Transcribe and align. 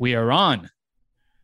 We 0.00 0.14
are 0.14 0.32
on. 0.32 0.70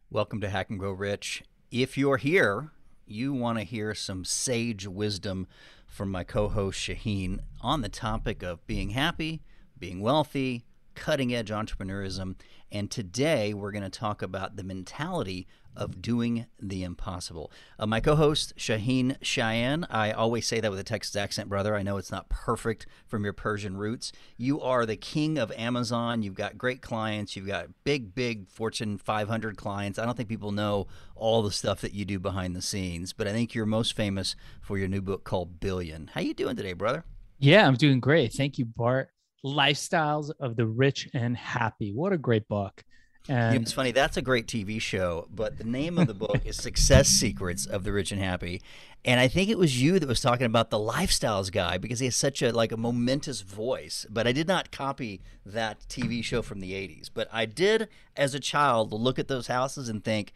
Welcome 0.08 0.40
to 0.40 0.48
Hack 0.48 0.70
and 0.70 0.78
Grow 0.78 0.92
Rich. 0.92 1.42
If 1.70 1.98
you're 1.98 2.16
here, 2.16 2.70
you 3.06 3.34
want 3.34 3.58
to 3.58 3.64
hear 3.64 3.94
some 3.94 4.24
sage 4.24 4.86
wisdom 4.86 5.46
from 5.86 6.10
my 6.10 6.24
co 6.24 6.48
host 6.48 6.80
Shaheen 6.80 7.40
on 7.60 7.82
the 7.82 7.90
topic 7.90 8.42
of 8.42 8.66
being 8.66 8.90
happy, 8.90 9.42
being 9.78 10.00
wealthy, 10.00 10.64
cutting 10.96 11.32
edge 11.32 11.50
entrepreneurism. 11.50 12.34
And 12.72 12.90
today 12.90 13.54
we're 13.54 13.70
going 13.70 13.84
to 13.84 13.90
talk 13.90 14.22
about 14.22 14.56
the 14.56 14.64
mentality 14.64 15.46
of 15.76 16.00
doing 16.00 16.46
the 16.58 16.82
impossible. 16.82 17.52
Uh, 17.78 17.86
my 17.86 18.00
co 18.00 18.16
host, 18.16 18.54
Shaheen 18.56 19.16
Cheyenne, 19.22 19.86
I 19.90 20.10
always 20.10 20.46
say 20.46 20.58
that 20.58 20.70
with 20.70 20.80
a 20.80 20.84
Texas 20.84 21.14
accent, 21.14 21.48
brother. 21.48 21.76
I 21.76 21.82
know 21.82 21.98
it's 21.98 22.10
not 22.10 22.28
perfect 22.28 22.86
from 23.06 23.24
your 23.24 23.34
Persian 23.34 23.76
roots. 23.76 24.10
You 24.36 24.60
are 24.60 24.86
the 24.86 24.96
king 24.96 25.38
of 25.38 25.52
Amazon. 25.52 26.22
You've 26.22 26.34
got 26.34 26.58
great 26.58 26.80
clients. 26.80 27.36
You've 27.36 27.46
got 27.46 27.68
big, 27.84 28.14
big 28.14 28.48
Fortune 28.48 28.98
500 28.98 29.56
clients. 29.56 29.98
I 29.98 30.06
don't 30.06 30.16
think 30.16 30.28
people 30.28 30.52
know 30.52 30.86
all 31.14 31.42
the 31.42 31.52
stuff 31.52 31.82
that 31.82 31.92
you 31.92 32.04
do 32.04 32.18
behind 32.18 32.56
the 32.56 32.62
scenes, 32.62 33.12
but 33.12 33.28
I 33.28 33.32
think 33.32 33.54
you're 33.54 33.66
most 33.66 33.94
famous 33.94 34.34
for 34.62 34.78
your 34.78 34.88
new 34.88 35.02
book 35.02 35.24
called 35.24 35.60
Billion. 35.60 36.10
How 36.14 36.22
you 36.22 36.34
doing 36.34 36.56
today, 36.56 36.72
brother? 36.72 37.04
Yeah, 37.38 37.66
I'm 37.66 37.74
doing 37.74 38.00
great. 38.00 38.32
Thank 38.32 38.58
you, 38.58 38.64
Bart. 38.64 39.10
Lifestyles 39.46 40.32
of 40.40 40.56
the 40.56 40.66
Rich 40.66 41.08
and 41.14 41.36
Happy. 41.36 41.92
What 41.92 42.12
a 42.12 42.18
great 42.18 42.48
book. 42.48 42.84
And 43.28 43.62
it's 43.62 43.72
funny, 43.72 43.92
that's 43.92 44.16
a 44.16 44.22
great 44.22 44.46
TV 44.46 44.80
show, 44.80 45.28
but 45.32 45.58
the 45.58 45.64
name 45.64 45.98
of 45.98 46.06
the 46.06 46.14
book 46.14 46.44
is 46.44 46.56
Success 46.56 47.08
Secrets 47.20 47.66
of 47.66 47.84
the 47.84 47.92
Rich 47.92 48.12
and 48.12 48.20
Happy. 48.20 48.60
And 49.04 49.20
I 49.20 49.28
think 49.28 49.48
it 49.48 49.58
was 49.58 49.80
you 49.80 49.98
that 49.98 50.08
was 50.08 50.20
talking 50.20 50.46
about 50.46 50.70
the 50.70 50.78
lifestyles 50.78 51.50
guy 51.50 51.78
because 51.78 52.00
he 52.00 52.06
has 52.06 52.16
such 52.16 52.42
a 52.42 52.52
like 52.52 52.72
a 52.72 52.76
momentous 52.76 53.40
voice. 53.40 54.04
But 54.10 54.26
I 54.26 54.32
did 54.32 54.48
not 54.48 54.72
copy 54.72 55.22
that 55.44 55.80
TV 55.88 56.24
show 56.24 56.42
from 56.42 56.60
the 56.60 56.72
80s. 56.72 57.08
But 57.12 57.28
I 57.32 57.46
did 57.46 57.88
as 58.16 58.34
a 58.34 58.40
child 58.40 58.92
look 58.92 59.18
at 59.18 59.28
those 59.28 59.46
houses 59.46 59.88
and 59.88 60.02
think, 60.02 60.32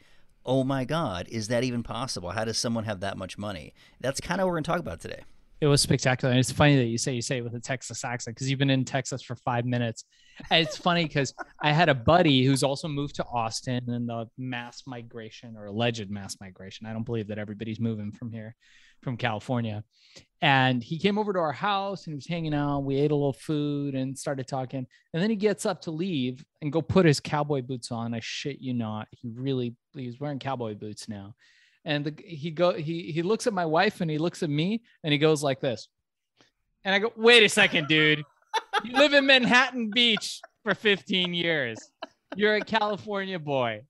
"Oh 0.47 0.63
my 0.63 0.85
god, 0.85 1.27
is 1.29 1.49
that 1.49 1.65
even 1.65 1.83
possible? 1.83 2.31
How 2.31 2.45
does 2.45 2.59
someone 2.59 2.85
have 2.85 3.01
that 3.01 3.17
much 3.17 3.37
money?" 3.37 3.73
That's 4.01 4.21
kind 4.21 4.41
of 4.41 4.45
what 4.45 4.51
we're 4.51 4.57
going 4.57 4.65
to 4.65 4.71
talk 4.71 4.81
about 4.81 5.01
today 5.01 5.23
it 5.61 5.67
was 5.67 5.83
spectacular. 5.83 6.31
And 6.31 6.41
it's 6.41 6.51
funny 6.51 6.77
that 6.77 6.87
you 6.87 6.97
say 6.97 7.13
you 7.13 7.21
say 7.21 7.39
it 7.39 7.45
with 7.45 7.55
a 7.55 7.61
Texas 7.61 8.03
accent 8.03 8.35
because 8.35 8.49
you've 8.49 8.59
been 8.59 8.71
in 8.71 8.85
Texas 8.85 9.23
for 9.23 9.37
five 9.37 9.67
minutes. 9.67 10.05
And 10.51 10.67
it's 10.67 10.77
funny 10.77 11.05
because 11.05 11.35
I 11.61 11.73
had 11.73 11.91
a 11.91 11.95
buddy 11.95 12.45
who's 12.45 12.63
also 12.63 12.89
moved 12.89 13.17
to 13.17 13.25
Austin 13.25 13.91
in 13.91 14.07
the 14.07 14.27
mass 14.39 14.85
migration 14.87 15.57
or 15.57 15.67
alleged 15.67 16.11
mass 16.11 16.39
migration. 16.41 16.87
I 16.87 16.95
don't 16.95 17.05
believe 17.05 17.29
that 17.29 17.39
everybody's 17.39 17.79
moving 17.79 18.11
from 18.11 18.33
here, 18.33 18.57
from 19.03 19.19
California. 19.19 19.85
And 20.41 20.83
he 20.83 20.99
came 20.99 21.19
over 21.19 21.35
to 21.35 21.39
our 21.39 21.53
house 21.53 22.07
and 22.07 22.13
he 22.13 22.17
was 22.17 22.27
hanging 22.27 22.55
out. 22.55 22.81
We 22.81 22.97
ate 22.97 23.11
a 23.11 23.15
little 23.15 23.35
food 23.35 23.95
and 23.95 24.19
started 24.19 24.49
talking. 24.49 24.87
And 25.13 25.23
then 25.23 25.29
he 25.29 25.37
gets 25.37 25.67
up 25.67 25.83
to 25.83 25.91
leave 25.91 26.43
and 26.63 26.73
go 26.73 26.81
put 26.81 27.05
his 27.05 27.21
cowboy 27.21 27.61
boots 27.61 27.93
on. 27.93 28.15
I 28.15 28.21
shit 28.23 28.61
you 28.61 28.73
not. 28.73 29.09
He 29.11 29.29
really 29.29 29.77
he's 29.95 30.19
wearing 30.19 30.39
cowboy 30.39 30.75
boots 30.75 31.07
now 31.07 31.35
and 31.85 32.05
the, 32.05 32.15
he 32.25 32.51
go 32.51 32.73
he 32.73 33.11
he 33.13 33.23
looks 33.23 33.47
at 33.47 33.53
my 33.53 33.67
wife 33.67 34.01
and 34.01 34.11
he 34.11 34.19
looks 34.19 34.43
at 34.43 34.51
me 34.51 34.83
and 35.05 35.13
he 35.13 35.19
goes 35.19 35.43
like 35.43 35.61
this. 35.61 35.89
And 36.85 36.95
i 36.95 36.99
go 36.99 37.13
wait 37.17 37.43
a 37.43 37.49
second 37.49 37.89
dude. 37.89 38.23
You 38.85 38.93
live 38.93 39.13
in 39.13 39.27
manhattan 39.27 39.91
beach 39.91 40.41
for 40.63 40.75
15 40.75 41.35
years. 41.35 41.79
You're 42.37 42.57
a 42.57 42.61
california 42.61 43.39
boy 43.39 43.83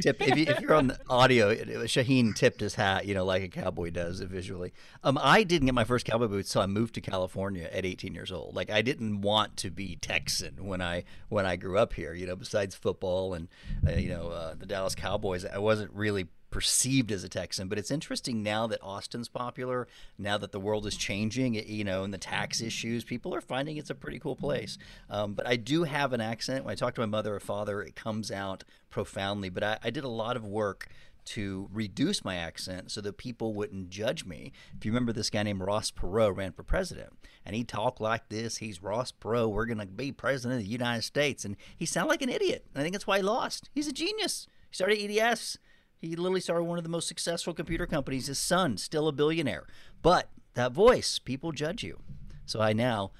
tip 0.00 0.16
if, 0.20 0.60
you, 0.60 0.68
are 0.68 0.74
on 0.74 0.88
the 0.88 0.98
audio, 1.08 1.54
Shaheen 1.54 2.34
tipped 2.34 2.60
his 2.60 2.74
hat, 2.74 3.06
you 3.06 3.14
know, 3.14 3.24
like 3.24 3.42
a 3.42 3.48
cowboy 3.48 3.90
does 3.90 4.20
visually. 4.20 4.72
Um, 5.04 5.18
I 5.20 5.42
didn't 5.42 5.66
get 5.66 5.74
my 5.74 5.84
first 5.84 6.06
cowboy 6.06 6.28
boots 6.28 6.50
so 6.50 6.60
I 6.60 6.66
moved 6.66 6.94
to 6.94 7.00
California 7.00 7.68
at 7.72 7.84
18 7.84 8.14
years 8.14 8.32
old. 8.32 8.54
Like 8.54 8.70
I 8.70 8.82
didn't 8.82 9.20
want 9.20 9.56
to 9.58 9.70
be 9.70 9.96
Texan 9.96 10.66
when 10.66 10.80
I 10.80 11.04
when 11.28 11.46
I 11.46 11.56
grew 11.56 11.78
up 11.78 11.92
here. 11.92 12.14
You 12.14 12.26
know, 12.26 12.36
besides 12.36 12.74
football 12.74 13.34
and 13.34 13.48
uh, 13.86 13.92
you 13.92 14.10
know 14.10 14.28
uh, 14.28 14.54
the 14.54 14.66
Dallas 14.66 14.94
Cowboys, 14.94 15.44
I 15.44 15.58
wasn't 15.58 15.92
really 15.92 16.28
perceived 16.50 17.12
as 17.12 17.24
a 17.24 17.28
Texan. 17.28 17.68
But 17.68 17.78
it's 17.78 17.90
interesting 17.90 18.42
now 18.42 18.66
that 18.68 18.82
Austin's 18.82 19.28
popular, 19.28 19.86
now 20.18 20.38
that 20.38 20.52
the 20.52 20.60
world 20.60 20.86
is 20.86 20.96
changing, 20.96 21.54
you 21.54 21.84
know, 21.84 22.04
and 22.04 22.12
the 22.12 22.18
tax 22.18 22.60
issues, 22.60 23.04
people 23.04 23.34
are 23.34 23.40
finding 23.40 23.76
it's 23.76 23.90
a 23.90 23.94
pretty 23.94 24.18
cool 24.18 24.36
place. 24.36 24.78
Um, 25.10 25.34
but 25.34 25.46
I 25.46 25.56
do 25.56 25.84
have 25.84 26.12
an 26.12 26.20
accent. 26.20 26.64
When 26.64 26.72
I 26.72 26.74
talk 26.74 26.94
to 26.94 27.00
my 27.00 27.06
mother 27.06 27.34
or 27.34 27.40
father, 27.40 27.82
it 27.82 27.94
comes 27.94 28.30
out 28.30 28.64
profoundly. 28.90 29.50
But 29.50 29.62
I, 29.62 29.78
I 29.84 29.90
did 29.90 30.04
a 30.04 30.08
lot 30.08 30.36
of 30.36 30.44
work 30.44 30.88
to 31.28 31.68
reduce 31.70 32.24
my 32.24 32.36
accent 32.36 32.90
so 32.90 33.02
that 33.02 33.18
people 33.18 33.52
wouldn't 33.52 33.90
judge 33.90 34.24
me. 34.24 34.50
If 34.78 34.86
you 34.86 34.92
remember 34.92 35.12
this 35.12 35.28
guy 35.28 35.42
named 35.42 35.60
Ross 35.60 35.90
Perot 35.90 36.34
ran 36.34 36.52
for 36.52 36.62
president 36.62 37.12
and 37.44 37.54
he 37.54 37.64
talked 37.64 38.00
like 38.00 38.30
this, 38.30 38.56
he's 38.56 38.82
Ross 38.82 39.12
Perot, 39.12 39.50
we're 39.50 39.66
going 39.66 39.78
to 39.78 39.84
be 39.84 40.10
president 40.10 40.60
of 40.60 40.64
the 40.64 40.72
United 40.72 41.02
States. 41.02 41.44
And 41.44 41.56
he 41.76 41.84
sounded 41.84 42.08
like 42.08 42.22
an 42.22 42.30
idiot. 42.30 42.64
I 42.74 42.80
think 42.80 42.94
that's 42.94 43.06
why 43.06 43.18
he 43.18 43.22
lost. 43.22 43.68
He's 43.74 43.88
a 43.88 43.92
genius. 43.92 44.46
He 44.70 44.74
started 44.74 44.98
EDS. 44.98 45.58
He 46.00 46.14
literally 46.14 46.40
started 46.40 46.64
one 46.64 46.78
of 46.78 46.84
the 46.84 46.90
most 46.90 47.08
successful 47.08 47.52
computer 47.52 47.86
companies. 47.86 48.26
His 48.26 48.38
son, 48.38 48.76
still 48.76 49.08
a 49.08 49.12
billionaire. 49.12 49.66
But 50.00 50.30
that 50.54 50.72
voice, 50.72 51.18
people 51.18 51.52
judge 51.52 51.82
you. 51.82 51.98
So 52.46 52.60
I 52.60 52.72
now 52.72 53.12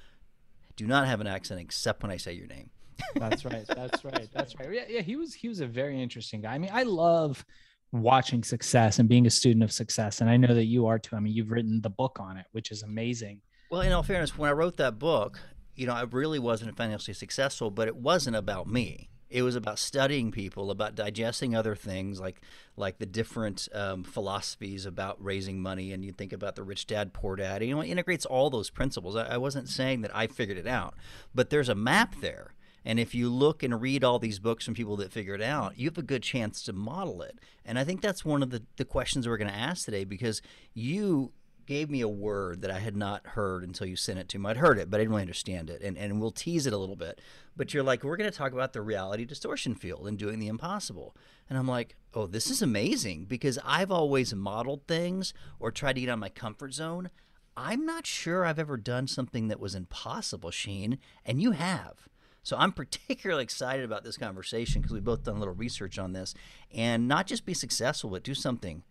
do 0.76 0.86
not 0.86 1.06
have 1.06 1.20
an 1.20 1.26
accent 1.26 1.60
except 1.60 2.02
when 2.02 2.12
I 2.12 2.16
say 2.16 2.32
your 2.32 2.46
name. 2.46 2.70
that's 3.14 3.44
right. 3.44 3.64
That's 3.76 4.04
right. 4.04 4.28
That's 4.32 4.58
right. 4.58 4.72
Yeah, 4.72 4.84
yeah. 4.88 5.00
He 5.02 5.14
was 5.14 5.32
he 5.32 5.48
was 5.48 5.60
a 5.60 5.66
very 5.66 6.02
interesting 6.02 6.40
guy. 6.40 6.54
I 6.54 6.58
mean, 6.58 6.70
I 6.72 6.82
love 6.82 7.44
watching 7.92 8.42
success 8.42 8.98
and 8.98 9.08
being 9.08 9.24
a 9.24 9.30
student 9.30 9.62
of 9.62 9.70
success, 9.70 10.20
and 10.20 10.28
I 10.28 10.36
know 10.36 10.52
that 10.52 10.64
you 10.64 10.86
are 10.86 10.98
too. 10.98 11.14
I 11.14 11.20
mean, 11.20 11.32
you've 11.32 11.52
written 11.52 11.80
the 11.80 11.90
book 11.90 12.18
on 12.20 12.36
it, 12.36 12.46
which 12.50 12.72
is 12.72 12.82
amazing. 12.82 13.40
Well, 13.70 13.82
in 13.82 13.92
all 13.92 14.02
fairness, 14.02 14.36
when 14.36 14.50
I 14.50 14.52
wrote 14.52 14.78
that 14.78 14.98
book, 14.98 15.38
you 15.76 15.86
know, 15.86 15.94
I 15.94 16.02
really 16.02 16.40
wasn't 16.40 16.76
financially 16.76 17.14
successful, 17.14 17.70
but 17.70 17.86
it 17.86 17.96
wasn't 17.96 18.34
about 18.34 18.66
me 18.66 19.10
it 19.30 19.42
was 19.42 19.56
about 19.56 19.78
studying 19.78 20.30
people, 20.30 20.70
about 20.70 20.94
digesting 20.94 21.54
other 21.54 21.74
things 21.74 22.20
like 22.20 22.40
like 22.76 22.98
the 22.98 23.06
different 23.06 23.68
um, 23.74 24.04
philosophies 24.04 24.86
about 24.86 25.22
raising 25.22 25.60
money. 25.60 25.92
And 25.92 26.04
you 26.04 26.12
think 26.12 26.32
about 26.32 26.54
the 26.54 26.62
rich 26.62 26.86
dad, 26.86 27.12
poor 27.12 27.36
dad. 27.36 27.64
You 27.64 27.74
know, 27.74 27.80
it 27.80 27.88
integrates 27.88 28.24
all 28.24 28.50
those 28.50 28.70
principles. 28.70 29.16
I, 29.16 29.26
I 29.26 29.36
wasn't 29.36 29.68
saying 29.68 30.02
that 30.02 30.14
I 30.14 30.26
figured 30.26 30.58
it 30.58 30.66
out, 30.66 30.94
but 31.34 31.50
there's 31.50 31.68
a 31.68 31.74
map 31.74 32.16
there. 32.20 32.54
And 32.84 32.98
if 32.98 33.14
you 33.14 33.28
look 33.28 33.62
and 33.62 33.82
read 33.82 34.02
all 34.02 34.18
these 34.18 34.38
books 34.38 34.64
from 34.64 34.74
people 34.74 34.96
that 34.96 35.12
figure 35.12 35.34
it 35.34 35.42
out, 35.42 35.78
you 35.78 35.88
have 35.88 35.98
a 35.98 36.02
good 36.02 36.22
chance 36.22 36.62
to 36.62 36.72
model 36.72 37.20
it. 37.20 37.38
And 37.64 37.78
I 37.78 37.84
think 37.84 38.00
that's 38.00 38.24
one 38.24 38.42
of 38.42 38.50
the, 38.50 38.62
the 38.76 38.84
questions 38.84 39.28
we're 39.28 39.36
going 39.36 39.50
to 39.50 39.54
ask 39.54 39.84
today 39.84 40.04
because 40.04 40.40
you 40.72 41.32
gave 41.68 41.90
me 41.90 42.00
a 42.00 42.08
word 42.08 42.62
that 42.62 42.70
I 42.70 42.78
had 42.78 42.96
not 42.96 43.26
heard 43.26 43.62
until 43.62 43.86
you 43.86 43.94
sent 43.94 44.18
it 44.18 44.26
to 44.30 44.38
me. 44.38 44.48
I'd 44.48 44.56
heard 44.56 44.78
it, 44.78 44.88
but 44.88 44.96
I 44.96 45.00
didn't 45.00 45.10
really 45.10 45.20
understand 45.20 45.68
it. 45.68 45.82
And, 45.82 45.98
and 45.98 46.18
we'll 46.18 46.30
tease 46.30 46.66
it 46.66 46.72
a 46.72 46.78
little 46.78 46.96
bit. 46.96 47.20
But 47.58 47.74
you're 47.74 47.82
like, 47.82 48.02
we're 48.02 48.16
going 48.16 48.30
to 48.30 48.36
talk 48.36 48.52
about 48.52 48.72
the 48.72 48.80
reality 48.80 49.26
distortion 49.26 49.74
field 49.74 50.08
and 50.08 50.16
doing 50.16 50.38
the 50.38 50.48
impossible. 50.48 51.14
And 51.50 51.58
I'm 51.58 51.68
like, 51.68 51.94
oh, 52.14 52.26
this 52.26 52.48
is 52.48 52.62
amazing 52.62 53.26
because 53.26 53.58
I've 53.66 53.90
always 53.90 54.34
modeled 54.34 54.86
things 54.88 55.34
or 55.60 55.70
tried 55.70 55.96
to 55.96 56.00
get 56.00 56.08
on 56.08 56.18
my 56.18 56.30
comfort 56.30 56.72
zone. 56.72 57.10
I'm 57.54 57.84
not 57.84 58.06
sure 58.06 58.46
I've 58.46 58.58
ever 58.58 58.78
done 58.78 59.06
something 59.06 59.48
that 59.48 59.60
was 59.60 59.74
impossible, 59.74 60.50
Sheen, 60.50 60.98
and 61.26 61.42
you 61.42 61.50
have. 61.50 62.08
So 62.42 62.56
I'm 62.56 62.72
particularly 62.72 63.42
excited 63.42 63.84
about 63.84 64.04
this 64.04 64.16
conversation 64.16 64.80
because 64.80 64.94
we've 64.94 65.04
both 65.04 65.24
done 65.24 65.36
a 65.36 65.38
little 65.38 65.52
research 65.52 65.98
on 65.98 66.14
this 66.14 66.32
and 66.72 67.06
not 67.06 67.26
just 67.26 67.44
be 67.44 67.52
successful, 67.52 68.08
but 68.08 68.22
do 68.22 68.32
something 68.32 68.84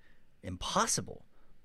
impossible. 0.43 1.23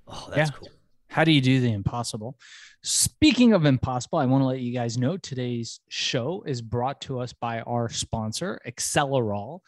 Oh, 0.09 0.31
that's 0.34 0.51
yeah. 0.51 0.56
cool. 0.56 0.69
How 1.12 1.25
do 1.25 1.31
you 1.31 1.43
do 1.43 1.61
the 1.61 1.71
impossible? 1.71 2.39
Speaking 2.83 3.53
of 3.53 3.67
impossible, 3.67 4.19
I 4.19 4.25
want 4.25 4.41
to 4.41 4.47
let 4.47 4.61
you 4.61 4.73
guys 4.73 4.97
know 4.97 5.19
today's 5.19 5.78
show 5.91 6.43
is 6.47 6.62
brought 6.62 7.03
to 7.03 7.21
us 7.21 7.34
by 7.34 7.61
our 7.61 7.91
sponsor, 7.91 8.59
Excelerol. 8.67 9.61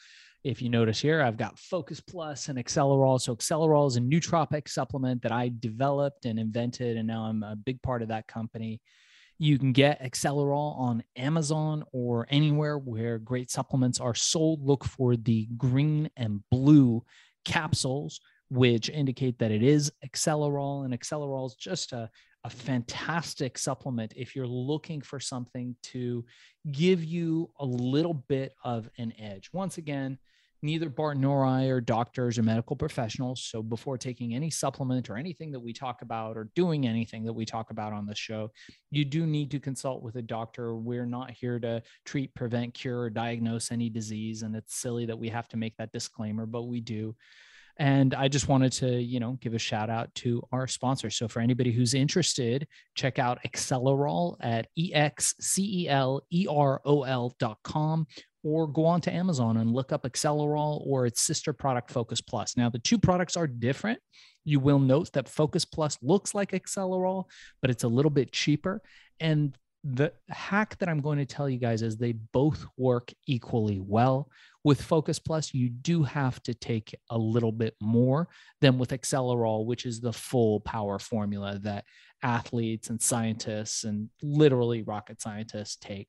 If 0.42 0.62
you 0.62 0.70
notice 0.70 1.02
here, 1.02 1.20
I've 1.20 1.36
got 1.36 1.58
Focus 1.58 2.00
Plus 2.00 2.48
and 2.48 2.58
Excelerol. 2.58 3.20
So 3.20 3.36
Excelerol 3.36 3.86
is 3.88 3.98
a 3.98 4.00
nootropic 4.00 4.70
supplement 4.70 5.20
that 5.20 5.32
I 5.32 5.52
developed 5.60 6.24
and 6.24 6.38
invented, 6.38 6.96
and 6.96 7.06
now 7.06 7.24
I'm 7.24 7.42
a 7.42 7.56
big 7.56 7.82
part 7.82 8.00
of 8.00 8.08
that 8.08 8.26
company. 8.26 8.80
You 9.38 9.58
can 9.58 9.72
get 9.72 10.02
Excelerol 10.02 10.78
on 10.78 11.04
Amazon 11.14 11.84
or 11.92 12.26
anywhere 12.30 12.78
where 12.78 13.18
great 13.18 13.50
supplements 13.50 14.00
are 14.00 14.14
sold. 14.14 14.64
Look 14.64 14.82
for 14.82 15.14
the 15.14 15.46
green 15.58 16.08
and 16.16 16.42
blue 16.50 17.04
capsules 17.44 18.18
which 18.50 18.90
indicate 18.90 19.38
that 19.38 19.50
it 19.50 19.62
is 19.62 19.92
Excelerol. 20.06 20.84
And 20.84 20.98
Excelerol 20.98 21.46
is 21.46 21.54
just 21.54 21.92
a, 21.92 22.10
a 22.44 22.50
fantastic 22.50 23.56
supplement 23.58 24.12
if 24.16 24.36
you're 24.36 24.46
looking 24.46 25.00
for 25.00 25.18
something 25.18 25.74
to 25.82 26.24
give 26.70 27.02
you 27.04 27.50
a 27.58 27.64
little 27.64 28.14
bit 28.14 28.54
of 28.64 28.88
an 28.98 29.12
edge. 29.18 29.50
Once 29.52 29.78
again, 29.78 30.18
neither 30.64 30.88
Bart 30.88 31.18
nor 31.18 31.44
I 31.44 31.64
are 31.64 31.80
doctors 31.80 32.38
or 32.38 32.42
medical 32.42 32.74
professionals. 32.74 33.42
So 33.42 33.62
before 33.62 33.98
taking 33.98 34.34
any 34.34 34.50
supplement 34.50 35.10
or 35.10 35.16
anything 35.16 35.52
that 35.52 35.60
we 35.60 35.74
talk 35.74 36.00
about 36.00 36.38
or 36.38 36.48
doing 36.54 36.86
anything 36.86 37.24
that 37.24 37.32
we 37.32 37.44
talk 37.44 37.70
about 37.70 37.92
on 37.92 38.06
the 38.06 38.14
show, 38.14 38.50
you 38.90 39.04
do 39.04 39.26
need 39.26 39.50
to 39.50 39.60
consult 39.60 40.02
with 40.02 40.16
a 40.16 40.22
doctor. 40.22 40.74
We're 40.74 41.06
not 41.06 41.30
here 41.30 41.58
to 41.60 41.82
treat, 42.06 42.34
prevent, 42.34 42.72
cure, 42.72 43.02
or 43.02 43.10
diagnose 43.10 43.72
any 43.72 43.90
disease. 43.90 44.42
And 44.42 44.56
it's 44.56 44.74
silly 44.74 45.04
that 45.06 45.18
we 45.18 45.28
have 45.28 45.48
to 45.48 45.58
make 45.58 45.76
that 45.76 45.92
disclaimer, 45.92 46.46
but 46.46 46.62
we 46.62 46.80
do. 46.80 47.14
And 47.76 48.14
I 48.14 48.28
just 48.28 48.48
wanted 48.48 48.72
to, 48.72 49.02
you 49.02 49.18
know, 49.18 49.36
give 49.40 49.54
a 49.54 49.58
shout 49.58 49.90
out 49.90 50.14
to 50.16 50.42
our 50.52 50.66
sponsor. 50.68 51.10
So 51.10 51.26
for 51.26 51.40
anybody 51.40 51.72
who's 51.72 51.92
interested, 51.94 52.68
check 52.94 53.18
out 53.18 53.40
Excelerol 53.46 54.36
at 54.40 54.68
E 54.76 54.92
X 54.94 55.34
C 55.40 55.82
E 55.82 55.88
L 55.88 56.22
E 56.30 56.46
R 56.48 56.80
O 56.84 57.02
L 57.02 57.34
dot 57.40 57.58
com 57.64 58.06
or 58.44 58.68
go 58.68 58.84
on 58.84 59.00
to 59.00 59.12
Amazon 59.12 59.56
and 59.56 59.72
look 59.72 59.90
up 59.90 60.04
Excelerol 60.04 60.86
or 60.86 61.06
its 61.06 61.22
sister 61.22 61.52
product 61.52 61.90
Focus 61.90 62.20
Plus. 62.20 62.56
Now, 62.56 62.68
the 62.68 62.78
two 62.78 62.98
products 62.98 63.36
are 63.36 63.46
different. 63.46 63.98
You 64.44 64.60
will 64.60 64.78
note 64.78 65.10
that 65.14 65.28
Focus 65.28 65.64
Plus 65.64 65.98
looks 66.02 66.34
like 66.34 66.52
Excelerol, 66.52 67.24
but 67.62 67.70
it's 67.70 67.84
a 67.84 67.88
little 67.88 68.10
bit 68.10 68.30
cheaper. 68.30 68.82
And 69.18 69.56
the 69.84 70.12
hack 70.30 70.78
that 70.78 70.88
I'm 70.88 71.00
going 71.00 71.18
to 71.18 71.26
tell 71.26 71.48
you 71.48 71.58
guys 71.58 71.82
is 71.82 71.96
they 71.96 72.12
both 72.12 72.64
work 72.78 73.12
equally 73.26 73.80
well. 73.80 74.30
With 74.64 74.80
Focus 74.80 75.18
Plus, 75.18 75.52
you 75.52 75.68
do 75.68 76.02
have 76.02 76.42
to 76.44 76.54
take 76.54 76.94
a 77.10 77.18
little 77.18 77.52
bit 77.52 77.74
more 77.82 78.28
than 78.62 78.78
with 78.78 78.90
Excelerol, 78.90 79.66
which 79.66 79.84
is 79.84 80.00
the 80.00 80.12
full 80.12 80.60
power 80.60 80.98
formula 80.98 81.58
that 81.62 81.84
athletes 82.22 82.88
and 82.88 83.00
scientists 83.00 83.84
and 83.84 84.08
literally 84.22 84.82
rocket 84.82 85.20
scientists 85.20 85.76
take. 85.76 86.08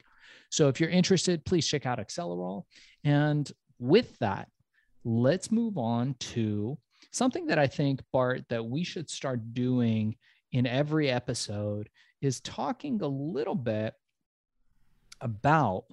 So 0.49 0.69
if 0.69 0.79
you're 0.79 0.89
interested, 0.89 1.43
please 1.43 1.67
check 1.67 1.85
out 1.85 1.99
Excelerol. 1.99 2.63
And 3.03 3.51
with 3.77 4.17
that, 4.19 4.47
let's 5.03 5.51
move 5.51 5.77
on 5.77 6.15
to 6.19 6.77
something 7.11 7.47
that 7.47 7.59
I 7.59 7.67
think, 7.67 8.01
Bart, 8.13 8.45
that 8.47 8.65
we 8.65 8.85
should 8.85 9.09
start 9.09 9.53
doing 9.53 10.15
in 10.53 10.65
every 10.65 11.11
episode 11.11 11.89
is 12.25 12.39
talking 12.41 13.01
a 13.01 13.07
little 13.07 13.55
bit 13.55 13.93
about 15.21 15.85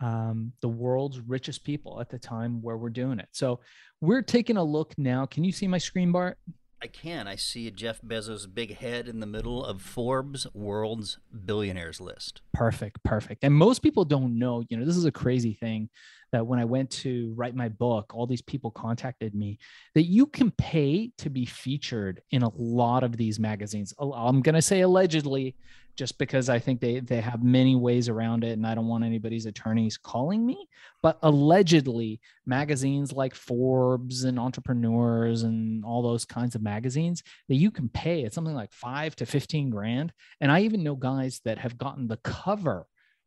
um, 0.00 0.52
the 0.60 0.68
world's 0.68 1.20
richest 1.20 1.64
people 1.64 2.00
at 2.00 2.10
the 2.10 2.18
time 2.18 2.60
where 2.62 2.76
we're 2.76 2.90
doing 2.90 3.18
it. 3.18 3.28
So 3.32 3.60
we're 4.00 4.22
taking 4.22 4.56
a 4.56 4.64
look 4.64 4.96
now. 4.98 5.26
Can 5.26 5.44
you 5.44 5.52
see 5.52 5.66
my 5.66 5.78
screen, 5.78 6.12
Bart? 6.12 6.38
I 6.86 6.88
can. 6.88 7.26
I 7.26 7.34
see 7.34 7.68
Jeff 7.72 8.00
Bezos' 8.00 8.46
big 8.46 8.76
head 8.76 9.08
in 9.08 9.18
the 9.18 9.26
middle 9.26 9.64
of 9.64 9.82
Forbes' 9.82 10.46
world's 10.54 11.18
billionaires 11.44 12.00
list. 12.00 12.42
Perfect, 12.54 13.02
perfect. 13.02 13.42
And 13.42 13.52
most 13.52 13.80
people 13.80 14.04
don't 14.04 14.38
know, 14.38 14.62
you 14.68 14.76
know, 14.76 14.84
this 14.84 14.96
is 14.96 15.04
a 15.04 15.10
crazy 15.10 15.52
thing 15.52 15.88
that 16.30 16.46
when 16.46 16.60
I 16.60 16.64
went 16.64 16.90
to 16.90 17.34
write 17.36 17.56
my 17.56 17.68
book, 17.68 18.14
all 18.14 18.24
these 18.24 18.40
people 18.40 18.70
contacted 18.70 19.34
me 19.34 19.58
that 19.96 20.04
you 20.04 20.26
can 20.26 20.52
pay 20.52 21.10
to 21.18 21.28
be 21.28 21.44
featured 21.44 22.22
in 22.30 22.44
a 22.44 22.52
lot 22.54 23.02
of 23.02 23.16
these 23.16 23.40
magazines. 23.40 23.92
I'm 23.98 24.40
going 24.40 24.54
to 24.54 24.62
say 24.62 24.82
allegedly, 24.82 25.56
just 25.96 26.18
because 26.18 26.48
I 26.48 26.58
think 26.58 26.80
they 26.80 27.00
they 27.00 27.20
have 27.20 27.42
many 27.42 27.74
ways 27.74 28.08
around 28.08 28.44
it, 28.44 28.52
and 28.52 28.66
I 28.66 28.74
don't 28.74 28.86
want 28.86 29.04
anybody's 29.04 29.46
attorneys 29.46 29.96
calling 29.96 30.44
me. 30.44 30.68
But 31.02 31.18
allegedly, 31.22 32.20
magazines 32.44 33.12
like 33.12 33.34
Forbes 33.34 34.24
and 34.24 34.38
Entrepreneurs 34.38 35.42
and 35.42 35.84
all 35.84 36.02
those 36.02 36.24
kinds 36.24 36.54
of 36.54 36.62
magazines 36.62 37.22
that 37.48 37.56
you 37.56 37.70
can 37.70 37.88
pay 37.88 38.22
it's 38.22 38.34
something 38.34 38.54
like 38.54 38.72
five 38.72 39.16
to 39.16 39.26
fifteen 39.26 39.70
grand. 39.70 40.12
And 40.40 40.52
I 40.52 40.60
even 40.60 40.82
know 40.82 40.96
guys 40.96 41.40
that 41.44 41.58
have 41.58 41.78
gotten 41.78 42.08
the 42.08 42.18
cover 42.18 42.86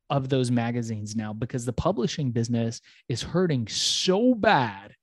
of 0.09 0.29
those 0.29 0.49
magazines 0.49 1.15
now 1.15 1.33
because 1.33 1.65
the 1.65 1.73
publishing 1.73 2.31
business 2.31 2.81
is 3.07 3.21
hurting 3.21 3.67
so 3.67 4.33
bad 4.33 4.95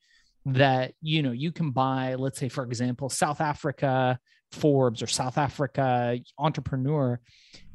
that 0.47 0.95
you 1.01 1.23
know 1.23 1.33
you 1.33 1.51
can 1.51 1.71
buy 1.71 2.15
let's 2.15 2.39
say 2.39 2.49
for 2.49 2.65
example 2.65 3.09
south 3.09 3.41
africa 3.41 4.19
forbes 4.53 5.03
or 5.03 5.07
south 5.07 5.39
africa 5.39 6.19
entrepreneur 6.39 7.21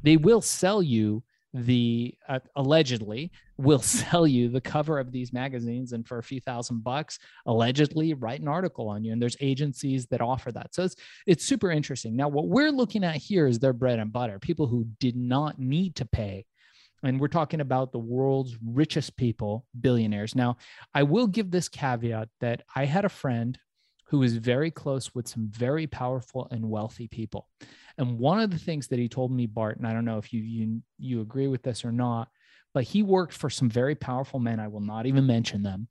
they 0.02 0.16
will 0.16 0.40
sell 0.40 0.82
you 0.82 1.22
the 1.54 2.14
uh, 2.28 2.38
allegedly 2.56 3.30
will 3.58 3.78
sell 3.82 4.26
you 4.26 4.48
the 4.48 4.60
cover 4.60 4.98
of 4.98 5.12
these 5.12 5.32
magazines 5.32 5.92
and 5.92 6.06
for 6.06 6.18
a 6.18 6.22
few 6.22 6.40
thousand 6.40 6.82
bucks 6.82 7.18
allegedly 7.46 8.14
write 8.14 8.40
an 8.40 8.48
article 8.48 8.88
on 8.88 9.04
you. 9.04 9.12
And 9.12 9.20
there's 9.20 9.36
agencies 9.40 10.06
that 10.06 10.20
offer 10.20 10.50
that. 10.52 10.74
So 10.74 10.84
it's 10.84 10.96
it's 11.26 11.44
super 11.44 11.70
interesting. 11.70 12.16
Now 12.16 12.28
what 12.28 12.48
we're 12.48 12.70
looking 12.70 13.04
at 13.04 13.16
here 13.16 13.46
is 13.46 13.58
their 13.58 13.72
bread 13.72 13.98
and 13.98 14.12
butter 14.12 14.38
people 14.38 14.66
who 14.66 14.86
did 14.98 15.16
not 15.16 15.58
need 15.58 15.96
to 15.96 16.06
pay. 16.06 16.44
And 17.04 17.20
we're 17.20 17.28
talking 17.28 17.60
about 17.60 17.90
the 17.90 17.98
world's 17.98 18.56
richest 18.64 19.16
people, 19.16 19.66
billionaires. 19.80 20.36
Now, 20.36 20.58
I 20.94 21.02
will 21.02 21.26
give 21.26 21.50
this 21.50 21.68
caveat 21.68 22.28
that 22.40 22.62
I 22.76 22.84
had 22.84 23.04
a 23.04 23.08
friend 23.08 23.58
who 24.12 24.18
was 24.18 24.36
very 24.36 24.70
close 24.70 25.14
with 25.14 25.26
some 25.26 25.48
very 25.48 25.86
powerful 25.86 26.46
and 26.50 26.68
wealthy 26.68 27.08
people. 27.08 27.48
And 27.96 28.18
one 28.18 28.40
of 28.40 28.50
the 28.50 28.58
things 28.58 28.88
that 28.88 28.98
he 28.98 29.08
told 29.08 29.32
me, 29.32 29.46
Bart, 29.46 29.78
and 29.78 29.86
I 29.86 29.94
don't 29.94 30.04
know 30.04 30.18
if 30.18 30.34
you 30.34 30.42
you 30.42 30.82
you 30.98 31.22
agree 31.22 31.48
with 31.48 31.62
this 31.62 31.82
or 31.82 31.92
not, 31.92 32.28
but 32.74 32.84
he 32.84 33.02
worked 33.02 33.32
for 33.32 33.48
some 33.48 33.70
very 33.70 33.94
powerful 33.94 34.38
men. 34.38 34.60
I 34.60 34.68
will 34.68 34.80
not 34.80 35.06
even 35.06 35.26
mention 35.26 35.62
them. 35.62 35.88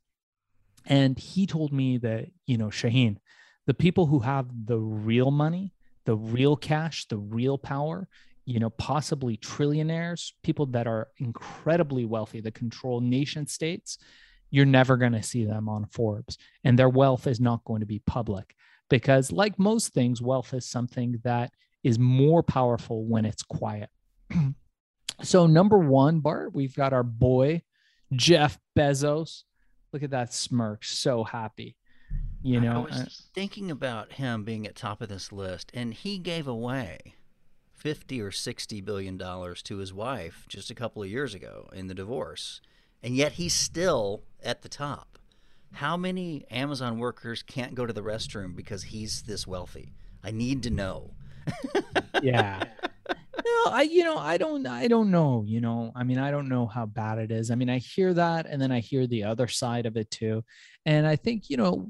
And 0.85 1.17
he 1.17 1.47
told 1.47 1.73
me 1.73 1.97
that, 1.97 2.27
you 2.45 2.59
know, 2.59 2.67
Shaheen, 2.67 3.17
the 3.65 3.73
people 3.73 4.05
who 4.05 4.19
have 4.19 4.45
the 4.65 4.77
real 4.77 5.31
money, 5.31 5.73
the 6.05 6.15
real 6.15 6.55
cash, 6.55 7.07
the 7.07 7.17
real 7.17 7.57
power 7.57 8.07
you 8.45 8.59
know, 8.59 8.71
possibly 8.71 9.37
trillionaires, 9.37 10.31
people 10.43 10.65
that 10.65 10.87
are 10.87 11.09
incredibly 11.17 12.05
wealthy, 12.05 12.41
that 12.41 12.55
control 12.55 12.99
nation 12.99 13.45
states, 13.45 13.97
you're 14.51 14.65
never 14.65 14.97
going 14.97 15.13
to 15.13 15.23
see 15.23 15.45
them 15.45 15.67
on 15.67 15.85
Forbes. 15.85 16.37
And 16.63 16.77
their 16.77 16.89
wealth 16.89 17.25
is 17.25 17.39
not 17.39 17.63
going 17.63 17.79
to 17.79 17.85
be 17.85 17.99
public 17.99 18.55
because, 18.89 19.31
like 19.31 19.57
most 19.57 19.93
things, 19.93 20.21
wealth 20.21 20.53
is 20.53 20.65
something 20.65 21.19
that 21.23 21.51
is 21.83 21.97
more 21.97 22.43
powerful 22.43 23.05
when 23.05 23.25
it's 23.25 23.41
quiet. 23.41 23.89
so, 25.23 25.47
number 25.47 25.79
one, 25.79 26.19
Bart, 26.19 26.53
we've 26.53 26.75
got 26.75 26.93
our 26.93 27.03
boy, 27.03 27.63
Jeff 28.13 28.59
Bezos. 28.77 29.43
Look 29.93 30.03
at 30.03 30.11
that 30.11 30.33
smirk, 30.33 30.85
so 30.85 31.23
happy. 31.23 31.75
You 32.43 32.59
know, 32.59 32.81
I 32.81 32.89
was 32.89 33.01
uh, 33.01 33.05
thinking 33.33 33.71
about 33.71 34.13
him 34.13 34.43
being 34.43 34.65
at 34.65 34.75
top 34.75 35.01
of 35.01 35.09
this 35.09 35.31
list, 35.31 35.71
and 35.73 35.93
he 35.93 36.17
gave 36.17 36.47
away 36.47 37.15
50 37.75 38.21
or 38.21 38.31
60 38.31 38.81
billion 38.81 39.17
dollars 39.17 39.61
to 39.63 39.77
his 39.77 39.93
wife 39.93 40.45
just 40.49 40.69
a 40.69 40.75
couple 40.75 41.03
of 41.03 41.09
years 41.09 41.33
ago 41.33 41.69
in 41.73 41.87
the 41.87 41.93
divorce 41.93 42.61
and 43.03 43.15
yet 43.15 43.33
he's 43.33 43.53
still 43.53 44.23
at 44.43 44.61
the 44.61 44.69
top. 44.69 45.17
How 45.73 45.95
many 45.95 46.45
amazon 46.51 46.99
workers 46.99 47.43
can't 47.43 47.75
go 47.75 47.85
to 47.85 47.93
the 47.93 48.01
restroom 48.01 48.55
because 48.55 48.83
he's 48.83 49.21
this 49.23 49.47
wealthy? 49.47 49.93
I 50.23 50.31
need 50.31 50.63
to 50.63 50.69
know. 50.69 51.11
Yeah. 52.21 52.63
No 53.43 53.71
i 53.71 53.81
you 53.81 54.03
know 54.03 54.17
i 54.17 54.37
don't 54.37 54.67
i 54.67 54.87
don't 54.87 55.09
know 55.09 55.43
you 55.47 55.61
know. 55.61 55.91
I 55.95 56.03
mean 56.03 56.19
i 56.19 56.29
don't 56.29 56.47
know 56.47 56.67
how 56.67 56.85
bad 56.85 57.17
it 57.17 57.31
is. 57.31 57.49
I 57.49 57.55
mean 57.55 57.69
i 57.69 57.79
hear 57.79 58.13
that 58.13 58.45
and 58.45 58.61
then 58.61 58.71
i 58.71 58.79
hear 58.79 59.07
the 59.07 59.23
other 59.23 59.47
side 59.47 59.87
of 59.87 59.97
it 59.97 60.11
too. 60.11 60.43
And 60.85 61.07
i 61.07 61.15
think 61.15 61.49
you 61.49 61.57
know 61.57 61.89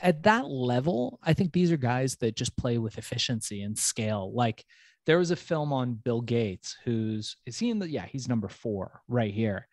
at 0.00 0.22
that 0.24 0.48
level 0.48 1.18
i 1.24 1.32
think 1.32 1.52
these 1.52 1.72
are 1.72 1.76
guys 1.76 2.16
that 2.16 2.36
just 2.36 2.56
play 2.56 2.78
with 2.78 2.98
efficiency 2.98 3.62
and 3.62 3.76
scale. 3.76 4.32
Like 4.32 4.64
there 5.06 5.18
was 5.18 5.30
a 5.30 5.36
film 5.36 5.72
on 5.72 5.94
Bill 5.94 6.20
Gates, 6.20 6.76
who's 6.84 7.36
is 7.46 7.58
he 7.58 7.70
in 7.70 7.78
the 7.78 7.88
yeah, 7.88 8.06
he's 8.06 8.28
number 8.28 8.48
four 8.48 9.00
right 9.08 9.32
here. 9.32 9.66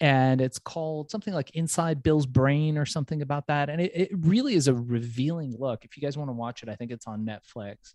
And 0.00 0.40
it's 0.40 0.58
called 0.58 1.10
something 1.10 1.34
like 1.34 1.50
Inside 1.50 2.02
Bill's 2.02 2.26
Brain 2.26 2.78
or 2.78 2.86
something 2.86 3.20
about 3.20 3.46
that. 3.48 3.68
And 3.68 3.80
it, 3.80 3.92
it 3.94 4.10
really 4.12 4.54
is 4.54 4.66
a 4.66 4.74
revealing 4.74 5.54
look. 5.58 5.84
If 5.84 5.96
you 5.96 6.02
guys 6.02 6.16
want 6.16 6.28
to 6.28 6.34
watch 6.34 6.62
it, 6.62 6.68
I 6.70 6.74
think 6.74 6.90
it's 6.90 7.06
on 7.06 7.26
Netflix. 7.26 7.94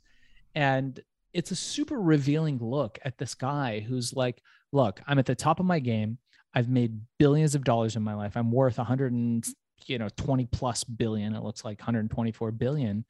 And 0.53 0.99
it's 1.33 1.51
a 1.51 1.55
super 1.55 1.99
revealing 1.99 2.59
look 2.59 2.99
at 3.03 3.17
this 3.17 3.33
guy 3.33 3.79
who's 3.79 4.13
like, 4.13 4.41
look, 4.71 5.01
I'm 5.07 5.19
at 5.19 5.25
the 5.25 5.35
top 5.35 5.59
of 5.59 5.65
my 5.65 5.79
game. 5.79 6.19
I've 6.53 6.69
made 6.69 7.01
billions 7.17 7.55
of 7.55 7.63
dollars 7.63 7.95
in 7.95 8.03
my 8.03 8.13
life. 8.13 8.37
I'm 8.37 8.51
worth 8.51 8.77
100 8.77 9.11
and 9.11 9.45
you 9.87 9.97
know 9.97 10.07
20 10.15 10.45
plus 10.45 10.83
billion. 10.83 11.35
It 11.35 11.43
looks 11.43 11.65
like 11.65 11.79
124 11.79 12.51
billion 12.51 13.03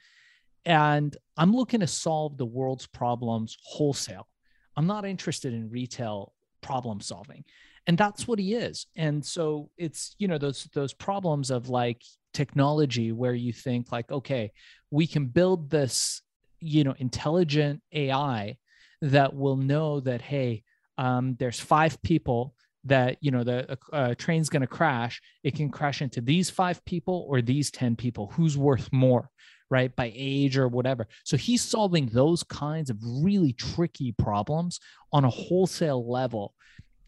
and 0.65 1.15
I'm 1.37 1.55
looking 1.55 1.81
to 1.81 1.87
solve 1.87 2.37
the 2.37 2.45
world's 2.45 2.87
problems 2.87 3.57
wholesale. 3.63 4.27
I'm 4.75 4.87
not 4.87 5.05
interested 5.05 5.53
in 5.53 5.69
retail 5.69 6.33
problem 6.61 6.99
solving. 7.01 7.45
And 7.87 7.97
that's 7.97 8.27
what 8.27 8.39
he 8.39 8.55
is. 8.55 8.87
And 8.95 9.23
so 9.23 9.69
it's, 9.77 10.15
you 10.17 10.27
know, 10.27 10.37
those 10.37 10.67
those 10.73 10.93
problems 10.93 11.51
of 11.51 11.69
like 11.69 12.01
technology 12.33 13.11
where 13.11 13.33
you 13.33 13.53
think 13.53 13.91
like, 13.91 14.11
okay, 14.11 14.51
we 14.91 15.07
can 15.07 15.27
build 15.27 15.69
this, 15.69 16.21
you 16.59 16.83
know, 16.83 16.95
intelligent 16.97 17.81
AI 17.91 18.57
that 19.01 19.35
will 19.35 19.57
know 19.57 19.99
that, 19.99 20.21
hey, 20.21 20.63
um, 20.97 21.35
there's 21.39 21.59
five 21.59 22.01
people 22.01 22.55
that 22.85 23.17
you 23.19 23.31
know 23.31 23.43
the 23.43 23.77
uh, 23.91 24.13
train's 24.15 24.49
going 24.49 24.61
to 24.61 24.67
crash. 24.67 25.21
It 25.43 25.55
can 25.55 25.69
crash 25.69 26.01
into 26.01 26.21
these 26.21 26.49
five 26.49 26.83
people 26.85 27.25
or 27.27 27.41
these 27.41 27.71
10 27.71 27.95
people. 27.95 28.31
Who's 28.33 28.57
worth 28.57 28.89
more 28.93 29.29
right 29.69 29.93
by 29.95 30.11
age 30.15 30.57
or 30.57 30.67
whatever? 30.67 31.07
So 31.23 31.35
he's 31.35 31.63
solving 31.63 32.05
those 32.07 32.43
kinds 32.43 32.89
of 32.89 32.97
really 33.01 33.53
tricky 33.53 34.11
problems 34.11 34.79
on 35.11 35.25
a 35.25 35.29
wholesale 35.29 36.09
level 36.09 36.53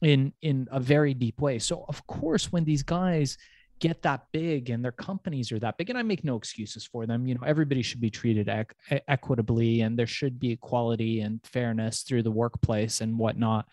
in 0.02 0.34
in 0.42 0.68
a 0.72 0.80
very 0.80 1.14
deep 1.14 1.42
way. 1.42 1.60
So 1.60 1.86
of 1.88 2.06
course 2.08 2.52
when 2.52 2.64
these 2.64 2.84
guys 2.84 3.38
get 3.80 4.02
that 4.02 4.24
big 4.32 4.70
and 4.70 4.84
their 4.84 4.92
companies 4.92 5.52
are 5.52 5.60
that 5.60 5.78
big 5.78 5.90
and 5.90 6.00
i 6.00 6.02
make 6.02 6.24
no 6.24 6.36
excuses 6.36 6.86
for 6.86 7.06
them 7.06 7.28
you 7.28 7.36
know 7.36 7.42
everybody 7.46 7.82
should 7.82 8.02
be 8.02 8.10
treated 8.10 8.48
equ- 8.48 9.02
equitably 9.08 9.82
and 9.82 9.98
there 9.98 10.08
should 10.08 10.40
be 10.40 10.52
equality 10.52 11.22
and 11.22 11.40
fairness 11.46 12.02
through 12.02 12.24
the 12.24 12.32
workplace 12.32 13.02
and 13.02 13.18
whatnot. 13.18 13.66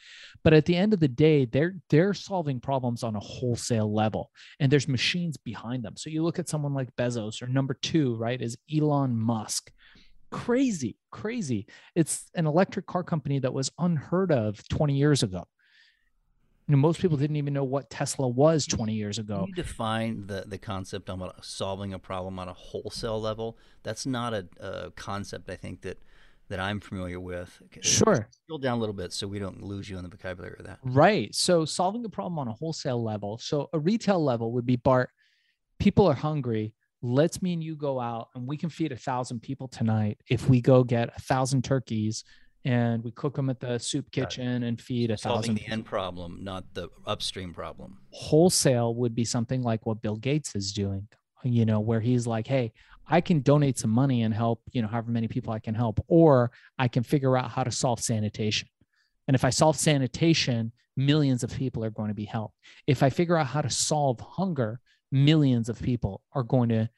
But 0.42 0.52
at 0.52 0.66
the 0.66 0.76
end 0.76 0.92
of 0.92 1.00
the 1.00 1.08
day 1.08 1.44
they're 1.46 1.76
they're 1.88 2.14
solving 2.14 2.60
problems 2.60 3.02
on 3.02 3.16
a 3.16 3.20
wholesale 3.20 3.92
level 3.92 4.30
and 4.60 4.70
there's 4.70 4.88
machines 4.88 5.36
behind 5.36 5.82
them. 5.82 5.96
So 5.96 6.10
you 6.10 6.22
look 6.22 6.38
at 6.38 6.48
someone 6.48 6.74
like 6.74 6.94
bezos 6.96 7.42
or 7.42 7.46
number 7.46 7.74
two 7.74 8.16
right 8.16 8.40
is 8.40 8.58
elon 8.74 9.16
musk. 9.16 9.70
Crazy 10.30 10.96
crazy. 11.10 11.66
It's 11.94 12.28
an 12.34 12.46
electric 12.46 12.86
car 12.86 13.04
company 13.04 13.38
that 13.38 13.54
was 13.54 13.70
unheard 13.78 14.32
of 14.32 14.66
20 14.68 14.94
years 14.94 15.22
ago 15.22 15.46
You 16.66 16.72
know, 16.72 16.78
most 16.78 17.00
people 17.00 17.18
didn't 17.18 17.36
even 17.36 17.52
know 17.52 17.64
what 17.64 17.90
Tesla 17.90 18.26
was 18.26 18.66
20 18.66 18.94
years 18.94 19.18
ago. 19.18 19.40
Can 19.40 19.48
you 19.48 19.54
define 19.54 20.26
the, 20.26 20.44
the 20.46 20.56
concept 20.56 21.10
on 21.10 21.18
what, 21.18 21.44
solving 21.44 21.92
a 21.92 21.98
problem 21.98 22.38
on 22.38 22.48
a 22.48 22.54
wholesale 22.54 23.20
level? 23.20 23.58
That's 23.82 24.06
not 24.06 24.32
a, 24.32 24.46
a 24.60 24.90
concept 24.92 25.50
I 25.50 25.56
think 25.56 25.82
that 25.82 25.98
that 26.48 26.60
I'm 26.60 26.80
familiar 26.80 27.20
with. 27.20 27.60
Uh, 27.62 27.78
sure. 27.80 28.28
Drill 28.48 28.58
down 28.58 28.76
a 28.76 28.80
little 28.80 28.94
bit 28.94 29.12
so 29.12 29.26
we 29.26 29.38
don't 29.38 29.62
lose 29.62 29.88
you 29.88 29.96
in 29.96 30.04
the 30.04 30.10
vocabulary 30.10 30.56
of 30.58 30.66
that. 30.66 30.78
Right. 30.82 31.34
So 31.34 31.64
solving 31.64 32.04
a 32.04 32.08
problem 32.08 32.38
on 32.38 32.48
a 32.48 32.52
wholesale 32.52 33.02
level. 33.02 33.38
So 33.38 33.68
a 33.72 33.78
retail 33.78 34.22
level 34.22 34.52
would 34.52 34.66
be 34.66 34.76
Bart, 34.76 35.10
people 35.78 36.06
are 36.06 36.14
hungry. 36.14 36.74
Let's 37.02 37.42
me 37.42 37.52
and 37.52 37.62
you 37.62 37.76
go 37.76 38.00
out 38.00 38.28
and 38.34 38.46
we 38.46 38.56
can 38.56 38.70
feed 38.70 38.92
a 38.92 38.96
thousand 38.96 39.40
people 39.40 39.68
tonight 39.68 40.18
if 40.28 40.48
we 40.48 40.60
go 40.60 40.84
get 40.84 41.10
a 41.16 41.20
thousand 41.20 41.64
turkeys 41.64 42.24
and 42.64 43.04
we 43.04 43.10
cook 43.10 43.36
them 43.36 43.50
at 43.50 43.60
the 43.60 43.78
soup 43.78 44.10
kitchen 44.10 44.62
and 44.62 44.80
feed 44.80 45.10
a 45.10 45.18
Solving 45.18 45.42
thousand. 45.42 45.54
the 45.56 45.66
end 45.66 45.84
problem, 45.84 46.38
not 46.42 46.64
the 46.74 46.88
upstream 47.06 47.52
problem. 47.52 47.98
Wholesale 48.10 48.94
would 48.94 49.14
be 49.14 49.24
something 49.24 49.62
like 49.62 49.84
what 49.86 50.00
Bill 50.00 50.16
Gates 50.16 50.54
is 50.54 50.72
doing, 50.72 51.06
you 51.42 51.66
know, 51.66 51.80
where 51.80 52.00
he's 52.00 52.26
like, 52.26 52.46
hey, 52.46 52.72
I 53.06 53.20
can 53.20 53.40
donate 53.40 53.78
some 53.78 53.90
money 53.90 54.22
and 54.22 54.32
help, 54.32 54.62
you 54.72 54.80
know, 54.80 54.88
however 54.88 55.10
many 55.10 55.28
people 55.28 55.52
I 55.52 55.58
can 55.58 55.74
help, 55.74 56.02
or 56.08 56.50
I 56.78 56.88
can 56.88 57.02
figure 57.02 57.36
out 57.36 57.50
how 57.50 57.64
to 57.64 57.70
solve 57.70 58.00
sanitation. 58.00 58.68
And 59.28 59.34
if 59.34 59.44
I 59.44 59.50
solve 59.50 59.76
sanitation, 59.76 60.72
millions 60.96 61.42
of 61.42 61.54
people 61.54 61.84
are 61.84 61.90
going 61.90 62.08
to 62.08 62.14
be 62.14 62.24
helped. 62.24 62.56
If 62.86 63.02
I 63.02 63.10
figure 63.10 63.36
out 63.36 63.48
how 63.48 63.60
to 63.60 63.70
solve 63.70 64.20
hunger, 64.20 64.80
millions 65.12 65.68
of 65.68 65.80
people 65.80 66.22
are 66.32 66.42
going 66.42 66.70
to 66.70 66.88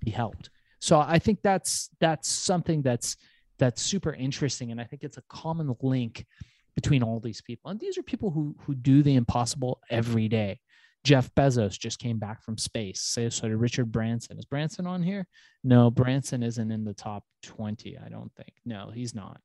be 0.00 0.10
helped. 0.10 0.50
So 0.80 1.00
I 1.00 1.18
think 1.18 1.40
that's 1.42 1.88
that's 1.98 2.28
something 2.28 2.82
that's 2.82 3.16
that's 3.58 3.82
super 3.82 4.12
interesting, 4.14 4.70
and 4.70 4.80
I 4.80 4.84
think 4.84 5.04
it's 5.04 5.18
a 5.18 5.24
common 5.28 5.74
link 5.82 6.26
between 6.74 7.02
all 7.02 7.20
these 7.20 7.40
people. 7.40 7.70
And 7.70 7.78
these 7.78 7.98
are 7.98 8.02
people 8.02 8.30
who 8.30 8.56
who 8.60 8.74
do 8.74 9.02
the 9.02 9.14
impossible 9.14 9.80
every 9.90 10.28
day. 10.28 10.60
Jeff 11.04 11.32
Bezos 11.34 11.78
just 11.78 11.98
came 11.98 12.18
back 12.18 12.42
from 12.42 12.56
space. 12.56 13.02
So, 13.02 13.28
so 13.28 13.46
did 13.46 13.58
Richard 13.58 13.92
Branson. 13.92 14.38
Is 14.38 14.46
Branson 14.46 14.86
on 14.86 15.02
here? 15.02 15.26
No, 15.62 15.90
Branson 15.90 16.42
isn't 16.42 16.70
in 16.70 16.82
the 16.82 16.94
top 16.94 17.24
20, 17.42 17.98
I 17.98 18.08
don't 18.08 18.32
think. 18.34 18.54
No, 18.64 18.90
he's 18.92 19.14
not. 19.14 19.38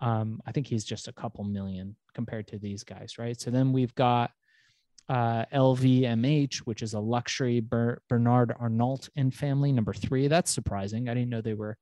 Um, 0.00 0.40
I 0.44 0.50
think 0.50 0.66
he's 0.66 0.84
just 0.84 1.06
a 1.06 1.12
couple 1.12 1.44
million 1.44 1.94
compared 2.14 2.48
to 2.48 2.58
these 2.58 2.82
guys, 2.82 3.16
right? 3.16 3.40
So 3.40 3.52
then 3.52 3.72
we've 3.72 3.94
got 3.94 4.32
uh, 5.08 5.44
LVMH, 5.52 6.58
which 6.58 6.82
is 6.82 6.94
a 6.94 7.00
luxury 7.00 7.60
Ber- 7.60 8.02
Bernard 8.08 8.52
Arnault 8.58 9.08
and 9.14 9.32
family, 9.32 9.70
number 9.70 9.92
three. 9.92 10.26
That's 10.26 10.50
surprising. 10.50 11.08
I 11.08 11.14
didn't 11.14 11.30
know 11.30 11.40
they 11.40 11.54
were 11.54 11.76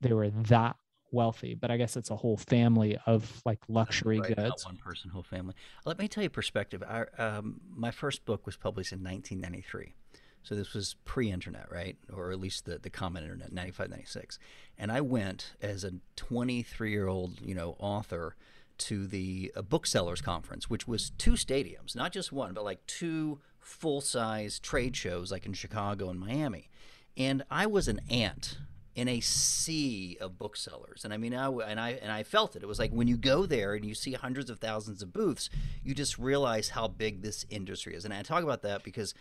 they 0.00 0.14
were 0.14 0.30
that 0.30 0.76
wealthy, 1.12 1.54
but 1.54 1.70
I 1.70 1.76
guess 1.76 1.96
it's 1.96 2.10
a 2.10 2.16
whole 2.16 2.36
family 2.36 2.98
of 3.06 3.42
like 3.44 3.58
luxury 3.68 4.20
right, 4.20 4.36
goods. 4.36 4.64
one 4.64 4.76
person, 4.76 5.10
whole 5.10 5.22
family. 5.22 5.54
Let 5.84 5.98
me 5.98 6.08
tell 6.08 6.22
you 6.22 6.30
perspective. 6.30 6.82
I, 6.82 7.04
um, 7.20 7.60
my 7.74 7.90
first 7.90 8.24
book 8.24 8.46
was 8.46 8.56
published 8.56 8.92
in 8.92 9.02
1993. 9.02 9.94
So 10.42 10.54
this 10.54 10.72
was 10.72 10.96
pre-internet, 11.04 11.70
right? 11.70 11.96
Or 12.12 12.30
at 12.30 12.40
least 12.40 12.64
the, 12.64 12.78
the 12.78 12.90
common 12.90 13.22
internet, 13.22 13.52
95, 13.52 13.90
96. 13.90 14.38
And 14.78 14.90
I 14.90 15.00
went 15.00 15.54
as 15.60 15.84
a 15.84 15.92
23-year-old, 16.16 17.40
you 17.42 17.54
know, 17.54 17.76
author 17.78 18.36
to 18.78 19.06
the 19.06 19.52
uh, 19.54 19.62
booksellers 19.62 20.22
conference, 20.22 20.70
which 20.70 20.88
was 20.88 21.10
two 21.18 21.32
stadiums, 21.32 21.94
not 21.94 22.12
just 22.12 22.32
one, 22.32 22.54
but 22.54 22.64
like 22.64 22.84
two 22.86 23.40
full-size 23.58 24.58
trade 24.58 24.96
shows 24.96 25.30
like 25.30 25.44
in 25.44 25.52
Chicago 25.52 26.08
and 26.08 26.18
Miami. 26.18 26.70
And 27.16 27.42
I 27.50 27.66
was 27.66 27.88
an 27.88 28.00
ant 28.08 28.56
in 28.94 29.08
a 29.08 29.20
sea 29.20 30.18
of 30.20 30.38
booksellers. 30.38 31.04
And 31.04 31.14
I 31.14 31.16
mean, 31.16 31.34
I, 31.34 31.48
and 31.48 31.78
I 31.78 31.90
and 32.02 32.10
I 32.10 32.22
felt 32.22 32.56
it. 32.56 32.62
It 32.62 32.66
was 32.66 32.78
like 32.78 32.90
when 32.90 33.08
you 33.08 33.16
go 33.16 33.46
there 33.46 33.74
and 33.74 33.84
you 33.84 33.94
see 33.94 34.12
hundreds 34.12 34.50
of 34.50 34.58
thousands 34.58 35.02
of 35.02 35.12
booths, 35.12 35.48
you 35.84 35.94
just 35.94 36.18
realize 36.18 36.70
how 36.70 36.88
big 36.88 37.22
this 37.22 37.46
industry 37.50 37.94
is. 37.94 38.04
And 38.04 38.12
I 38.12 38.22
talk 38.22 38.42
about 38.42 38.62
that 38.62 38.82
because 38.82 39.14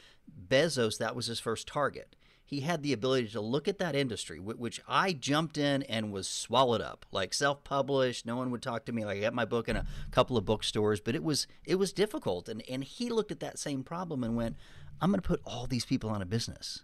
Bezos, 0.47 0.97
that 0.97 1.15
was 1.15 1.27
his 1.27 1.39
first 1.39 1.67
target. 1.67 2.15
He 2.43 2.61
had 2.61 2.81
the 2.81 2.93
ability 2.93 3.27
to 3.29 3.41
look 3.41 3.67
at 3.67 3.77
that 3.77 3.95
industry, 3.95 4.39
which 4.39 4.81
I 4.87 5.13
jumped 5.13 5.55
in 5.55 5.83
and 5.83 6.11
was 6.11 6.27
swallowed 6.27 6.81
up, 6.81 7.05
like 7.11 7.31
self-published. 7.31 8.25
No 8.25 8.37
one 8.37 8.49
would 8.49 8.63
talk 8.63 8.85
to 8.85 8.91
me. 8.91 9.05
Like 9.05 9.19
I 9.19 9.21
got 9.21 9.35
my 9.35 9.45
book 9.45 9.69
in 9.69 9.75
a 9.75 9.85
couple 10.09 10.35
of 10.35 10.45
bookstores, 10.45 10.99
but 10.99 11.13
it 11.13 11.23
was 11.23 11.45
it 11.63 11.75
was 11.75 11.93
difficult. 11.93 12.49
And 12.49 12.63
and 12.67 12.83
he 12.83 13.09
looked 13.09 13.31
at 13.31 13.39
that 13.41 13.59
same 13.59 13.83
problem 13.83 14.23
and 14.23 14.35
went, 14.35 14.55
"I'm 14.99 15.11
going 15.11 15.21
to 15.21 15.27
put 15.27 15.41
all 15.45 15.67
these 15.67 15.85
people 15.85 16.09
on 16.09 16.23
a 16.23 16.25
business." 16.25 16.81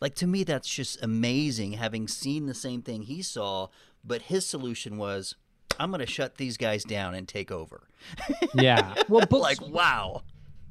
Like 0.00 0.14
to 0.16 0.26
me, 0.26 0.44
that's 0.44 0.68
just 0.68 1.02
amazing 1.02 1.72
having 1.72 2.08
seen 2.08 2.46
the 2.46 2.54
same 2.54 2.82
thing 2.82 3.02
he 3.02 3.22
saw, 3.22 3.68
but 4.04 4.22
his 4.22 4.44
solution 4.44 4.98
was, 4.98 5.34
I'm 5.78 5.90
going 5.90 6.00
to 6.00 6.06
shut 6.06 6.36
these 6.36 6.56
guys 6.56 6.84
down 6.84 7.14
and 7.14 7.26
take 7.26 7.50
over. 7.50 7.88
Yeah. 8.54 8.94
Well, 9.08 9.26
books, 9.26 9.42
like, 9.42 9.60
wow. 9.62 10.22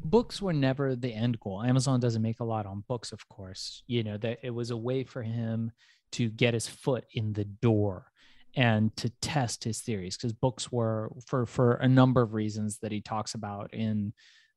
Books 0.06 0.42
were 0.42 0.54
never 0.54 0.96
the 0.96 1.14
end 1.14 1.40
goal. 1.40 1.62
Amazon 1.62 2.00
doesn't 2.00 2.22
make 2.22 2.40
a 2.40 2.46
lot 2.46 2.66
on 2.66 2.84
books, 2.88 3.12
of 3.12 3.28
course. 3.28 3.84
You 3.88 4.04
know, 4.04 4.18
that 4.18 4.40
it 4.44 4.52
was 4.52 4.72
a 4.72 4.78
way 4.78 5.04
for 5.04 5.22
him 5.22 5.72
to 6.14 6.30
get 6.30 6.54
his 6.54 6.68
foot 6.68 7.06
in 7.14 7.34
the 7.34 7.44
door 7.44 8.06
and 8.56 8.96
to 8.98 9.10
test 9.22 9.64
his 9.64 9.82
theories 9.82 10.16
because 10.16 10.32
books 10.32 10.72
were 10.72 11.12
for 11.26 11.46
for 11.46 11.74
a 11.76 11.88
number 11.88 12.22
of 12.22 12.34
reasons 12.34 12.80
that 12.80 12.92
he 12.92 13.02
talks 13.02 13.34
about 13.34 13.74
in 13.74 14.14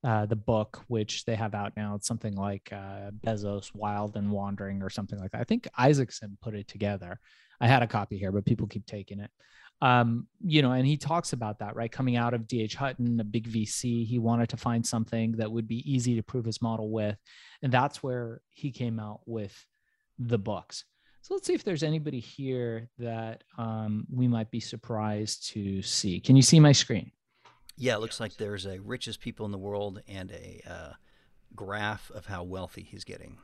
uh, 0.06 0.24
the 0.24 0.36
book, 0.36 0.84
which 0.86 1.24
they 1.24 1.34
have 1.34 1.52
out 1.52 1.72
now. 1.76 1.96
It's 1.96 2.06
something 2.06 2.36
like 2.36 2.72
uh, 2.72 3.10
Bezos, 3.26 3.74
Wild 3.74 4.16
and 4.16 4.30
Wandering, 4.30 4.80
or 4.80 4.88
something 4.88 5.18
like 5.18 5.32
that. 5.32 5.40
I 5.40 5.44
think 5.44 5.66
Isaacson 5.76 6.38
put 6.40 6.54
it 6.54 6.68
together. 6.68 7.18
I 7.60 7.66
had 7.66 7.82
a 7.82 7.88
copy 7.88 8.16
here, 8.16 8.30
but 8.30 8.44
people 8.44 8.68
keep 8.68 8.86
taking 8.86 9.18
it. 9.18 9.30
Um, 9.82 10.28
you 10.40 10.62
know, 10.62 10.70
and 10.70 10.86
he 10.86 10.96
talks 10.96 11.32
about 11.32 11.58
that, 11.58 11.74
right? 11.74 11.90
Coming 11.90 12.16
out 12.16 12.34
of 12.34 12.46
DH 12.46 12.74
Hutton, 12.74 13.18
a 13.18 13.24
big 13.24 13.48
VC, 13.48 14.06
he 14.06 14.20
wanted 14.20 14.48
to 14.50 14.56
find 14.56 14.86
something 14.86 15.32
that 15.32 15.50
would 15.50 15.66
be 15.66 15.82
easy 15.92 16.14
to 16.14 16.22
prove 16.22 16.44
his 16.44 16.62
model 16.62 16.90
with. 16.90 17.16
And 17.62 17.72
that's 17.72 18.00
where 18.00 18.42
he 18.50 18.70
came 18.70 19.00
out 19.00 19.20
with 19.26 19.66
the 20.20 20.38
books. 20.38 20.84
So 21.22 21.34
let's 21.34 21.48
see 21.48 21.54
if 21.54 21.64
there's 21.64 21.82
anybody 21.82 22.20
here 22.20 22.88
that 22.98 23.42
um, 23.58 24.06
we 24.08 24.28
might 24.28 24.52
be 24.52 24.60
surprised 24.60 25.48
to 25.48 25.82
see. 25.82 26.20
Can 26.20 26.36
you 26.36 26.42
see 26.42 26.60
my 26.60 26.70
screen? 26.70 27.10
Yeah, 27.76 27.94
it 27.94 28.00
looks 28.00 28.20
like 28.20 28.36
there's 28.36 28.66
a 28.66 28.78
richest 28.80 29.20
people 29.20 29.44
in 29.46 29.52
the 29.52 29.58
world 29.58 30.00
and 30.08 30.30
a 30.30 30.62
uh, 30.68 30.92
graph 31.54 32.10
of 32.10 32.26
how 32.26 32.42
wealthy 32.42 32.82
he's 32.82 33.04
getting. 33.04 33.38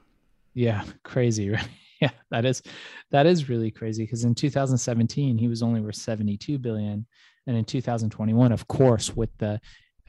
Yeah, 0.55 0.85
crazy, 1.03 1.51
right? 1.51 1.69
Yeah, 2.01 2.11
that 2.33 2.45
is 2.45 2.65
that 3.13 3.27
is 3.27 3.49
really 3.49 3.71
crazy 3.71 4.03
because 4.03 4.25
in 4.25 4.35
2017 4.35 5.39
he 5.39 5.47
was 5.47 5.63
only 5.63 5.81
worth 5.81 5.95
72 5.95 6.59
billion, 6.59 7.07
and 7.47 7.57
in 7.57 7.65
2021, 7.65 8.51
of 8.51 8.67
course, 8.67 9.15
with 9.15 9.31
the 9.39 9.61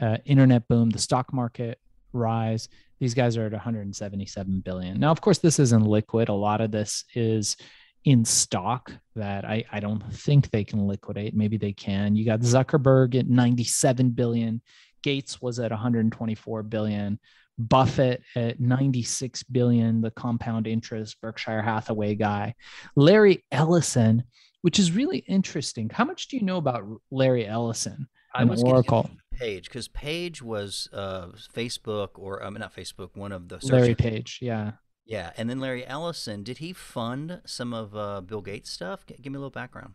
uh, 0.02 0.18
internet 0.26 0.68
boom, 0.68 0.90
the 0.90 0.98
stock 0.98 1.32
market 1.32 1.80
rise, 2.12 2.68
these 3.00 3.14
guys 3.14 3.38
are 3.38 3.46
at 3.46 3.52
177 3.52 4.62
billion. 4.62 5.00
Now, 5.00 5.12
of 5.12 5.22
course, 5.22 5.38
this 5.38 5.60
isn't 5.60 5.86
liquid. 5.86 6.30
A 6.30 6.34
lot 6.34 6.62
of 6.62 6.72
this 6.72 7.06
is 7.14 7.58
in 8.06 8.26
stock 8.26 8.92
that 9.16 9.46
I, 9.46 9.64
I 9.72 9.80
don't 9.80 10.02
think 10.14 10.50
they 10.50 10.64
can 10.64 10.88
liquidate. 10.88 11.36
Maybe 11.36 11.58
they 11.58 11.74
can. 11.74 12.16
You 12.16 12.26
got 12.26 12.42
Zuckerberg 12.42 13.16
at 13.16 13.28
97 13.28 14.10
billion. 14.10 14.62
Gates 15.04 15.42
was 15.42 15.60
at 15.60 15.72
124 15.72 16.64
billion. 16.64 17.20
Buffett 17.58 18.24
at 18.36 18.60
96 18.60 19.44
billion, 19.44 20.02
the 20.02 20.12
compound 20.12 20.66
interest 20.66 21.22
Berkshire 21.22 21.62
Hathaway 21.62 22.16
guy. 22.16 22.56
Larry 22.96 23.44
Ellison, 23.52 24.24
which 24.62 24.80
is 24.80 24.92
really 24.92 25.20
interesting. 25.20 25.90
How 25.90 26.04
much 26.04 26.28
do 26.28 26.38
you 26.38 26.44
know 26.44 26.58
about 26.58 26.84
Larry 27.12 27.46
Ellison 27.46 28.08
and 28.34 28.60
Oracle? 28.64 29.10
Page, 29.36 29.66
because 29.66 29.88
Page 29.88 30.42
was 30.42 30.90
uh, 30.94 31.28
Facebook 31.56 32.10
or 32.16 32.40
not 32.52 32.76
Facebook, 32.76 33.10
one 33.16 33.32
of 33.32 33.48
the 33.50 33.60
Larry 33.64 33.96
Page, 33.96 34.40
yeah. 34.42 34.72
Yeah, 35.06 35.32
and 35.38 35.50
then 35.50 35.60
Larry 35.60 35.86
Ellison, 35.86 36.44
did 36.44 36.60
he 36.60 36.72
fund 36.72 37.42
some 37.46 37.74
of 37.74 37.96
uh, 37.96 38.22
Bill 38.22 38.42
Gates 38.42 38.70
stuff? 38.70 39.06
G- 39.06 39.16
give 39.22 39.34
me 39.34 39.38
a 39.38 39.40
little 39.40 39.50
background. 39.52 39.94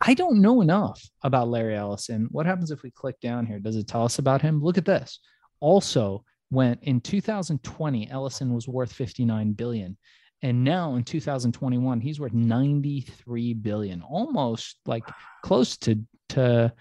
I 0.00 0.14
don't 0.14 0.40
know 0.40 0.60
enough 0.60 1.02
about 1.22 1.48
Larry 1.48 1.76
Ellison. 1.76 2.28
What 2.30 2.46
happens 2.46 2.70
if 2.70 2.82
we 2.82 2.90
click 2.90 3.20
down 3.20 3.44
here? 3.44 3.58
Does 3.58 3.76
it 3.76 3.86
tell 3.86 4.04
us 4.04 4.18
about 4.18 4.40
him? 4.40 4.62
Look 4.62 4.78
at 4.78 4.84
this. 4.84 5.20
Also, 5.60 6.24
when 6.50 6.78
in 6.82 7.00
2020, 7.00 8.10
Ellison 8.10 8.54
was 8.54 8.68
worth 8.68 8.92
59 8.92 9.52
billion. 9.52 9.96
And 10.42 10.62
now 10.62 10.94
in 10.94 11.02
2021, 11.02 12.00
he's 12.00 12.20
worth 12.20 12.32
93 12.32 13.54
billion, 13.54 14.02
almost 14.02 14.76
like 14.86 15.04
close 15.42 15.76
to 15.78 15.98
to 16.30 16.72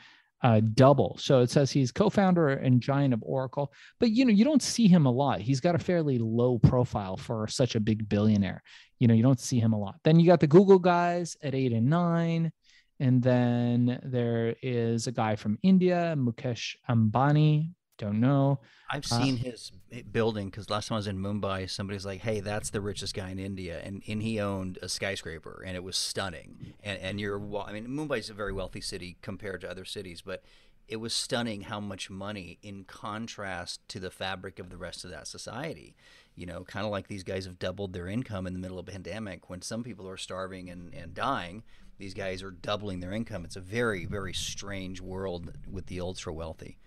uh, 0.45 0.61
double. 0.75 1.17
So 1.19 1.41
it 1.41 1.49
says 1.49 1.71
he's 1.71 1.91
co-founder 1.91 2.49
and 2.49 2.79
giant 2.79 3.15
of 3.15 3.23
Oracle, 3.23 3.73
but 3.99 4.11
you 4.11 4.25
know 4.25 4.31
you 4.31 4.45
don't 4.45 4.61
see 4.61 4.87
him 4.87 5.07
a 5.07 5.11
lot. 5.11 5.41
He's 5.41 5.59
got 5.59 5.73
a 5.73 5.79
fairly 5.79 6.19
low 6.19 6.59
profile 6.59 7.17
for 7.17 7.47
such 7.47 7.73
a 7.73 7.79
big 7.79 8.07
billionaire. 8.07 8.61
You 8.99 9.07
know 9.07 9.15
you 9.15 9.23
don't 9.23 9.39
see 9.39 9.59
him 9.59 9.73
a 9.73 9.79
lot. 9.79 9.95
Then 10.03 10.19
you 10.19 10.27
got 10.27 10.39
the 10.39 10.45
Google 10.45 10.77
guys 10.77 11.35
at 11.41 11.55
eight 11.55 11.73
and 11.73 11.89
nine, 11.89 12.51
and 12.99 13.23
then 13.23 13.99
there 14.03 14.55
is 14.61 15.07
a 15.07 15.11
guy 15.11 15.35
from 15.35 15.57
India, 15.63 16.13
Mukesh 16.15 16.75
Ambani. 16.87 17.71
Don't 17.97 18.19
know. 18.19 18.59
I've 18.91 19.05
seen 19.05 19.35
uh, 19.35 19.49
his 19.49 19.71
building 20.11 20.49
because 20.49 20.69
last 20.69 20.89
time 20.89 20.95
I 20.95 20.99
was 20.99 21.07
in 21.07 21.17
Mumbai, 21.17 21.69
somebody's 21.69 22.05
like, 22.05 22.21
"Hey, 22.21 22.41
that's 22.41 22.69
the 22.69 22.81
richest 22.81 23.13
guy 23.13 23.29
in 23.29 23.39
India," 23.39 23.81
and, 23.83 24.03
and 24.07 24.21
he 24.21 24.39
owned 24.39 24.77
a 24.81 24.89
skyscraper, 24.89 25.63
and 25.65 25.75
it 25.77 25.83
was 25.83 25.95
stunning. 25.95 26.73
And 26.83 26.99
and 26.99 27.19
you're, 27.19 27.39
I 27.57 27.71
mean, 27.71 27.87
Mumbai 27.87 28.19
is 28.19 28.29
a 28.29 28.33
very 28.33 28.51
wealthy 28.51 28.81
city 28.81 29.17
compared 29.21 29.61
to 29.61 29.71
other 29.71 29.85
cities, 29.85 30.21
but 30.21 30.43
it 30.87 30.97
was 30.97 31.13
stunning 31.13 31.61
how 31.61 31.79
much 31.79 32.09
money 32.09 32.59
in 32.61 32.83
contrast 32.83 33.87
to 33.89 33.99
the 33.99 34.11
fabric 34.11 34.59
of 34.59 34.69
the 34.69 34.77
rest 34.77 35.03
of 35.03 35.11
that 35.11 35.27
society 35.27 35.95
you 36.35 36.45
know 36.45 36.63
kind 36.63 36.85
of 36.85 36.91
like 36.91 37.07
these 37.07 37.23
guys 37.23 37.45
have 37.45 37.59
doubled 37.59 37.93
their 37.93 38.07
income 38.07 38.45
in 38.45 38.53
the 38.53 38.59
middle 38.59 38.79
of 38.79 38.87
a 38.87 38.91
pandemic 38.91 39.49
when 39.49 39.61
some 39.61 39.83
people 39.83 40.07
are 40.07 40.17
starving 40.17 40.69
and, 40.69 40.93
and 40.93 41.13
dying 41.13 41.63
these 41.97 42.13
guys 42.13 42.43
are 42.43 42.51
doubling 42.51 42.99
their 42.99 43.11
income 43.11 43.45
it's 43.45 43.55
a 43.55 43.61
very 43.61 44.05
very 44.05 44.33
strange 44.33 45.01
world 45.01 45.51
with 45.69 45.87
the 45.87 45.99
ultra 45.99 46.31
wealthy 46.31 46.77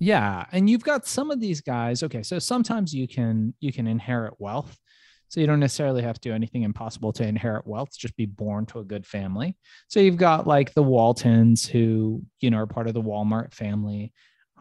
yeah 0.00 0.44
and 0.50 0.68
you've 0.68 0.82
got 0.82 1.06
some 1.06 1.30
of 1.30 1.38
these 1.38 1.60
guys 1.60 2.02
okay 2.02 2.24
so 2.24 2.40
sometimes 2.40 2.92
you 2.92 3.06
can 3.06 3.54
you 3.60 3.72
can 3.72 3.86
inherit 3.86 4.34
wealth 4.38 4.76
so 5.30 5.38
you 5.38 5.46
don't 5.46 5.60
necessarily 5.60 6.02
have 6.02 6.20
to 6.20 6.28
do 6.28 6.34
anything 6.34 6.64
impossible 6.64 7.12
to 7.12 7.26
inherit 7.26 7.64
wealth, 7.64 7.96
just 7.96 8.16
be 8.16 8.26
born 8.26 8.66
to 8.66 8.80
a 8.80 8.84
good 8.84 9.06
family. 9.06 9.56
So 9.86 10.00
you've 10.00 10.16
got 10.16 10.48
like 10.48 10.74
the 10.74 10.82
Waltons 10.82 11.64
who, 11.64 12.24
you 12.40 12.50
know, 12.50 12.58
are 12.58 12.66
part 12.66 12.88
of 12.88 12.94
the 12.94 13.02
Walmart 13.02 13.54
family. 13.54 14.12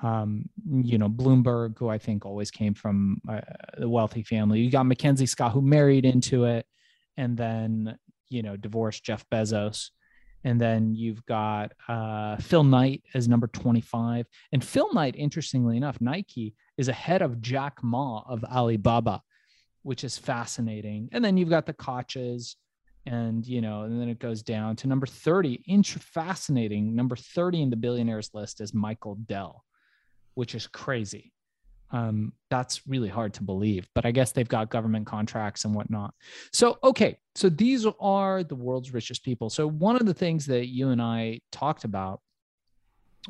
Um, 0.03 0.45
you 0.71 0.99
know, 0.99 1.09
Bloomberg, 1.09 1.79
who 1.79 1.89
I 1.89 1.97
think 1.97 2.23
always 2.23 2.51
came 2.51 2.75
from 2.75 3.19
uh, 3.27 3.41
the 3.79 3.89
wealthy 3.89 4.21
family. 4.21 4.59
You 4.59 4.69
got 4.69 4.85
Mackenzie 4.85 5.25
Scott, 5.25 5.53
who 5.53 5.61
married 5.61 6.05
into 6.05 6.45
it 6.45 6.67
and 7.17 7.35
then, 7.35 7.97
you 8.29 8.43
know, 8.43 8.55
divorced 8.55 9.03
Jeff 9.03 9.25
Bezos. 9.33 9.89
And 10.43 10.59
then 10.59 10.95
you've 10.95 11.25
got 11.25 11.73
uh, 11.87 12.37
Phil 12.37 12.63
Knight 12.63 13.03
as 13.13 13.27
number 13.27 13.47
25. 13.47 14.25
And 14.53 14.63
Phil 14.63 14.93
Knight, 14.93 15.15
interestingly 15.17 15.75
enough, 15.75 15.99
Nike 15.99 16.55
is 16.77 16.87
ahead 16.87 17.21
of 17.21 17.41
Jack 17.41 17.83
Ma 17.83 18.23
of 18.27 18.43
Alibaba 18.45 19.21
which 19.83 20.03
is 20.03 20.17
fascinating. 20.17 21.09
And 21.11 21.23
then 21.23 21.37
you've 21.37 21.49
got 21.49 21.65
the 21.65 21.73
Kochs 21.73 22.55
and 23.05 23.45
you 23.45 23.61
know, 23.61 23.83
and 23.83 23.99
then 23.99 24.09
it 24.09 24.19
goes 24.19 24.43
down 24.43 24.75
to 24.77 24.87
number 24.87 25.07
30. 25.07 25.63
Inch 25.67 25.93
fascinating. 25.93 26.95
Number 26.95 27.15
30 27.15 27.63
in 27.63 27.69
the 27.69 27.75
billionaires 27.75 28.31
list 28.33 28.61
is 28.61 28.73
Michael 28.73 29.15
Dell, 29.15 29.63
which 30.35 30.53
is 30.53 30.67
crazy. 30.67 31.31
Um, 31.91 32.33
that's 32.49 32.87
really 32.87 33.09
hard 33.09 33.33
to 33.35 33.43
believe, 33.43 33.87
but 33.95 34.05
I 34.05 34.11
guess 34.11 34.31
they've 34.31 34.47
got 34.47 34.69
government 34.69 35.07
contracts 35.07 35.65
and 35.65 35.73
whatnot. 35.73 36.13
So, 36.53 36.77
okay, 36.83 37.17
so 37.33 37.49
these 37.49 37.85
are 37.99 38.43
the 38.43 38.55
world's 38.55 38.93
richest 38.93 39.23
people. 39.23 39.49
So, 39.49 39.67
one 39.67 39.95
of 39.95 40.05
the 40.05 40.13
things 40.13 40.45
that 40.47 40.67
you 40.67 40.89
and 40.89 41.01
I 41.01 41.41
talked 41.51 41.85
about 41.85 42.21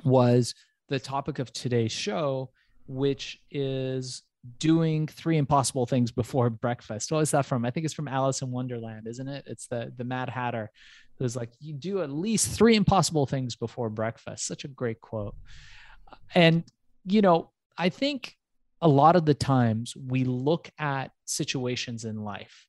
was 0.04 0.56
the 0.90 1.00
topic 1.00 1.40
of 1.40 1.54
today's 1.54 1.92
show, 1.92 2.50
which 2.88 3.40
is 3.50 4.24
doing 4.58 5.08
three 5.08 5.38
impossible 5.38 5.86
things 5.86 6.12
before 6.12 6.50
breakfast. 6.50 7.12
What 7.12 7.20
is 7.20 7.32
that 7.32 7.46
from? 7.46 7.66
I 7.66 7.72
think 7.72 7.86
it's 7.86 7.94
from 7.94 8.08
Alice 8.08 8.42
in 8.42 8.52
Wonderland, 8.52 9.08
isn't 9.08 9.28
it? 9.28 9.46
It's 9.48 9.68
the 9.68 9.94
the 9.96 10.04
Mad 10.04 10.30
Hatter 10.30 10.70
who's 11.20 11.36
like, 11.36 11.52
you 11.60 11.74
do 11.74 12.02
at 12.02 12.10
least 12.10 12.50
three 12.58 12.76
impossible 12.76 13.26
things 13.26 13.56
before 13.56 13.90
breakfast. 13.90 14.48
Such 14.48 14.64
a 14.64 14.70
great 14.70 15.02
quote. 15.02 15.36
And 16.34 16.64
you 17.06 17.22
know, 17.22 17.52
I 17.78 17.90
think 17.90 18.36
a 18.82 18.88
lot 18.88 19.16
of 19.16 19.26
the 19.26 19.34
times 19.34 19.96
we 19.96 20.24
look 20.24 20.70
at 20.80 21.12
situations 21.26 22.06
in 22.06 22.24
life. 22.24 22.66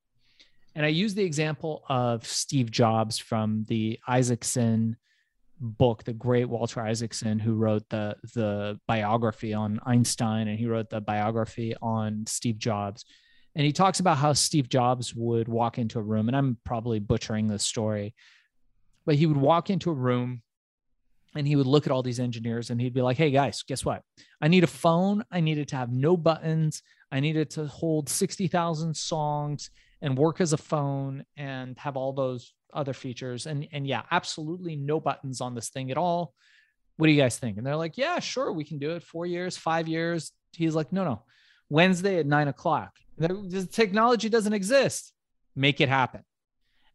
And 0.74 0.84
I 0.86 0.88
use 0.88 1.14
the 1.14 1.24
example 1.24 1.84
of 1.88 2.26
Steve 2.26 2.70
Jobs 2.70 3.18
from 3.18 3.64
the 3.68 3.98
Isaacson 4.06 4.96
book, 5.60 6.04
the 6.04 6.12
great 6.12 6.46
Walter 6.46 6.80
Isaacson, 6.80 7.38
who 7.38 7.54
wrote 7.54 7.88
the 7.90 8.16
the 8.34 8.80
biography 8.86 9.52
on 9.52 9.80
Einstein, 9.84 10.48
and 10.48 10.58
he 10.58 10.66
wrote 10.66 10.88
the 10.88 11.00
biography 11.00 11.74
on 11.82 12.24
Steve 12.26 12.58
Jobs. 12.58 13.04
And 13.56 13.66
he 13.66 13.72
talks 13.72 13.98
about 13.98 14.16
how 14.18 14.32
Steve 14.32 14.68
Jobs 14.68 15.12
would 15.14 15.48
walk 15.48 15.78
into 15.78 15.98
a 15.98 16.02
room, 16.02 16.28
and 16.28 16.36
I'm 16.36 16.56
probably 16.64 17.00
butchering 17.00 17.48
this 17.48 17.64
story, 17.64 18.14
but 19.04 19.16
he 19.16 19.26
would 19.26 19.36
walk 19.36 19.70
into 19.70 19.90
a 19.90 19.94
room 19.94 20.42
and 21.34 21.46
he 21.46 21.56
would 21.56 21.66
look 21.66 21.86
at 21.86 21.92
all 21.92 22.02
these 22.02 22.20
engineers 22.20 22.70
and 22.70 22.80
he'd 22.80 22.94
be 22.94 23.02
like, 23.02 23.16
Hey 23.16 23.30
guys, 23.30 23.62
guess 23.62 23.84
what? 23.84 24.02
I 24.40 24.48
need 24.48 24.64
a 24.64 24.68
phone. 24.68 25.24
I 25.30 25.40
needed 25.40 25.68
to 25.68 25.76
have 25.76 25.92
no 25.92 26.16
buttons. 26.16 26.82
I 27.12 27.20
needed 27.20 27.50
to 27.50 27.66
hold 27.66 28.08
60,000 28.08 28.96
songs 28.96 29.70
and 30.02 30.16
work 30.16 30.40
as 30.40 30.52
a 30.52 30.56
phone 30.56 31.24
and 31.36 31.78
have 31.78 31.96
all 31.96 32.12
those 32.12 32.54
other 32.72 32.92
features. 32.92 33.46
And 33.46 33.66
and 33.72 33.86
yeah, 33.86 34.02
absolutely 34.10 34.76
no 34.76 35.00
buttons 35.00 35.40
on 35.40 35.54
this 35.54 35.68
thing 35.68 35.90
at 35.90 35.98
all. 35.98 36.34
What 36.96 37.06
do 37.06 37.12
you 37.12 37.20
guys 37.20 37.38
think? 37.38 37.56
And 37.56 37.66
they're 37.66 37.76
like, 37.76 37.96
yeah, 37.96 38.18
sure, 38.18 38.52
we 38.52 38.64
can 38.64 38.78
do 38.78 38.90
it. 38.92 39.02
Four 39.02 39.26
years, 39.26 39.56
five 39.56 39.88
years. 39.88 40.32
He's 40.52 40.74
like, 40.74 40.92
no, 40.92 41.04
no. 41.04 41.22
Wednesday 41.68 42.18
at 42.18 42.26
nine 42.26 42.48
o'clock. 42.48 42.92
The 43.16 43.68
technology 43.70 44.28
doesn't 44.28 44.52
exist. 44.52 45.12
Make 45.54 45.80
it 45.80 45.88
happen. 45.88 46.22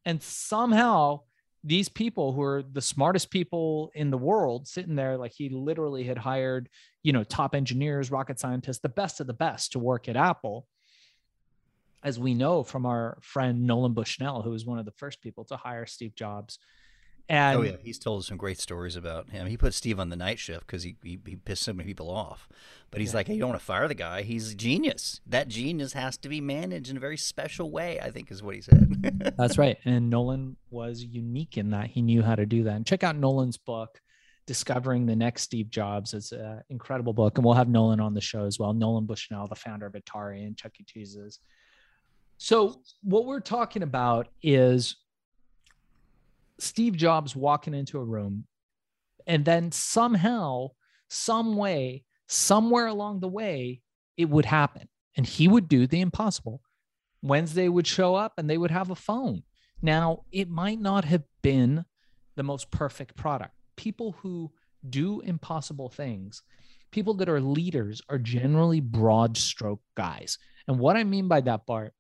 And 0.06 0.22
somehow 0.22 1.22
these 1.66 1.90
people 1.90 2.32
who 2.32 2.44
are 2.44 2.62
the 2.62 2.82
smartest 2.82 3.32
people 3.32 3.92
in 3.96 4.12
the 4.12 4.18
world 4.18 4.68
sitting 4.68 4.96
there, 4.96 5.18
like 5.18 5.32
he 5.32 5.50
literally 5.50 6.04
had 6.04 6.18
hired, 6.18 6.70
you 7.02 7.12
know, 7.12 7.24
top 7.24 7.56
engineers, 7.56 8.12
rocket 8.12 8.40
scientists, 8.40 8.80
the 8.80 8.90
best 8.90 9.20
of 9.20 9.26
the 9.26 9.34
best 9.34 9.72
to 9.72 9.80
work 9.80 10.08
at 10.08 10.16
Apple 10.16 10.68
as 12.04 12.20
we 12.20 12.36
know 12.36 12.64
from 12.64 12.86
our 12.86 13.18
friend 13.22 13.66
Nolan 13.66 13.94
Bushnell, 13.94 14.44
who 14.44 14.52
was 14.52 14.64
one 14.64 14.78
of 14.78 14.86
the 14.86 14.92
first 14.92 15.22
people 15.22 15.44
to 15.46 15.58
hire 15.58 15.88
Steve 15.88 16.14
Jobs. 16.14 16.60
Oh, 17.28 17.34
and 17.34 17.58
oh 17.58 17.62
yeah, 17.64 17.76
he's 17.82 17.98
told 17.98 18.20
us 18.20 18.28
some 18.28 18.38
great 18.38 18.60
stories 18.60 18.96
about 18.96 19.32
him. 19.32 19.48
He 19.48 19.58
put 19.58 19.74
Steve 19.74 20.00
on 20.00 20.10
the 20.10 20.16
night 20.16 20.38
shift 20.38 20.68
because 20.68 20.84
he, 20.84 20.96
he, 21.04 21.20
he 21.26 21.36
pissed 21.36 21.64
so 21.64 21.74
many 21.74 21.88
people 21.88 22.10
off. 22.10 22.48
But 22.92 23.02
he's 23.02 23.12
yeah. 23.12 23.18
like, 23.18 23.28
hey, 23.28 23.34
you 23.34 23.40
don't 23.40 23.50
want 23.50 23.60
to 23.60 23.66
fire 23.66 23.88
the 23.88 23.96
guy. 23.96 24.22
He's 24.22 24.52
a 24.52 24.56
genius. 24.56 25.22
That 25.26 25.48
genius 25.48 25.94
has 25.94 26.18
to 26.18 26.30
be 26.30 26.40
managed 26.40 26.90
in 26.90 26.98
a 26.98 27.00
very 27.00 27.18
special 27.18 27.72
way. 27.72 28.00
I 28.00 28.12
think 28.12 28.32
is 28.32 28.44
what 28.44 28.56
he 28.56 28.62
said. 28.62 29.34
That's 29.38 29.58
right. 29.58 29.78
And 29.86 30.10
Nolan 30.10 30.56
was 30.70 31.04
unique 31.04 31.58
in 31.58 31.72
that 31.72 31.88
he 31.88 32.02
knew 32.02 32.22
how 32.22 32.36
to 32.36 32.46
do 32.46 32.64
that. 32.64 32.76
And 32.76 32.86
check 32.86 33.04
out 33.04 33.16
Nolan's 33.16 33.58
book, 33.58 34.00
Discovering 34.46 35.08
the 35.08 35.16
Next 35.16 35.42
Steve 35.42 35.72
Jobs. 35.72 36.14
It's 36.14 36.32
an 36.32 36.62
incredible 36.70 37.14
book, 37.14 37.38
and 37.38 37.46
we'll 37.46 37.56
have 37.56 37.70
Nolan 37.70 38.00
on 38.00 38.14
the 38.14 38.22
show 38.22 38.46
as 38.46 38.60
well. 38.60 38.74
Nolan 38.74 39.06
Bushnell, 39.06 39.48
the 39.48 39.56
founder 39.56 39.88
of 39.88 39.94
Atari 39.94 40.46
and 40.46 40.56
Chuck 40.56 40.74
E. 40.80 40.84
Cheese's. 40.84 41.40
So, 42.38 42.82
what 43.02 43.26
we're 43.26 43.40
talking 43.40 43.82
about 43.82 44.28
is 44.44 44.98
Steve 46.60 46.96
Jobs 46.96 47.36
walking 47.36 47.74
into 47.74 48.00
a 48.00 48.06
room, 48.06 48.46
and 49.28 49.46
then 49.46 49.72
somehow, 49.72 50.70
some 51.10 51.56
way, 51.56 52.04
somewhere 52.28 52.88
along 52.88 53.20
the 53.20 53.28
way, 53.28 53.82
it 54.18 54.30
would 54.30 54.46
happen. 54.46 54.88
And 55.18 55.26
he 55.26 55.48
would 55.48 55.68
do 55.68 55.88
the 55.88 56.02
impossible. 56.02 56.62
Wednesday 57.22 57.70
would 57.70 57.88
show 57.88 58.16
up 58.16 58.34
and 58.38 58.50
they 58.50 58.58
would 58.58 58.72
have 58.72 58.92
a 58.92 58.96
phone. 58.96 59.44
Now, 59.82 60.24
it 60.32 60.50
might 60.50 60.80
not 60.80 61.06
have 61.06 61.24
been 61.42 61.86
the 62.36 62.44
most 62.44 62.72
perfect 62.72 63.16
product. 63.16 63.54
People 63.76 64.16
who 64.22 64.52
do 64.88 65.22
impossible 65.22 65.90
things, 65.90 66.44
people 66.92 67.14
that 67.16 67.30
are 67.30 67.42
leaders, 67.42 68.02
are 68.10 68.20
generally 68.20 68.80
broad 68.80 69.38
stroke 69.38 69.82
guys. 69.96 70.38
And 70.68 70.80
what 70.80 70.98
I 70.98 71.04
mean 71.04 71.28
by 71.28 71.42
that, 71.42 71.66
Bart, 71.66 71.94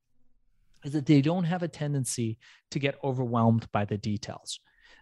is 0.85 0.93
that 0.93 1.07
they 1.07 1.21
don't 1.21 1.43
have 1.43 1.63
a 1.63 1.67
tendency 1.67 2.37
to 2.71 2.79
get 2.79 2.95
overwhelmed 3.03 3.69
by 3.71 3.83
the 3.83 3.97
details. 3.97 4.59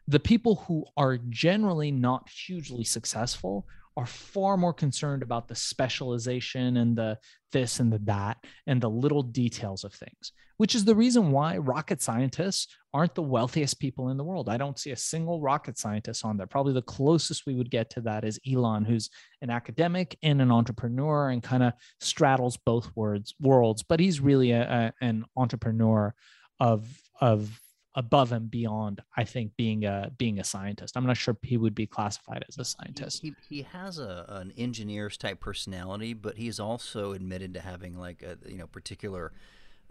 The 0.07 0.19
people 0.19 0.55
who 0.67 0.85
are 0.97 1.17
generally 1.29 1.91
not 1.91 2.29
hugely 2.29 2.83
successful 2.83 3.67
are 3.95 4.05
far 4.05 4.57
more 4.57 4.73
concerned 4.73 5.23
about 5.23 5.47
the 5.47 5.55
specialization 5.55 6.77
and 6.77 6.95
the 6.95 7.17
this 7.51 7.79
and 7.79 7.93
the 7.93 7.99
that 7.99 8.37
and 8.65 8.81
the 8.81 8.89
little 8.89 9.21
details 9.21 9.83
of 9.83 9.93
things, 9.93 10.31
which 10.57 10.73
is 10.73 10.85
the 10.85 10.95
reason 10.95 11.31
why 11.31 11.57
rocket 11.57 12.01
scientists 12.01 12.67
aren't 12.93 13.13
the 13.13 13.21
wealthiest 13.21 13.79
people 13.79 14.09
in 14.09 14.17
the 14.17 14.23
world. 14.23 14.49
I 14.49 14.57
don't 14.57 14.79
see 14.79 14.91
a 14.91 14.97
single 14.97 15.39
rocket 15.39 15.77
scientist 15.77 16.25
on 16.25 16.37
there. 16.37 16.47
Probably 16.47 16.73
the 16.73 16.81
closest 16.81 17.45
we 17.45 17.55
would 17.55 17.69
get 17.69 17.91
to 17.91 18.01
that 18.01 18.25
is 18.25 18.39
Elon, 18.51 18.85
who's 18.85 19.09
an 19.41 19.51
academic 19.51 20.17
and 20.23 20.41
an 20.41 20.51
entrepreneur 20.51 21.29
and 21.29 21.43
kind 21.43 21.61
of 21.61 21.73
straddles 21.99 22.57
both 22.57 22.91
words 22.95 23.35
worlds, 23.39 23.83
but 23.83 23.99
he's 23.99 24.19
really 24.19 24.51
a, 24.51 24.93
a, 25.01 25.05
an 25.05 25.25
entrepreneur 25.37 26.13
of 26.59 26.87
of 27.21 27.59
above 27.95 28.31
and 28.31 28.49
beyond 28.49 29.01
i 29.17 29.23
think 29.23 29.55
being 29.55 29.85
a 29.85 30.11
being 30.17 30.39
a 30.39 30.43
scientist. 30.43 30.97
I'm 30.97 31.05
not 31.05 31.17
sure 31.17 31.37
he 31.41 31.57
would 31.57 31.75
be 31.75 31.85
classified 31.85 32.43
as 32.47 32.57
a 32.57 32.65
scientist. 32.65 33.21
he, 33.21 33.35
he, 33.47 33.57
he 33.57 33.61
has 33.63 33.99
a, 33.99 34.25
an 34.29 34.53
engineer's 34.57 35.17
type 35.17 35.39
personality 35.39 36.13
but 36.13 36.37
he's 36.37 36.59
also 36.59 37.11
admitted 37.13 37.53
to 37.53 37.59
having 37.59 37.97
like 37.97 38.23
a 38.23 38.37
you 38.49 38.57
know 38.57 38.67
particular 38.67 39.31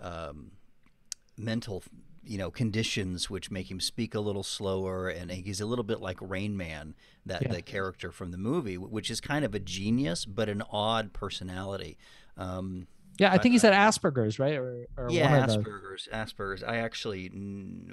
um, 0.01 0.53
mental 1.37 1.83
you 2.25 2.39
know 2.39 2.51
conditions 2.51 3.29
which 3.29 3.51
make 3.51 3.71
him 3.71 3.81
speak 3.81 4.15
a 4.15 4.21
little 4.21 4.43
slower 4.43 5.09
and 5.09 5.31
he's 5.31 5.61
a 5.61 5.67
little 5.67 5.83
bit 5.83 6.01
like 6.01 6.19
rain 6.21 6.57
man 6.57 6.95
that 7.27 7.43
yeah. 7.43 7.53
the 7.53 7.63
character 7.63 8.13
from 8.13 8.31
the 8.31 8.39
movie 8.39 8.79
which 8.79 9.11
is 9.11 9.21
kind 9.21 9.45
of 9.45 9.55
a 9.55 9.59
genius 9.59 10.25
but 10.25 10.49
an 10.49 10.63
odd 10.71 11.13
personality. 11.13 11.97
Um, 12.37 12.87
yeah, 13.19 13.33
I 13.33 13.39
think 13.39 13.53
he 13.53 13.59
uh, 13.59 13.61
said 13.61 13.73
Asperger's, 13.75 14.39
right? 14.39 14.55
Or, 14.55 14.87
or 14.97 15.11
yeah, 15.11 15.47
Asperger's. 15.47 16.09
Asperger's. 16.13 16.63
I 16.63 16.77
actually, 16.77 17.31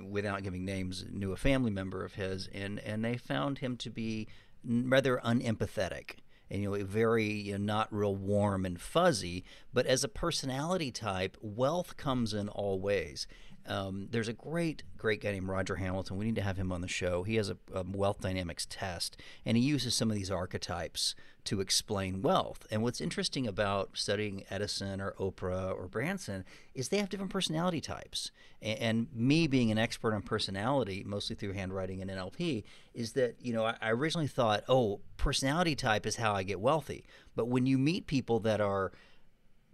without 0.08 0.44
giving 0.44 0.66
names, 0.66 1.06
knew 1.12 1.32
a 1.32 1.38
family 1.38 1.72
member 1.72 2.04
of 2.04 2.16
his, 2.16 2.50
and 2.54 2.80
and 2.80 3.04
they 3.04 3.18
found 3.18 3.60
him 3.60 3.78
to 3.78 3.90
be 3.90 4.28
rather 4.64 5.22
unempathetic 5.24 6.16
and 6.50 6.62
you 6.62 6.70
know 6.70 6.86
very 6.86 7.26
you 7.26 7.54
know, 7.54 7.58
not 7.58 7.94
real 7.94 8.16
warm 8.16 8.66
and 8.66 8.82
fuzzy 8.82 9.44
but 9.74 9.86
as 9.86 10.04
a 10.04 10.08
personality 10.08 10.92
type 10.92 11.38
wealth 11.42 11.96
comes 11.98 12.34
in 12.34 12.50
all 12.50 12.80
ways 12.80 13.28
Um, 13.68 14.08
there's 14.12 14.28
a 14.28 14.34
great, 14.34 14.84
great 14.98 15.22
guy 15.22 15.32
named 15.32 15.48
Roger 15.48 15.76
Hamilton. 15.76 16.18
We 16.18 16.26
need 16.26 16.36
to 16.36 16.42
have 16.42 16.58
him 16.58 16.72
on 16.72 16.82
the 16.82 16.88
show. 16.88 17.24
He 17.24 17.36
has 17.36 17.50
a, 17.50 17.58
a, 17.74 17.84
wealth 17.84 18.22
dynamics 18.22 18.66
test, 18.70 19.18
and 19.46 19.58
he 19.58 19.64
uses 19.64 19.94
some 19.94 20.10
of 20.10 20.16
these 20.16 20.32
archetypes 20.32 21.16
to 21.46 21.62
explain 21.62 22.22
wealth. 22.22 22.66
And 22.72 22.82
what's 22.82 23.00
interesting 23.00 23.48
about 23.48 23.92
studying 23.94 24.44
Edison 24.50 25.00
or 25.00 25.14
Oprah 25.14 25.72
or 25.72 25.88
Branson 25.88 26.46
is 26.74 26.90
they 26.90 26.98
have 26.98 27.10
different 27.10 27.32
personality 27.32 27.82
types. 27.82 28.32
And, 28.62 28.80
and 28.80 29.08
me 29.14 29.48
being 29.48 29.72
an 29.72 29.78
expert 29.78 30.14
on 30.14 30.22
personality, 30.22 31.04
mostly 31.06 31.36
through 31.36 31.54
handwriting 31.54 32.02
and 32.02 32.10
NLP, 32.10 32.64
is 32.94 33.14
that 33.14 33.36
you 33.42 33.54
know 33.54 33.66
I, 33.66 33.76
I 33.82 33.92
originally 33.92 34.28
thought, 34.28 34.64
oh, 34.68 35.00
personality 35.18 35.76
type 35.76 36.06
is 36.06 36.16
how 36.16 36.34
I 36.34 36.44
get 36.44 36.60
wealthy. 36.60 37.04
But 37.36 37.48
when 37.48 37.66
you 37.66 37.78
meet 37.78 38.08
people 38.08 38.40
that 38.42 38.62
are 38.62 38.92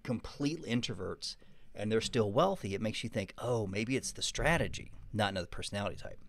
complete 0.03 0.63
introverts 0.65 1.35
and 1.75 1.91
they're 1.91 2.01
still 2.01 2.31
wealthy, 2.31 2.73
it 2.73 2.81
makes 2.81 3.03
you 3.03 3.09
think, 3.09 3.33
oh, 3.37 3.67
maybe 3.67 3.95
it's 3.95 4.11
the 4.11 4.21
strategy, 4.21 4.91
not 5.13 5.29
another 5.31 5.47
personality 5.47 5.97
type. 5.97 6.19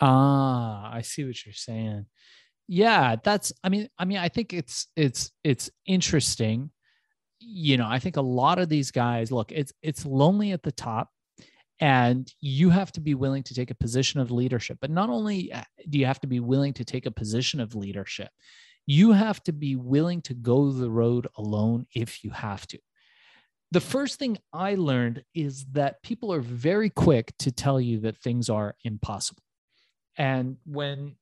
Ah, 0.00 0.90
I 0.92 1.02
see 1.02 1.24
what 1.24 1.44
you're 1.44 1.52
saying. 1.52 2.06
Yeah, 2.66 3.16
that's 3.22 3.52
I 3.64 3.68
mean, 3.68 3.88
I 3.98 4.04
mean, 4.04 4.18
I 4.18 4.28
think 4.28 4.52
it's 4.52 4.86
it's 4.96 5.32
it's 5.42 5.70
interesting. 5.86 6.70
You 7.40 7.76
know, 7.76 7.86
I 7.88 7.98
think 7.98 8.16
a 8.16 8.22
lot 8.22 8.58
of 8.58 8.68
these 8.68 8.90
guys, 8.90 9.32
look, 9.32 9.50
it's 9.52 9.72
it's 9.82 10.06
lonely 10.06 10.52
at 10.52 10.62
the 10.62 10.72
top 10.72 11.10
and 11.80 12.30
you 12.40 12.70
have 12.70 12.92
to 12.92 13.00
be 13.00 13.14
willing 13.14 13.42
to 13.42 13.54
take 13.54 13.70
a 13.70 13.74
position 13.74 14.20
of 14.20 14.30
leadership. 14.30 14.78
But 14.80 14.90
not 14.90 15.08
only 15.08 15.52
uh, 15.52 15.62
do 15.88 15.98
you 15.98 16.06
have 16.06 16.20
to 16.20 16.26
be 16.26 16.40
willing 16.40 16.74
to 16.74 16.84
take 16.84 17.06
a 17.06 17.10
position 17.10 17.58
of 17.58 17.74
leadership, 17.74 18.28
you 18.86 19.12
have 19.12 19.42
to 19.44 19.52
be 19.52 19.76
willing 19.76 20.20
to 20.22 20.34
go 20.34 20.70
the 20.70 20.90
road 20.90 21.26
alone 21.36 21.86
if 21.94 22.22
you 22.22 22.30
have 22.30 22.66
to 22.68 22.78
the 23.72 23.80
first 23.80 24.18
thing 24.18 24.38
I 24.52 24.74
learned 24.74 25.22
is 25.34 25.64
that 25.72 26.02
people 26.02 26.32
are 26.32 26.40
very 26.40 26.90
quick 26.90 27.32
to 27.38 27.52
tell 27.52 27.80
you 27.80 28.00
that 28.00 28.16
things 28.16 28.50
are 28.50 28.74
impossible. 28.84 29.42
And 30.16 30.56
when 30.64 31.16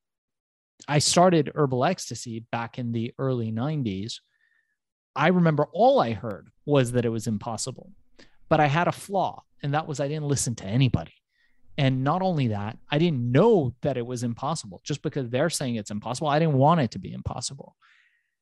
I 0.87 0.99
started 0.99 1.53
herbal 1.55 1.85
ecstasy 1.85 2.47
back 2.51 2.79
in 2.79 2.93
the 2.93 3.13
early 3.19 3.53
90s, 3.53 4.15
I 5.15 5.29
remember 5.29 5.67
all 5.73 6.01
I 6.01 6.13
heard 6.13 6.49
was 6.65 6.93
that 6.93 7.05
it 7.05 7.11
was 7.11 7.27
impossible. 7.27 7.93
But 8.49 8.61
I 8.61 8.67
had 8.67 8.89
a 8.89 8.93
flaw, 8.93 9.43
and 9.63 9.75
that 9.75 9.87
was 9.87 10.01
I 10.01 10.09
didn't 10.09 10.29
listen 10.29 10.55
to 10.57 10.65
anybody. 10.65 11.13
And 11.77 12.03
not 12.03 12.23
only 12.23 12.49
that, 12.49 12.79
I 12.91 12.99
didn't 12.99 13.31
know 13.31 13.75
that 13.83 13.97
it 13.97 14.07
was 14.07 14.23
impossible. 14.23 14.81
Just 14.85 15.03
because 15.03 15.29
they're 15.29 15.51
saying 15.51 15.77
it's 15.77 15.91
impossible, 15.91 16.29
I 16.29 16.39
didn't 16.39 16.55
want 16.55 16.81
it 16.81 16.93
to 16.93 16.99
be 16.99 17.13
impossible. 17.13 17.77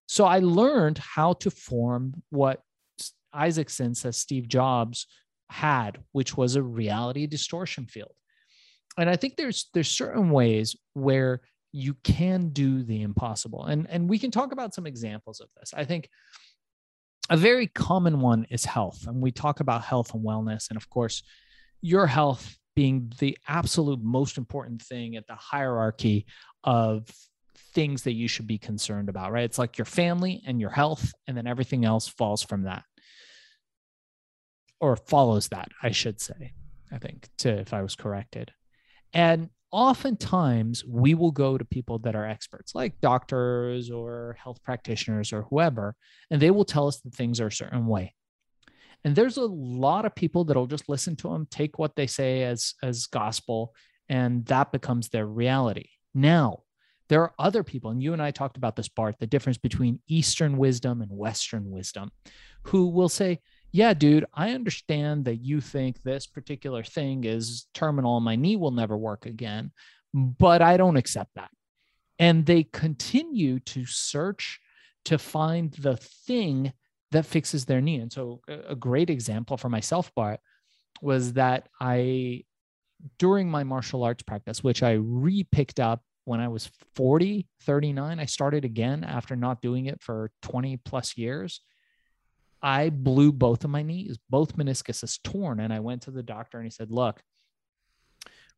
So 0.07 0.25
I 0.25 0.39
learned 0.39 0.99
how 0.99 1.33
to 1.35 1.51
form 1.51 2.23
what 2.31 2.63
Isaacson 3.37 3.95
says 3.95 4.17
Steve 4.17 4.49
Jobs 4.49 5.07
had, 5.51 5.99
which 6.13 6.37
was 6.37 6.57
a 6.57 6.63
reality 6.63 7.27
distortion 7.27 7.87
field. 7.87 8.13
And 8.99 9.11
I 9.11 9.17
think 9.17 9.37
there's 9.37 9.69
there's 9.75 9.91
certain 9.91 10.31
ways 10.31 10.75
where 10.95 11.43
you 11.73 11.95
can 12.03 12.49
do 12.49 12.83
the 12.83 13.03
impossible. 13.03 13.67
And 13.67 13.87
and 13.91 14.09
we 14.09 14.19
can 14.19 14.31
talk 14.31 14.53
about 14.53 14.75
some 14.75 14.87
examples 14.87 15.41
of 15.41 15.49
this. 15.59 15.75
I 15.75 15.85
think 15.85 16.09
a 17.29 17.37
very 17.37 17.67
common 17.67 18.21
one 18.21 18.47
is 18.51 18.65
health. 18.65 19.07
And 19.07 19.21
we 19.21 19.33
talk 19.33 19.61
about 19.61 19.83
health 19.83 20.15
and 20.15 20.25
wellness. 20.25 20.71
And 20.71 20.77
of 20.77 20.89
course, 20.89 21.23
your 21.83 22.07
health 22.07 22.57
being 22.75 23.13
the 23.19 23.37
absolute 23.49 24.01
most 24.03 24.39
important 24.39 24.83
thing 24.83 25.17
at 25.17 25.27
the 25.27 25.35
hierarchy 25.35 26.27
of 26.63 27.09
things 27.75 28.03
that 28.03 28.13
you 28.13 28.29
should 28.29 28.47
be 28.47 28.59
concerned 28.59 29.09
about, 29.09 29.33
right? 29.33 29.45
It's 29.45 29.59
like 29.59 29.79
your 29.79 29.87
family 29.87 30.43
and 30.47 30.61
your 30.61 30.71
health, 30.71 31.13
and 31.27 31.37
then 31.37 31.47
everything 31.47 31.85
else 31.85 32.07
falls 32.07 32.43
from 32.43 32.63
that 32.65 32.85
or 34.81 34.97
follows 34.97 35.49
that, 35.49 35.69
I 35.83 35.91
should 35.91 36.21
say, 36.21 36.53
I 36.93 36.99
think, 36.99 37.29
to 37.39 37.51
if 37.51 37.73
I 37.73 37.83
was 37.83 37.95
corrected. 37.95 38.53
And 39.13 39.51
oftentimes 39.71 40.85
we 40.85 41.15
will 41.15 41.33
go 41.33 41.59
to 41.59 41.65
people 41.65 41.99
that 42.01 42.15
are 42.15 42.27
experts, 42.27 42.75
like 42.75 43.01
doctors 43.01 43.91
or 43.91 44.37
health 44.43 44.63
practitioners 44.63 45.33
or 45.33 45.43
whoever, 45.43 45.95
and 46.31 46.41
they 46.41 46.51
will 46.51 46.65
tell 46.65 46.89
us 46.89 47.01
that 47.01 47.15
things 47.15 47.41
are 47.41 47.49
a 47.49 47.53
certain 47.53 47.87
way. 47.87 48.15
And 49.05 49.15
there's 49.15 49.37
a 49.37 49.45
lot 49.45 50.05
of 50.05 50.15
people 50.15 50.45
that'll 50.45 50.67
just 50.67 50.89
listen 50.89 51.17
to 51.17 51.29
them, 51.29 51.47
take 51.51 51.79
what 51.79 51.95
they 51.95 52.07
say 52.07 52.43
as 52.43 52.75
as 52.83 53.07
gospel, 53.07 53.75
and 54.09 54.45
that 54.47 54.73
becomes 54.73 55.09
their 55.09 55.27
reality. 55.27 55.91
Now, 56.15 56.63
there 57.09 57.23
are 57.23 57.35
other 57.39 57.63
people, 57.63 57.91
and 57.91 58.03
you 58.03 58.13
and 58.15 58.23
I 58.23 58.33
talked 58.33 58.57
about 58.57 58.75
this, 58.75 58.89
Bart, 58.89 59.17
the 59.21 59.27
difference 59.27 59.59
between 59.59 60.01
Eastern 60.09 60.57
wisdom 60.57 61.03
and 61.03 61.11
Western 61.11 61.71
wisdom, 61.71 62.11
who 62.65 62.89
will 62.89 63.09
say, 63.09 63.41
yeah, 63.77 63.93
dude, 63.93 64.25
I 64.33 64.53
understand 64.53 65.27
that 65.27 65.37
you 65.37 65.61
think 65.61 66.03
this 66.03 66.27
particular 66.27 66.83
thing 66.83 67.25
is 67.25 67.67
terminal 67.75 68.17
and 68.17 68.25
my 68.25 68.35
knee 68.35 68.57
will 68.57 68.71
never 68.71 68.97
work 68.97 69.27
again, 69.27 69.71
but 70.15 70.63
I 70.63 70.79
don't 70.79 70.97
accept 70.97 71.35
that. 71.35 71.51
And 72.19 72.47
they 72.47 72.63
continue 72.63 73.61
to 73.61 73.85
search 73.85 74.59
to 75.05 75.19
find 75.19 75.73
the 75.73 75.99
thing 75.99 76.73
that 77.11 77.27
fixes 77.27 77.67
their 77.67 77.83
knee. 77.83 77.97
And 77.97 78.11
so, 78.11 78.41
a 78.49 78.75
great 78.75 79.11
example 79.11 79.59
for 79.59 79.69
myself, 79.69 80.11
Bart, 80.17 80.41
was 81.03 81.35
that 81.35 81.69
I, 81.79 82.45
during 83.19 83.51
my 83.51 83.63
martial 83.63 84.05
arts 84.05 84.23
practice, 84.23 84.65
which 84.65 84.83
I 84.83 84.93
re 84.93 85.45
picked 85.53 85.81
up 85.81 86.01
when 86.25 86.41
I 86.41 86.49
was 86.49 86.71
40, 86.95 87.47
39, 87.61 88.21
I 88.21 88.25
started 88.25 88.65
again 88.65 89.05
after 89.05 89.37
not 89.37 89.61
doing 89.61 89.85
it 89.85 90.03
for 90.03 90.31
20 90.41 90.79
plus 90.79 91.19
years. 91.19 91.61
I 92.63 92.91
blew 92.91 93.33
both 93.33 93.65
of 93.65 93.71
my 93.71 93.83
knees, 93.83 94.19
both 94.31 94.57
meniscus 94.57 95.05
is 95.05 95.19
torn. 95.19 95.61
And 95.61 95.73
I 95.73 95.81
went 95.81 96.03
to 96.03 96.11
the 96.11 96.23
doctor 96.23 96.59
and 96.59 96.67
he 96.67 96.71
said, 96.71 96.91
Look, 96.91 97.23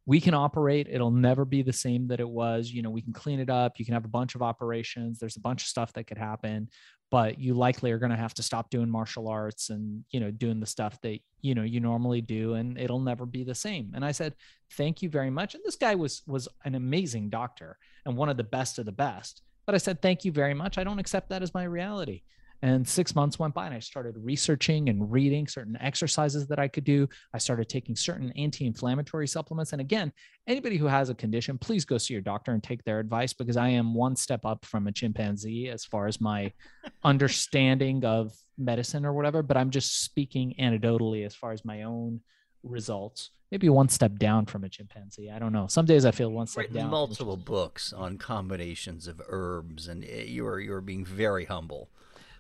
we 0.08 0.22
can 0.22 0.32
operate. 0.32 0.88
It'll 0.90 1.10
never 1.10 1.44
be 1.44 1.60
the 1.60 1.70
same 1.70 2.08
that 2.08 2.18
it 2.18 2.28
was. 2.28 2.70
You 2.70 2.80
know, 2.80 2.88
we 2.88 3.02
can 3.02 3.12
clean 3.12 3.40
it 3.40 3.50
up. 3.50 3.78
You 3.78 3.84
can 3.84 3.92
have 3.92 4.06
a 4.06 4.08
bunch 4.08 4.34
of 4.34 4.40
operations. 4.40 5.18
There's 5.18 5.36
a 5.36 5.40
bunch 5.40 5.62
of 5.62 5.68
stuff 5.68 5.92
that 5.92 6.04
could 6.04 6.16
happen, 6.16 6.70
but 7.10 7.38
you 7.38 7.52
likely 7.52 7.92
are 7.92 7.98
going 7.98 8.12
to 8.12 8.16
have 8.16 8.32
to 8.34 8.42
stop 8.42 8.70
doing 8.70 8.88
martial 8.88 9.28
arts 9.28 9.68
and, 9.68 10.02
you 10.08 10.18
know, 10.18 10.30
doing 10.30 10.60
the 10.60 10.66
stuff 10.66 10.98
that, 11.02 11.20
you 11.42 11.54
know, 11.54 11.62
you 11.62 11.80
normally 11.80 12.22
do 12.22 12.54
and 12.54 12.78
it'll 12.78 13.00
never 13.00 13.26
be 13.26 13.44
the 13.44 13.54
same. 13.54 13.92
And 13.94 14.02
I 14.02 14.12
said, 14.12 14.34
"Thank 14.72 15.02
you 15.02 15.10
very 15.10 15.28
much." 15.28 15.54
And 15.54 15.62
this 15.62 15.76
guy 15.76 15.94
was 15.94 16.22
was 16.26 16.48
an 16.64 16.74
amazing 16.74 17.28
doctor 17.28 17.76
and 18.06 18.16
one 18.16 18.30
of 18.30 18.38
the 18.38 18.44
best 18.44 18.78
of 18.78 18.86
the 18.86 18.92
best. 18.92 19.42
But 19.66 19.74
I 19.74 19.78
said, 19.78 20.00
"Thank 20.00 20.24
you 20.24 20.32
very 20.32 20.54
much. 20.54 20.78
I 20.78 20.84
don't 20.84 20.98
accept 20.98 21.28
that 21.28 21.42
as 21.42 21.52
my 21.52 21.64
reality." 21.64 22.22
And 22.62 22.86
six 22.86 23.14
months 23.14 23.38
went 23.38 23.54
by 23.54 23.66
and 23.66 23.74
I 23.74 23.78
started 23.78 24.16
researching 24.16 24.88
and 24.88 25.10
reading 25.12 25.46
certain 25.46 25.76
exercises 25.80 26.48
that 26.48 26.58
I 26.58 26.66
could 26.66 26.84
do. 26.84 27.08
I 27.32 27.38
started 27.38 27.68
taking 27.68 27.94
certain 27.94 28.32
anti 28.36 28.66
inflammatory 28.66 29.28
supplements. 29.28 29.72
And 29.72 29.80
again, 29.80 30.12
anybody 30.46 30.76
who 30.76 30.86
has 30.86 31.08
a 31.08 31.14
condition, 31.14 31.56
please 31.56 31.84
go 31.84 31.98
see 31.98 32.14
your 32.14 32.20
doctor 32.20 32.52
and 32.52 32.62
take 32.62 32.82
their 32.82 32.98
advice 32.98 33.32
because 33.32 33.56
I 33.56 33.68
am 33.68 33.94
one 33.94 34.16
step 34.16 34.44
up 34.44 34.64
from 34.64 34.88
a 34.88 34.92
chimpanzee 34.92 35.68
as 35.68 35.84
far 35.84 36.08
as 36.08 36.20
my 36.20 36.52
understanding 37.04 38.04
of 38.04 38.34
medicine 38.56 39.06
or 39.06 39.12
whatever. 39.12 39.42
But 39.42 39.56
I'm 39.56 39.70
just 39.70 40.02
speaking 40.02 40.54
anecdotally 40.58 41.24
as 41.24 41.36
far 41.36 41.52
as 41.52 41.64
my 41.64 41.84
own 41.84 42.20
results. 42.64 43.30
Maybe 43.52 43.68
one 43.70 43.88
step 43.88 44.18
down 44.18 44.44
from 44.44 44.64
a 44.64 44.68
chimpanzee. 44.68 45.30
I 45.30 45.38
don't 45.38 45.52
know. 45.52 45.68
Some 45.68 45.86
days 45.86 46.04
I 46.04 46.10
feel 46.10 46.30
one 46.30 46.46
step 46.46 46.70
down. 46.72 46.90
Multiple 46.90 47.36
books 47.36 47.94
on 47.94 48.18
combinations 48.18 49.06
of 49.06 49.22
herbs, 49.26 49.88
and 49.88 50.04
eh, 50.04 50.24
you 50.24 50.46
are 50.46 50.60
you 50.60 50.74
are 50.74 50.82
being 50.82 51.04
very 51.04 51.46
humble. 51.46 51.88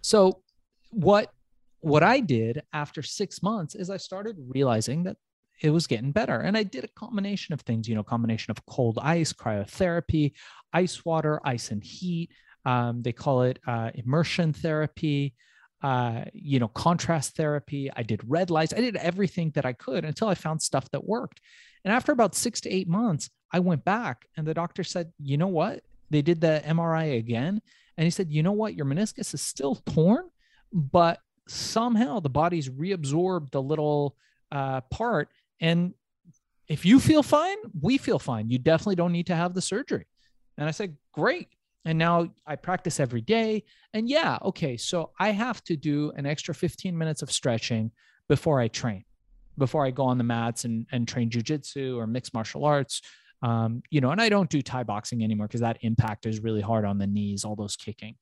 So 0.02 0.42
what 0.90 1.32
what 1.80 2.02
I 2.02 2.20
did 2.20 2.62
after 2.72 3.02
six 3.02 3.42
months 3.42 3.74
is 3.74 3.88
I 3.88 3.98
started 3.98 4.36
realizing 4.48 5.04
that 5.04 5.16
it 5.60 5.70
was 5.70 5.86
getting 5.86 6.12
better. 6.12 6.40
And 6.40 6.56
I 6.56 6.62
did 6.62 6.84
a 6.84 6.88
combination 6.88 7.52
of 7.52 7.60
things, 7.62 7.88
you 7.88 7.94
know, 7.94 8.02
combination 8.02 8.50
of 8.50 8.64
cold 8.66 8.98
ice, 9.00 9.32
cryotherapy, 9.32 10.32
ice 10.72 11.04
water, 11.04 11.40
ice 11.44 11.70
and 11.70 11.82
heat. 11.82 12.30
Um, 12.64 13.02
they 13.02 13.12
call 13.12 13.42
it 13.42 13.58
uh, 13.66 13.90
immersion 13.94 14.52
therapy, 14.52 15.34
uh, 15.82 16.24
you 16.32 16.58
know, 16.58 16.68
contrast 16.68 17.36
therapy. 17.36 17.90
I 17.94 18.02
did 18.02 18.20
red 18.26 18.50
lights. 18.50 18.74
I 18.74 18.80
did 18.80 18.96
everything 18.96 19.50
that 19.54 19.64
I 19.64 19.72
could 19.72 20.04
until 20.04 20.28
I 20.28 20.34
found 20.34 20.62
stuff 20.62 20.90
that 20.90 21.04
worked. 21.04 21.40
And 21.84 21.92
after 21.92 22.12
about 22.12 22.34
six 22.34 22.60
to 22.62 22.70
eight 22.70 22.88
months, 22.88 23.30
I 23.52 23.60
went 23.60 23.84
back 23.84 24.26
and 24.36 24.46
the 24.46 24.54
doctor 24.54 24.84
said, 24.84 25.12
you 25.22 25.36
know 25.36 25.48
what? 25.48 25.82
They 26.10 26.22
did 26.22 26.40
the 26.40 26.62
MRI 26.66 27.18
again 27.18 27.62
and 27.98 28.04
he 28.04 28.10
said, 28.10 28.30
you 28.30 28.44
know 28.44 28.52
what? 28.52 28.76
Your 28.76 28.86
meniscus 28.86 29.34
is 29.34 29.42
still 29.42 29.74
torn, 29.74 30.30
but 30.72 31.18
somehow 31.48 32.20
the 32.20 32.30
body's 32.30 32.68
reabsorbed 32.68 33.50
the 33.50 33.60
little 33.60 34.16
uh, 34.52 34.82
part. 34.82 35.30
And 35.60 35.94
if 36.68 36.86
you 36.86 37.00
feel 37.00 37.24
fine, 37.24 37.56
we 37.80 37.98
feel 37.98 38.20
fine. 38.20 38.50
You 38.50 38.58
definitely 38.60 38.94
don't 38.94 39.10
need 39.10 39.26
to 39.26 39.34
have 39.34 39.52
the 39.52 39.60
surgery. 39.60 40.06
And 40.56 40.68
I 40.68 40.70
said, 40.70 40.96
great. 41.12 41.48
And 41.84 41.98
now 41.98 42.28
I 42.46 42.54
practice 42.54 43.00
every 43.00 43.20
day. 43.20 43.64
And 43.92 44.08
yeah, 44.08 44.38
okay. 44.42 44.76
So 44.76 45.10
I 45.18 45.30
have 45.30 45.64
to 45.64 45.76
do 45.76 46.12
an 46.14 46.24
extra 46.24 46.54
15 46.54 46.96
minutes 46.96 47.22
of 47.22 47.32
stretching 47.32 47.90
before 48.28 48.60
I 48.60 48.68
train, 48.68 49.04
before 49.56 49.84
I 49.84 49.90
go 49.90 50.04
on 50.04 50.18
the 50.18 50.24
mats 50.24 50.64
and, 50.64 50.86
and 50.92 51.08
train 51.08 51.30
jujitsu 51.30 51.96
or 51.96 52.06
mixed 52.06 52.32
martial 52.32 52.64
arts 52.64 53.02
um, 53.42 53.82
you 53.90 54.00
know, 54.00 54.10
and 54.10 54.20
I 54.20 54.28
don't 54.28 54.50
do 54.50 54.62
Thai 54.62 54.82
boxing 54.82 55.22
anymore 55.22 55.46
because 55.46 55.60
that 55.60 55.78
impact 55.82 56.26
is 56.26 56.40
really 56.40 56.60
hard 56.60 56.84
on 56.84 56.98
the 56.98 57.06
knees, 57.06 57.44
all 57.44 57.54
those 57.54 57.76
kicking, 57.76 58.16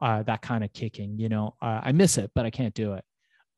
uh, 0.00 0.22
that 0.22 0.42
kind 0.42 0.64
of 0.64 0.72
kicking, 0.72 1.18
you 1.18 1.28
know, 1.28 1.54
uh, 1.60 1.80
I 1.82 1.92
miss 1.92 2.18
it, 2.18 2.30
but 2.34 2.46
I 2.46 2.50
can't 2.50 2.74
do 2.74 2.94
it. 2.94 3.04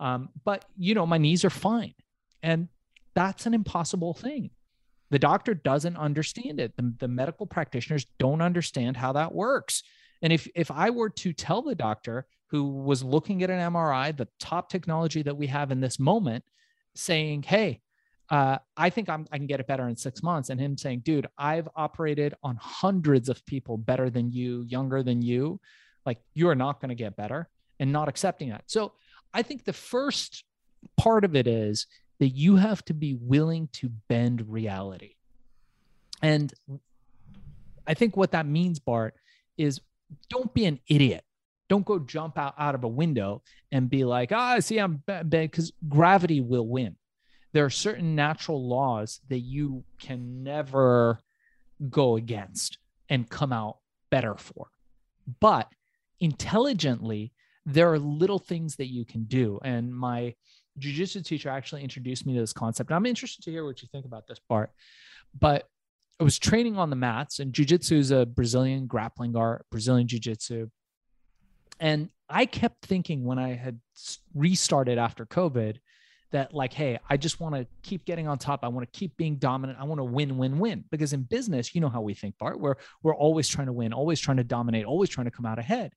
Um, 0.00 0.30
but, 0.44 0.64
you 0.76 0.94
know, 0.94 1.06
my 1.06 1.18
knees 1.18 1.44
are 1.44 1.50
fine. 1.50 1.94
And 2.42 2.68
that's 3.14 3.46
an 3.46 3.54
impossible 3.54 4.14
thing. 4.14 4.50
The 5.10 5.18
doctor 5.18 5.54
doesn't 5.54 5.96
understand 5.96 6.60
it. 6.60 6.76
The, 6.76 6.92
the 6.98 7.08
medical 7.08 7.46
practitioners 7.46 8.06
don't 8.18 8.42
understand 8.42 8.96
how 8.96 9.12
that 9.12 9.32
works. 9.32 9.82
And 10.22 10.32
if 10.32 10.48
if 10.54 10.70
I 10.70 10.90
were 10.90 11.10
to 11.10 11.32
tell 11.32 11.62
the 11.62 11.74
doctor 11.74 12.26
who 12.48 12.64
was 12.64 13.04
looking 13.04 13.42
at 13.42 13.50
an 13.50 13.72
MRI, 13.72 14.16
the 14.16 14.28
top 14.40 14.68
technology 14.68 15.22
that 15.22 15.36
we 15.36 15.46
have 15.46 15.70
in 15.70 15.80
this 15.80 15.98
moment, 15.98 16.44
saying, 16.94 17.42
"Hey, 17.42 17.80
uh, 18.30 18.58
I 18.76 18.90
think 18.90 19.08
I'm, 19.08 19.26
I 19.30 19.38
can 19.38 19.46
get 19.46 19.60
it 19.60 19.66
better 19.66 19.88
in 19.88 19.96
six 19.96 20.22
months," 20.22 20.50
and 20.50 20.60
him 20.60 20.76
saying, 20.76 21.00
"Dude, 21.00 21.26
I've 21.38 21.68
operated 21.76 22.34
on 22.42 22.56
hundreds 22.60 23.28
of 23.28 23.44
people 23.46 23.76
better 23.76 24.10
than 24.10 24.32
you, 24.32 24.62
younger 24.68 25.02
than 25.02 25.22
you. 25.22 25.60
Like 26.04 26.18
you 26.34 26.48
are 26.48 26.54
not 26.54 26.80
going 26.80 26.88
to 26.90 26.94
get 26.94 27.16
better," 27.16 27.48
and 27.78 27.92
not 27.92 28.08
accepting 28.08 28.50
that. 28.50 28.64
So 28.66 28.92
I 29.32 29.42
think 29.42 29.64
the 29.64 29.72
first 29.72 30.44
part 30.96 31.24
of 31.24 31.36
it 31.36 31.46
is 31.46 31.86
that 32.18 32.28
you 32.28 32.56
have 32.56 32.84
to 32.86 32.94
be 32.94 33.14
willing 33.14 33.68
to 33.74 33.90
bend 34.08 34.50
reality. 34.50 35.14
And 36.22 36.52
I 37.86 37.94
think 37.94 38.16
what 38.16 38.32
that 38.32 38.46
means, 38.46 38.78
Bart, 38.78 39.14
is 39.58 39.80
don't 40.30 40.52
be 40.54 40.64
an 40.64 40.80
idiot. 40.88 41.24
Don't 41.68 41.84
go 41.84 41.98
jump 41.98 42.38
out, 42.38 42.54
out 42.58 42.74
of 42.74 42.84
a 42.84 42.88
window 42.88 43.42
and 43.72 43.90
be 43.90 44.04
like, 44.04 44.32
ah, 44.32 44.58
see, 44.60 44.78
I'm 44.78 45.02
bad, 45.06 45.28
because 45.28 45.72
gravity 45.88 46.40
will 46.40 46.66
win. 46.66 46.96
There 47.56 47.64
are 47.64 47.70
certain 47.70 48.14
natural 48.14 48.68
laws 48.68 49.22
that 49.30 49.38
you 49.38 49.82
can 49.98 50.42
never 50.42 51.18
go 51.88 52.16
against 52.16 52.76
and 53.08 53.30
come 53.30 53.50
out 53.50 53.78
better 54.10 54.36
for. 54.36 54.68
But 55.40 55.66
intelligently, 56.20 57.32
there 57.64 57.90
are 57.90 57.98
little 57.98 58.38
things 58.38 58.76
that 58.76 58.88
you 58.92 59.06
can 59.06 59.24
do. 59.24 59.58
And 59.64 59.90
my 59.90 60.34
jujitsu 60.78 61.24
teacher 61.24 61.48
actually 61.48 61.82
introduced 61.82 62.26
me 62.26 62.34
to 62.34 62.40
this 62.40 62.52
concept. 62.52 62.92
I'm 62.92 63.06
interested 63.06 63.42
to 63.44 63.50
hear 63.50 63.64
what 63.64 63.80
you 63.80 63.88
think 63.90 64.04
about 64.04 64.26
this 64.26 64.38
part. 64.38 64.70
But 65.40 65.66
I 66.20 66.24
was 66.24 66.38
training 66.38 66.76
on 66.76 66.90
the 66.90 66.96
mats, 66.96 67.38
and 67.38 67.54
jujitsu 67.54 67.92
is 67.92 68.10
a 68.10 68.26
Brazilian 68.26 68.86
grappling 68.86 69.34
art, 69.34 69.64
Brazilian 69.70 70.06
jiu-jitsu. 70.06 70.68
And 71.80 72.10
I 72.28 72.44
kept 72.44 72.84
thinking 72.84 73.24
when 73.24 73.38
I 73.38 73.54
had 73.54 73.80
restarted 74.34 74.98
after 74.98 75.24
COVID 75.24 75.78
that, 76.36 76.54
like, 76.54 76.72
hey, 76.72 76.98
I 77.08 77.16
just 77.16 77.40
want 77.40 77.54
to 77.54 77.66
keep 77.82 78.04
getting 78.04 78.28
on 78.28 78.38
top. 78.38 78.60
I 78.62 78.68
want 78.68 78.90
to 78.90 78.98
keep 78.98 79.16
being 79.16 79.36
dominant. 79.36 79.78
I 79.80 79.84
want 79.84 79.98
to 79.98 80.04
win, 80.04 80.36
win, 80.36 80.58
win. 80.58 80.84
Because 80.90 81.12
in 81.12 81.22
business, 81.22 81.74
you 81.74 81.80
know 81.80 81.88
how 81.88 82.02
we 82.02 82.14
think, 82.14 82.36
Bart. 82.38 82.60
We're 82.60 82.76
we're 83.02 83.14
always 83.14 83.48
trying 83.48 83.66
to 83.66 83.72
win, 83.72 83.92
always 83.92 84.20
trying 84.20 84.36
to 84.36 84.44
dominate, 84.44 84.84
always 84.84 85.08
trying 85.08 85.24
to 85.24 85.30
come 85.30 85.46
out 85.46 85.58
ahead. 85.58 85.92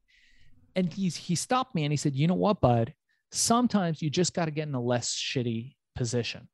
And 0.75 0.91
he's 0.91 1.15
he 1.15 1.35
stopped 1.35 1.75
me 1.75 1.83
and 1.83 1.91
he 1.91 1.97
said, 1.97 2.15
you 2.15 2.27
know 2.27 2.35
what, 2.35 2.61
bud? 2.61 2.93
Sometimes 3.31 4.01
you 4.01 4.09
just 4.09 4.33
got 4.33 4.45
to 4.45 4.51
get 4.51 4.67
in 4.67 4.73
a 4.73 4.81
less 4.81 5.13
shitty 5.13 5.75
position. 5.95 6.47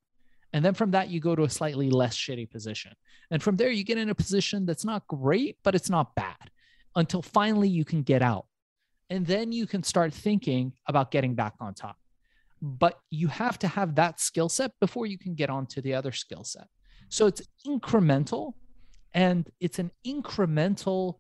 And 0.51 0.63
then 0.63 0.73
from 0.73 0.91
that, 0.91 1.09
you 1.09 1.19
go 1.19 1.35
to 1.35 1.43
a 1.43 1.49
slightly 1.49 1.89
less 1.89 2.15
shitty 2.15 2.49
position. 2.49 2.93
And 3.29 3.43
from 3.43 3.55
there, 3.55 3.69
you 3.69 3.83
get 3.83 3.97
in 3.97 4.09
a 4.09 4.15
position 4.15 4.65
that's 4.65 4.85
not 4.85 5.05
great, 5.07 5.57
but 5.63 5.75
it's 5.75 5.89
not 5.89 6.15
bad 6.15 6.49
until 6.95 7.21
finally 7.21 7.67
you 7.69 7.85
can 7.85 8.03
get 8.03 8.21
out. 8.21 8.45
And 9.09 9.25
then 9.25 9.51
you 9.51 9.67
can 9.67 9.83
start 9.83 10.13
thinking 10.13 10.73
about 10.87 11.11
getting 11.11 11.35
back 11.35 11.53
on 11.59 11.73
top. 11.73 11.97
But 12.65 12.99
you 13.11 13.27
have 13.27 13.59
to 13.59 13.67
have 13.67 13.93
that 13.95 14.19
skill 14.19 14.49
set 14.49 14.71
before 14.79 15.05
you 15.05 15.19
can 15.19 15.35
get 15.35 15.51
onto 15.51 15.81
the 15.81 15.93
other 15.93 16.11
skill 16.11 16.43
set. 16.43 16.67
So 17.09 17.27
it's 17.27 17.43
incremental 17.67 18.53
and 19.13 19.47
it's 19.59 19.77
an 19.77 19.91
incremental, 20.05 21.19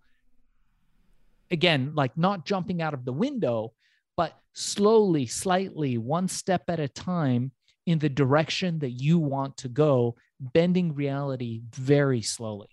again, 1.51 1.91
like 1.93 2.17
not 2.17 2.47
jumping 2.47 2.81
out 2.81 2.95
of 2.95 3.05
the 3.05 3.13
window, 3.13 3.73
but 4.17 4.39
slowly, 4.53 5.27
slightly, 5.27 5.99
one 5.99 6.27
step 6.27 6.63
at 6.67 6.79
a 6.79 6.87
time 6.87 7.51
in 7.85 7.99
the 7.99 8.09
direction 8.09 8.79
that 8.79 8.89
you 8.89 9.19
want 9.19 9.55
to 9.57 9.69
go, 9.69 10.15
bending 10.39 10.95
reality 10.95 11.61
very 11.71 12.23
slowly. 12.23 12.69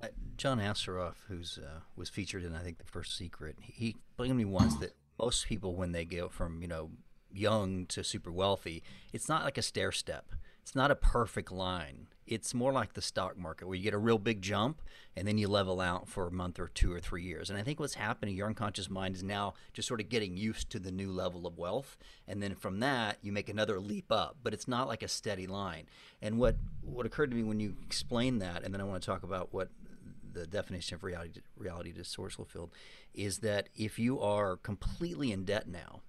Uh, 0.00 0.08
John 0.36 0.60
Assaraf, 0.60 1.16
who's 1.26 1.58
uh, 1.58 1.80
was 1.96 2.08
featured 2.08 2.44
in 2.44 2.54
I 2.54 2.60
think 2.60 2.78
the 2.78 2.84
First 2.84 3.16
Secret, 3.16 3.56
he 3.60 3.88
explained 3.88 4.30
to 4.30 4.34
me 4.34 4.44
once 4.44 4.76
that 4.76 4.94
most 5.18 5.46
people 5.46 5.74
when 5.74 5.92
they 5.92 6.04
go 6.04 6.28
from 6.28 6.62
you 6.62 6.68
know 6.68 6.90
young 7.36 7.86
to 7.86 8.04
super 8.04 8.32
wealthy, 8.32 8.82
it's 9.12 9.28
not 9.28 9.44
like 9.44 9.58
a 9.58 9.62
stair 9.62 9.92
step. 9.92 10.32
It's 10.62 10.74
not 10.74 10.90
a 10.90 10.96
perfect 10.96 11.52
line 11.52 12.08
it's 12.26 12.52
more 12.52 12.72
like 12.72 12.94
the 12.94 13.02
stock 13.02 13.38
market 13.38 13.66
where 13.66 13.76
you 13.76 13.82
get 13.82 13.94
a 13.94 13.98
real 13.98 14.18
big 14.18 14.42
jump 14.42 14.82
and 15.14 15.26
then 15.26 15.38
you 15.38 15.48
level 15.48 15.80
out 15.80 16.08
for 16.08 16.26
a 16.26 16.32
month 16.32 16.58
or 16.58 16.68
two 16.68 16.92
or 16.92 16.98
three 16.98 17.22
years. 17.22 17.48
And 17.48 17.58
I 17.58 17.62
think 17.62 17.78
what's 17.78 17.94
happening, 17.94 18.34
your 18.34 18.48
unconscious 18.48 18.90
mind 18.90 19.14
is 19.14 19.22
now 19.22 19.54
just 19.72 19.86
sort 19.86 20.00
of 20.00 20.08
getting 20.08 20.36
used 20.36 20.68
to 20.70 20.78
the 20.78 20.90
new 20.90 21.10
level 21.10 21.46
of 21.46 21.56
wealth. 21.56 21.96
And 22.26 22.42
then 22.42 22.54
from 22.56 22.80
that, 22.80 23.18
you 23.22 23.32
make 23.32 23.48
another 23.48 23.78
leap 23.78 24.10
up, 24.10 24.38
but 24.42 24.52
it's 24.52 24.66
not 24.66 24.88
like 24.88 25.02
a 25.02 25.08
steady 25.08 25.46
line. 25.46 25.84
And 26.20 26.38
what, 26.38 26.56
what 26.82 27.06
occurred 27.06 27.30
to 27.30 27.36
me 27.36 27.44
when 27.44 27.60
you 27.60 27.76
explained 27.84 28.42
that, 28.42 28.64
and 28.64 28.74
then 28.74 28.80
I 28.80 28.84
want 28.84 29.00
to 29.02 29.06
talk 29.06 29.22
about 29.22 29.54
what 29.54 29.68
the 30.32 30.46
definition 30.46 30.96
of 30.96 31.04
reality, 31.04 31.40
reality 31.56 31.92
distortional 31.92 32.46
field 32.46 32.70
is 33.14 33.38
that 33.38 33.68
if 33.76 33.98
you 33.98 34.20
are 34.20 34.56
completely 34.56 35.32
in 35.32 35.44
debt 35.44 35.68
now, 35.68 36.02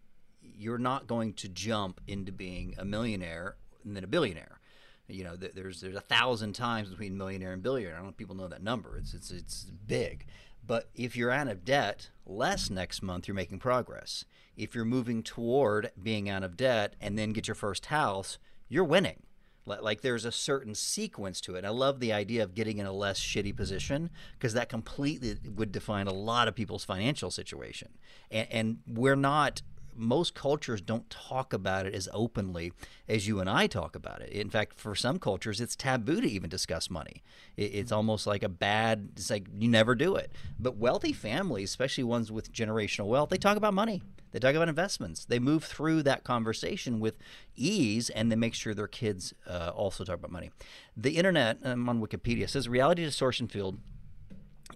you're 0.55 0.77
not 0.77 1.07
going 1.07 1.33
to 1.33 1.47
jump 1.49 2.01
into 2.07 2.31
being 2.31 2.75
a 2.77 2.86
millionaire 2.86 3.55
and 3.83 3.95
then 3.95 4.03
a 4.03 4.07
billionaire 4.07 4.60
you 5.07 5.23
know, 5.23 5.36
there's 5.36 5.81
there's 5.81 5.95
a 5.95 6.01
thousand 6.01 6.53
times 6.53 6.89
between 6.89 7.17
millionaire 7.17 7.53
and 7.53 7.63
billionaire. 7.63 7.93
I 7.93 7.97
don't 7.97 8.05
know 8.05 8.12
if 8.12 8.17
people 8.17 8.36
know 8.36 8.47
that 8.47 8.63
number. 8.63 8.97
It's 8.97 9.13
it's 9.13 9.31
it's 9.31 9.63
big. 9.63 10.25
But 10.65 10.89
if 10.95 11.15
you're 11.15 11.31
out 11.31 11.47
of 11.47 11.63
debt 11.63 12.10
less 12.25 12.69
next 12.69 13.01
month, 13.01 13.27
you're 13.27 13.36
making 13.36 13.60
progress. 13.60 14.25
If 14.57 14.75
you're 14.75 14.86
moving 14.86 15.23
toward 15.23 15.91
being 16.01 16.29
out 16.29 16.43
of 16.43 16.57
debt 16.57 16.95
and 16.99 17.17
then 17.17 17.31
get 17.31 17.47
your 17.47 17.55
first 17.55 17.86
house, 17.86 18.38
you're 18.67 18.83
winning. 18.83 19.23
Like 19.65 20.01
there's 20.01 20.25
a 20.25 20.31
certain 20.31 20.75
sequence 20.75 21.41
to 21.41 21.55
it. 21.55 21.65
I 21.65 21.69
love 21.69 21.99
the 21.99 22.13
idea 22.13 22.41
of 22.43 22.55
getting 22.55 22.77
in 22.77 22.86
a 22.86 22.91
less 22.93 23.19
shitty 23.19 23.55
position 23.55 24.10
because 24.33 24.53
that 24.53 24.69
completely 24.69 25.38
would 25.49 25.73
define 25.73 26.07
a 26.07 26.13
lot 26.13 26.47
of 26.47 26.55
people's 26.55 26.86
financial 26.86 27.31
situation. 27.31 27.89
And, 28.31 28.47
and 28.49 28.77
we're 28.88 29.17
not 29.17 29.62
most 29.97 30.33
cultures 30.33 30.81
don't 30.81 31.10
talk 31.10 31.53
about 31.53 31.86
it 31.86 31.93
as 31.93 32.07
openly 32.13 32.71
as 33.07 33.27
you 33.27 33.39
and 33.39 33.49
I 33.49 33.67
talk 33.67 33.95
about 33.95 34.21
it. 34.21 34.31
In 34.31 34.49
fact, 34.49 34.79
for 34.79 34.95
some 34.95 35.19
cultures, 35.19 35.60
it's 35.60 35.75
taboo 35.75 36.21
to 36.21 36.29
even 36.29 36.49
discuss 36.49 36.89
money. 36.89 37.23
it's 37.55 37.91
almost 37.91 38.27
like 38.27 38.43
a 38.43 38.49
bad, 38.49 39.10
it's 39.15 39.29
like 39.29 39.47
you 39.53 39.67
never 39.67 39.95
do 39.95 40.15
it. 40.15 40.31
But 40.60 40.77
wealthy 40.77 41.13
families, 41.13 41.69
especially 41.69 42.03
ones 42.03 42.31
with 42.31 42.51
generational 42.51 43.07
wealth, 43.07 43.29
they 43.29 43.38
talk 43.38 43.57
about 43.57 43.73
money. 43.73 44.01
They 44.31 44.39
talk 44.39 44.55
about 44.55 44.69
investments. 44.69 45.25
They 45.25 45.39
move 45.39 45.63
through 45.63 46.03
that 46.03 46.23
conversation 46.23 46.99
with 46.99 47.17
ease 47.55 48.10
and 48.10 48.31
they 48.31 48.36
make 48.36 48.53
sure 48.53 48.73
their 48.73 48.88
kids 48.88 49.33
uh, 49.47 49.71
also 49.73 50.03
talk 50.03 50.15
about 50.15 50.31
money. 50.31 50.51
The 50.95 51.17
internet, 51.17 51.60
I'm 51.63 51.88
on 51.89 52.01
Wikipedia, 52.01 52.49
says 52.49 52.67
reality 52.67 53.03
distortion 53.03 53.47
field 53.47 53.79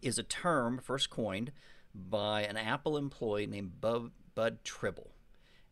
is 0.01 0.17
a 0.17 0.23
term 0.23 0.79
first 0.79 1.10
coined 1.10 1.51
by 1.93 2.43
an 2.43 2.57
Apple 2.57 2.97
employee 2.97 3.47
named 3.47 3.81
Bud, 3.81 4.12
Bud 4.36 4.63
Tribble. 4.63 5.11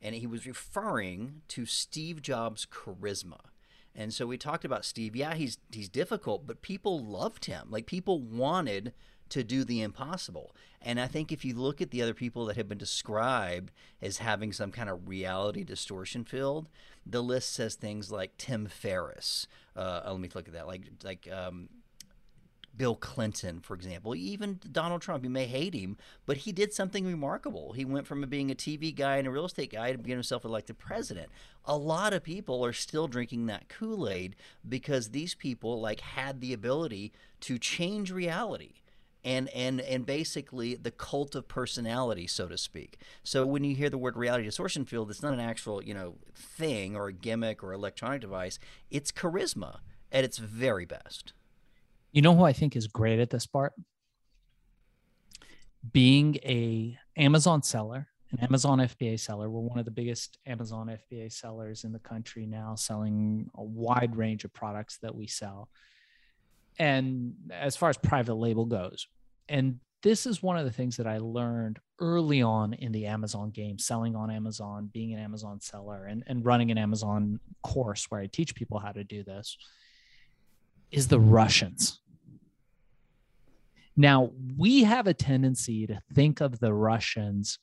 And 0.01 0.15
he 0.15 0.27
was 0.27 0.45
referring 0.45 1.41
to 1.49 1.65
Steve 1.65 2.21
Jobs' 2.21 2.65
charisma. 2.65 3.39
And 3.95 4.13
so 4.13 4.25
we 4.25 4.37
talked 4.37 4.63
about 4.63 4.85
Steve. 4.85 5.15
Yeah, 5.15 5.33
he's 5.33 5.57
he's 5.71 5.89
difficult, 5.89 6.47
but 6.47 6.61
people 6.61 7.03
loved 7.03 7.45
him. 7.45 7.67
Like 7.69 7.85
people 7.85 8.21
wanted 8.21 8.93
to 9.29 9.43
do 9.43 9.63
the 9.63 9.81
impossible. 9.81 10.55
And 10.81 10.99
I 10.99 11.07
think 11.07 11.31
if 11.31 11.45
you 11.45 11.53
look 11.53 11.81
at 11.81 11.91
the 11.91 12.01
other 12.01 12.13
people 12.13 12.45
that 12.45 12.57
have 12.57 12.69
been 12.69 12.77
described 12.77 13.71
as 14.01 14.19
having 14.19 14.53
some 14.53 14.71
kind 14.71 14.89
of 14.89 15.07
reality 15.07 15.63
distortion 15.63 16.23
field, 16.23 16.67
the 17.05 17.21
list 17.21 17.53
says 17.53 17.75
things 17.75 18.11
like 18.11 18.37
Tim 18.37 18.65
Ferriss. 18.65 19.47
Uh, 19.75 20.01
let 20.07 20.19
me 20.19 20.29
look 20.33 20.47
at 20.47 20.53
that. 20.53 20.67
Like 20.67 20.83
like 21.03 21.27
um, 21.31 21.69
Bill 22.79 22.95
Clinton, 22.95 23.59
for 23.59 23.75
example, 23.75 24.15
even 24.15 24.61
Donald 24.71 25.01
Trump. 25.01 25.25
You 25.25 25.29
may 25.29 25.47
hate 25.47 25.73
him, 25.73 25.97
but 26.25 26.37
he 26.37 26.53
did 26.53 26.73
something 26.73 27.05
remarkable. 27.05 27.73
He 27.73 27.83
went 27.83 28.07
from 28.07 28.21
being 28.21 28.49
a 28.49 28.55
TV 28.55 28.95
guy 28.95 29.17
and 29.17 29.27
a 29.27 29.31
real 29.31 29.45
estate 29.45 29.73
guy 29.73 29.91
to 29.91 29.97
get 29.97 30.13
himself 30.13 30.45
elected 30.45 30.79
president. 30.79 31.27
A 31.65 31.75
lot 31.75 32.13
of 32.13 32.23
people 32.23 32.65
are 32.65 32.71
still 32.71 33.09
drinking 33.09 33.47
that 33.47 33.67
Kool 33.67 34.07
Aid 34.07 34.37
because 34.67 35.09
these 35.09 35.35
people 35.35 35.81
like 35.81 35.99
had 35.99 36.39
the 36.39 36.53
ability 36.53 37.11
to 37.41 37.59
change 37.59 38.11
reality 38.11 38.75
and 39.25 39.49
and 39.49 39.81
and 39.81 40.05
basically 40.05 40.75
the 40.75 40.91
cult 40.91 41.35
of 41.35 41.49
personality, 41.49 42.27
so 42.27 42.47
to 42.47 42.57
speak. 42.57 42.97
So 43.25 43.45
when 43.45 43.65
you 43.65 43.75
hear 43.75 43.89
the 43.89 43.97
word 43.97 44.15
reality 44.15 44.45
distortion 44.45 44.85
field, 44.85 45.09
it's 45.09 45.21
not 45.21 45.33
an 45.33 45.41
actual 45.41 45.83
you 45.83 45.93
know 45.93 46.15
thing 46.33 46.95
or 46.95 47.09
a 47.09 47.13
gimmick 47.13 47.61
or 47.61 47.73
electronic 47.73 48.21
device. 48.21 48.57
It's 48.89 49.11
charisma 49.11 49.79
at 50.13 50.23
its 50.23 50.37
very 50.37 50.85
best. 50.85 51.33
You 52.11 52.21
know 52.23 52.35
who 52.35 52.43
I 52.43 52.53
think 52.53 52.75
is 52.75 52.87
great 52.87 53.19
at 53.19 53.29
this 53.29 53.45
part? 53.45 53.73
Being 55.91 56.37
a 56.37 56.97
Amazon 57.15 57.61
seller, 57.61 58.07
an 58.31 58.39
Amazon 58.39 58.79
FBA 58.79 59.19
seller. 59.19 59.49
We're 59.49 59.61
one 59.61 59.79
of 59.79 59.85
the 59.85 59.91
biggest 59.91 60.39
Amazon 60.45 60.87
FBA 60.87 61.31
sellers 61.31 61.83
in 61.83 61.91
the 61.91 61.99
country 61.99 62.45
now, 62.45 62.75
selling 62.75 63.49
a 63.55 63.63
wide 63.63 64.15
range 64.15 64.43
of 64.43 64.53
products 64.53 64.97
that 65.03 65.13
we 65.13 65.27
sell. 65.27 65.69
And 66.79 67.35
as 67.51 67.75
far 67.75 67.89
as 67.89 67.97
private 67.97 68.35
label 68.35 68.65
goes, 68.65 69.07
and 69.47 69.79
this 70.01 70.25
is 70.25 70.41
one 70.41 70.57
of 70.57 70.65
the 70.65 70.71
things 70.71 70.97
that 70.97 71.07
I 71.07 71.17
learned 71.17 71.79
early 71.99 72.41
on 72.41 72.73
in 72.73 72.91
the 72.91 73.05
Amazon 73.05 73.51
game, 73.51 73.77
selling 73.77 74.15
on 74.15 74.31
Amazon, 74.31 74.89
being 74.91 75.13
an 75.13 75.19
Amazon 75.19 75.59
seller, 75.59 76.05
and, 76.05 76.23
and 76.25 76.45
running 76.45 76.71
an 76.71 76.77
Amazon 76.77 77.39
course 77.63 78.05
where 78.09 78.21
I 78.21 78.27
teach 78.27 78.55
people 78.55 78.79
how 78.79 78.93
to 78.93 79.03
do 79.03 79.23
this 79.23 79.57
is 80.91 81.07
the 81.07 81.19
Russians. 81.19 81.99
Now, 83.95 84.31
we 84.57 84.83
have 84.83 85.07
a 85.07 85.13
tendency 85.13 85.85
to 85.87 85.99
think 86.13 86.39
of 86.41 86.59
the 86.59 86.73
Russians 86.73 87.59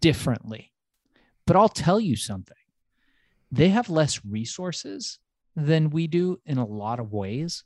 differently, 0.00 0.72
but 1.46 1.56
I'll 1.56 1.68
tell 1.68 2.00
you 2.00 2.16
something. 2.16 2.56
They 3.50 3.68
have 3.68 3.88
less 3.88 4.24
resources 4.24 5.18
than 5.54 5.90
we 5.90 6.06
do 6.06 6.40
in 6.44 6.58
a 6.58 6.66
lot 6.66 7.00
of 7.00 7.12
ways. 7.12 7.64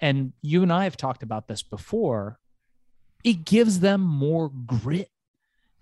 And 0.00 0.32
you 0.40 0.62
and 0.62 0.72
I 0.72 0.84
have 0.84 0.96
talked 0.96 1.22
about 1.22 1.48
this 1.48 1.62
before 1.62 2.38
it 3.24 3.44
gives 3.44 3.80
them 3.80 4.00
more 4.00 4.48
grit. 4.48 5.10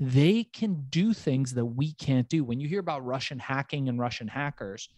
They 0.00 0.44
can 0.44 0.86
do 0.90 1.12
things 1.12 1.54
that 1.54 1.64
we 1.64 1.92
can't 1.92 2.28
do. 2.28 2.44
When 2.44 2.60
you 2.60 2.68
hear 2.68 2.80
about 2.80 3.04
Russian 3.04 3.38
hacking 3.38 3.88
and 3.88 3.98
Russian 3.98 4.28
hackers, 4.28 4.88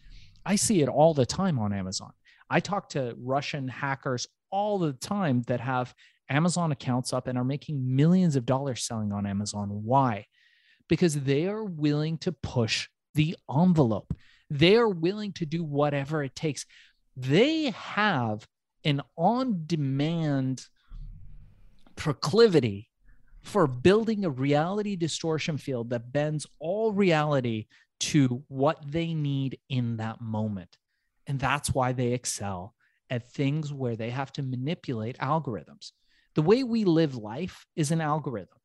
I 0.47 0.57
see 0.57 0.83
it 0.83 0.89
all 0.89 1.15
the 1.15 1.27
time 1.27 1.59
on 1.59 1.73
Amazon. 1.73 2.13
I 2.51 2.61
talk 2.61 2.91
to 2.91 3.15
Russian 3.19 3.69
hackers 3.69 4.27
all 4.51 4.79
the 4.79 4.93
time 4.93 5.43
that 5.43 5.61
have 5.61 5.95
Amazon 6.31 6.73
accounts 6.73 7.13
up 7.13 7.27
and 7.27 7.39
are 7.39 7.45
making 7.45 7.97
millions 7.97 8.37
of 8.37 8.47
dollars 8.47 8.85
selling 8.85 9.13
on 9.13 9.27
Amazon. 9.27 9.69
Why? 9.85 10.27
Because 10.89 11.15
they 11.15 11.47
are 11.47 11.65
willing 11.65 12.19
to 12.19 12.33
push 12.33 12.89
the 13.15 13.37
envelope. 13.55 14.15
They 14.51 14.77
are 14.77 14.89
willing 14.89 15.33
to 15.35 15.47
do 15.47 15.63
whatever 15.63 16.23
it 16.23 16.35
takes. 16.35 16.65
They 17.17 17.71
have 17.71 18.47
an 18.85 19.03
on 19.17 19.65
demand 19.67 20.67
proclivity 21.97 22.89
for 23.43 23.67
building 23.67 24.25
a 24.25 24.31
reality 24.31 24.97
distortion 24.97 25.59
field 25.59 25.91
that 25.91 26.13
bends 26.13 26.47
all 26.59 26.93
reality 26.93 27.67
to 28.01 28.45
what 28.49 28.79
they 28.87 29.15
need 29.15 29.59
in 29.69 29.97
that 29.97 30.21
moment. 30.21 30.77
And 31.29 31.39
that's 31.39 31.73
why 31.73 31.93
they 31.93 32.13
excel 32.13 32.75
at 33.11 33.31
things 33.31 33.73
where 33.73 33.97
they 33.97 34.11
have 34.11 34.33
to 34.33 34.43
manipulate 34.43 35.19
algorithms. 35.19 35.93
The 36.35 36.43
way 36.43 36.65
we 36.65 36.85
live 36.85 37.17
life 37.17 37.67
is 37.77 37.91
an 37.91 38.01
algorithm. 38.01 38.59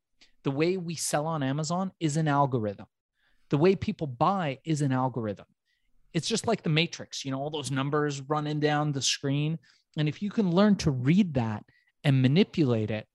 The 0.43 0.51
way 0.51 0.77
we 0.77 0.95
sell 0.95 1.25
on 1.25 1.43
Amazon 1.43 1.91
is 1.99 2.17
an 2.17 2.27
algorithm. 2.27 2.87
The 3.49 3.57
way 3.57 3.75
people 3.75 4.07
buy 4.07 4.59
is 4.65 4.81
an 4.81 4.91
algorithm. 4.91 5.45
It's 6.13 6.27
just 6.27 6.47
like 6.47 6.63
the 6.63 6.69
matrix, 6.69 7.25
you 7.25 7.31
know, 7.31 7.39
all 7.39 7.49
those 7.49 7.71
numbers 7.71 8.21
running 8.21 8.59
down 8.59 8.91
the 8.91 9.01
screen. 9.01 9.59
And 9.97 10.07
if 10.07 10.21
you 10.21 10.29
can 10.29 10.51
learn 10.51 10.75
to 10.77 10.91
read 10.91 11.33
that 11.35 11.63
and 12.03 12.21
manipulate 12.21 12.91
it, 12.91 13.07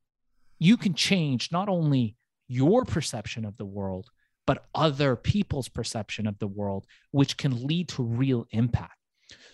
you 0.58 0.76
can 0.76 0.94
change 0.94 1.50
not 1.52 1.68
only 1.68 2.16
your 2.48 2.84
perception 2.84 3.44
of 3.44 3.56
the 3.56 3.66
world, 3.66 4.10
but 4.46 4.66
other 4.74 5.14
people's 5.14 5.68
perception 5.68 6.26
of 6.26 6.38
the 6.38 6.46
world, 6.46 6.86
which 7.10 7.36
can 7.36 7.66
lead 7.66 7.88
to 7.90 8.02
real 8.02 8.46
impact. 8.50 8.97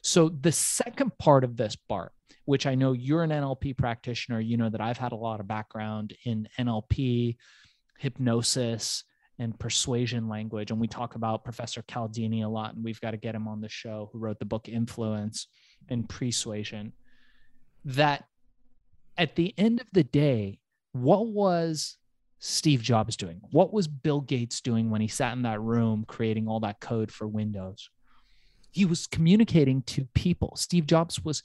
So, 0.03 0.29
the 0.29 0.53
second 0.53 1.17
part 1.19 1.45
of 1.45 1.57
this, 1.57 1.77
Bart, 1.77 2.13
which 2.45 2.67
I 2.67 2.75
know 2.75 2.93
you're 2.93 3.23
an 3.23 3.31
NLP 3.31 3.77
practitioner, 3.77 4.41
you 4.41 4.57
know 4.57 4.69
that 4.69 4.81
I've 4.81 4.99
had 4.99 5.13
a 5.13 5.17
lot 5.17 5.41
of 5.41 5.49
background 5.49 6.15
in 6.25 6.49
NLP, 6.59 7.37
hypnosis, 7.99 9.05
and 9.39 9.59
persuasion 9.59 10.29
language. 10.29 10.71
And 10.71 10.81
we 10.81 10.87
talk 10.87 11.15
about 11.15 11.45
Professor 11.45 11.83
Cialdini 11.91 12.43
a 12.43 12.49
lot, 12.49 12.75
and 12.75 12.85
we've 12.85 13.01
got 13.01 13.13
to 13.13 13.17
get 13.17 13.35
him 13.35 13.49
on 13.49 13.61
the 13.61 13.69
show, 13.69 14.11
who 14.13 14.19
wrote 14.19 14.39
the 14.39 14.45
book 14.45 14.69
Influence 14.69 15.49
and 15.89 16.09
Persuasion. 16.09 16.93
That 17.85 18.25
at 19.17 19.37
the 19.37 19.55
end 19.59 19.81
of 19.81 19.87
the 19.93 20.05
day, 20.05 20.61
what 20.93 21.27
was 21.27 21.99
Steve 22.39 22.83
Jobs 22.83 23.17
doing? 23.17 23.41
What 23.51 23.73
was 23.73 23.89
Bill 23.89 24.21
Gates 24.21 24.61
doing 24.61 24.91
when 24.91 25.01
he 25.01 25.09
sat 25.09 25.33
in 25.33 25.43
that 25.43 25.61
room 25.61 26.05
creating 26.07 26.47
all 26.47 26.61
that 26.61 26.81
code 26.81 27.11
for 27.11 27.27
Windows? 27.27 27.91
He 28.75 28.85
was 28.85 29.07
communicating 29.07 29.83
to 29.83 30.07
people. 30.15 30.57
Steve 30.57 30.89
Jobs 30.89 31.25
was 31.25 31.45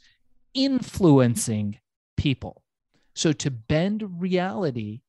influencing 0.55 1.77
people. 2.17 2.63
So 3.13 3.33
to 3.33 3.51
bend 3.51 4.19
reality, 4.19 5.01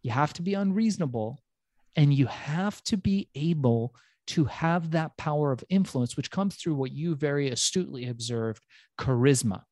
you 0.00 0.12
have 0.12 0.32
to 0.34 0.42
be 0.42 0.54
unreasonable 0.54 1.42
and 1.96 2.14
you 2.14 2.26
have 2.26 2.84
to 2.84 2.96
be 2.96 3.30
able 3.34 3.96
to 4.28 4.44
have 4.44 4.92
that 4.92 5.16
power 5.16 5.50
of 5.50 5.64
influence, 5.68 6.16
which 6.16 6.30
comes 6.30 6.54
through 6.54 6.76
what 6.76 6.92
you 6.92 7.16
very 7.16 7.50
astutely 7.50 8.08
observed 8.08 8.64
charisma. 8.96 9.64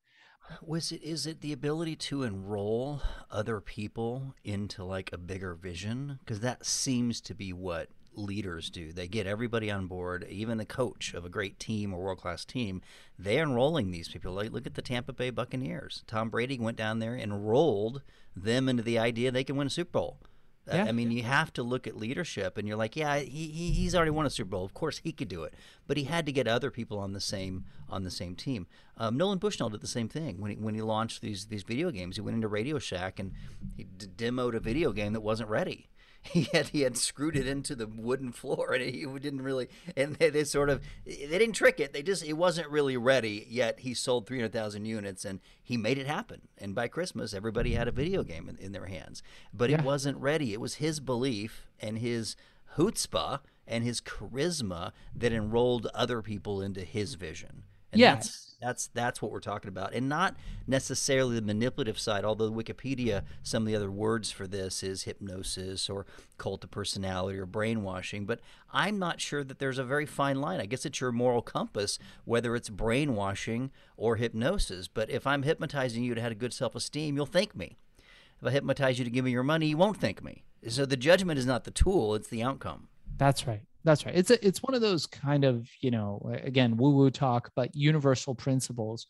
Was 0.60 0.90
it 0.90 1.00
is 1.02 1.28
it 1.28 1.42
the 1.42 1.52
ability 1.52 1.94
to 1.96 2.24
enroll 2.24 3.02
other 3.30 3.60
people 3.60 4.34
into 4.42 4.82
like 4.82 5.12
a 5.12 5.18
bigger 5.18 5.54
vision? 5.54 6.18
Because 6.20 6.40
that 6.40 6.66
seems 6.66 7.20
to 7.22 7.34
be 7.34 7.52
what 7.52 7.88
leaders 8.16 8.70
do. 8.70 8.92
They 8.92 9.08
get 9.08 9.26
everybody 9.26 9.70
on 9.70 9.86
board, 9.86 10.26
even 10.28 10.58
the 10.58 10.64
coach 10.64 11.14
of 11.14 11.24
a 11.24 11.28
great 11.28 11.58
team 11.58 11.92
or 11.92 12.00
world 12.00 12.20
class 12.20 12.44
team. 12.44 12.82
They're 13.18 13.42
enrolling 13.42 13.90
these 13.90 14.08
people. 14.08 14.32
Like 14.32 14.52
look 14.52 14.66
at 14.66 14.74
the 14.74 14.82
Tampa 14.82 15.12
Bay 15.12 15.30
Buccaneers. 15.30 16.02
Tom 16.06 16.30
Brady 16.30 16.58
went 16.58 16.76
down 16.76 16.98
there, 16.98 17.14
and 17.14 17.32
enrolled 17.32 18.02
them 18.36 18.68
into 18.68 18.82
the 18.82 18.98
idea 18.98 19.30
they 19.30 19.44
can 19.44 19.56
win 19.56 19.66
a 19.66 19.70
Super 19.70 19.90
Bowl. 19.90 20.18
Yeah. 20.66 20.84
I 20.84 20.92
mean, 20.92 21.10
you 21.10 21.22
have 21.24 21.52
to 21.54 21.62
look 21.62 21.86
at 21.86 21.96
leadership, 21.96 22.56
and 22.56 22.66
you're 22.66 22.76
like, 22.76 22.96
yeah, 22.96 23.18
he, 23.18 23.48
he 23.48 23.70
he's 23.72 23.94
already 23.94 24.10
won 24.10 24.24
a 24.24 24.30
Super 24.30 24.48
Bowl. 24.48 24.64
Of 24.64 24.72
course, 24.72 24.98
he 24.98 25.12
could 25.12 25.28
do 25.28 25.42
it, 25.42 25.52
but 25.86 25.98
he 25.98 26.04
had 26.04 26.24
to 26.24 26.32
get 26.32 26.48
other 26.48 26.70
people 26.70 26.98
on 26.98 27.12
the 27.12 27.20
same 27.20 27.66
on 27.90 28.02
the 28.02 28.10
same 28.10 28.34
team. 28.34 28.66
Um, 28.96 29.16
Nolan 29.18 29.38
Bushnell 29.38 29.68
did 29.68 29.82
the 29.82 29.86
same 29.86 30.08
thing 30.08 30.40
when 30.40 30.52
he 30.52 30.56
when 30.56 30.74
he 30.74 30.80
launched 30.80 31.20
these 31.20 31.46
these 31.46 31.64
video 31.64 31.90
games. 31.90 32.16
He 32.16 32.22
went 32.22 32.36
into 32.36 32.48
Radio 32.48 32.78
Shack 32.78 33.18
and 33.18 33.32
he 33.76 33.84
d- 33.84 34.06
demoed 34.16 34.54
a 34.54 34.60
video 34.60 34.92
game 34.92 35.12
that 35.12 35.20
wasn't 35.20 35.50
ready, 35.50 35.90
he 36.32 36.48
had 36.52 36.68
he 36.68 36.80
had 36.80 36.96
screwed 36.96 37.36
it 37.36 37.46
into 37.46 37.74
the 37.74 37.86
wooden 37.86 38.32
floor 38.32 38.72
and 38.72 38.82
he 38.82 39.04
didn't 39.20 39.42
really 39.42 39.68
and 39.96 40.16
they, 40.16 40.30
they, 40.30 40.44
sort 40.44 40.70
of 40.70 40.82
they 41.04 41.26
didn't 41.26 41.52
trick 41.52 41.80
it. 41.80 41.92
They 41.92 42.02
just 42.02 42.24
it 42.24 42.32
wasn't 42.32 42.68
really 42.68 42.96
ready 42.96 43.46
yet. 43.48 43.80
He 43.80 43.92
sold 43.92 44.26
300,000 44.26 44.86
units 44.86 45.24
and 45.24 45.40
he 45.62 45.76
made 45.76 45.98
it 45.98 46.06
happen. 46.06 46.42
And 46.56 46.74
by 46.74 46.88
Christmas 46.88 47.34
everybody 47.34 47.74
had 47.74 47.88
a 47.88 47.92
video 47.92 48.22
game 48.22 48.48
in, 48.48 48.56
in 48.56 48.72
their 48.72 48.86
hands. 48.86 49.22
But 49.52 49.70
yeah. 49.70 49.78
it 49.78 49.84
wasn't 49.84 50.16
ready. 50.16 50.52
It 50.52 50.60
was 50.60 50.76
his 50.76 50.98
belief 50.98 51.66
and 51.78 51.98
his 51.98 52.36
chutzpah 52.76 53.40
and 53.66 53.84
his 53.84 54.00
charisma 54.00 54.92
that 55.14 55.32
enrolled 55.32 55.86
other 55.94 56.22
people 56.22 56.62
into 56.62 56.80
his 56.80 57.14
vision. 57.14 57.64
And 57.92 58.00
yes. 58.00 58.53
That's, 58.64 58.86
that's 58.88 59.20
what 59.20 59.30
we're 59.30 59.40
talking 59.40 59.68
about, 59.68 59.92
and 59.92 60.08
not 60.08 60.36
necessarily 60.66 61.34
the 61.34 61.42
manipulative 61.42 61.98
side. 61.98 62.24
Although 62.24 62.50
Wikipedia, 62.50 63.24
some 63.42 63.64
of 63.64 63.66
the 63.66 63.76
other 63.76 63.90
words 63.90 64.30
for 64.30 64.46
this 64.46 64.82
is 64.82 65.02
hypnosis 65.02 65.90
or 65.90 66.06
cult 66.38 66.64
of 66.64 66.70
personality 66.70 67.38
or 67.38 67.44
brainwashing. 67.44 68.24
But 68.24 68.40
I'm 68.72 68.98
not 68.98 69.20
sure 69.20 69.44
that 69.44 69.58
there's 69.58 69.78
a 69.78 69.84
very 69.84 70.06
fine 70.06 70.40
line. 70.40 70.60
I 70.60 70.66
guess 70.66 70.86
it's 70.86 71.00
your 71.00 71.12
moral 71.12 71.42
compass 71.42 71.98
whether 72.24 72.56
it's 72.56 72.70
brainwashing 72.70 73.70
or 73.98 74.16
hypnosis. 74.16 74.88
But 74.88 75.10
if 75.10 75.26
I'm 75.26 75.42
hypnotizing 75.42 76.02
you 76.02 76.14
to 76.14 76.20
have 76.22 76.32
a 76.32 76.36
good 76.36 76.54
self-esteem, 76.54 77.16
you'll 77.16 77.26
thank 77.26 77.54
me. 77.54 77.76
If 78.40 78.48
I 78.48 78.50
hypnotize 78.50 78.98
you 78.98 79.04
to 79.04 79.10
give 79.10 79.26
me 79.26 79.30
your 79.30 79.42
money, 79.42 79.66
you 79.66 79.76
won't 79.76 80.00
thank 80.00 80.24
me. 80.24 80.44
So 80.68 80.86
the 80.86 80.96
judgment 80.96 81.38
is 81.38 81.46
not 81.46 81.64
the 81.64 81.70
tool; 81.70 82.14
it's 82.14 82.28
the 82.28 82.42
outcome. 82.42 82.88
That's 83.18 83.46
right. 83.46 83.62
That's 83.84 84.06
right. 84.06 84.14
It's 84.14 84.30
a, 84.30 84.46
it's 84.46 84.62
one 84.62 84.74
of 84.74 84.80
those 84.80 85.06
kind 85.06 85.44
of 85.44 85.68
you 85.80 85.90
know 85.90 86.34
again 86.42 86.76
woo 86.76 86.90
woo 86.90 87.10
talk, 87.10 87.52
but 87.54 87.74
universal 87.76 88.34
principles 88.34 89.06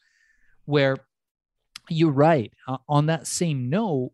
where 0.65 0.97
you're 1.89 2.11
right. 2.11 2.53
Uh, 2.67 2.79
on 2.89 3.07
that 3.07 3.27
same 3.27 3.71
note, 3.71 4.13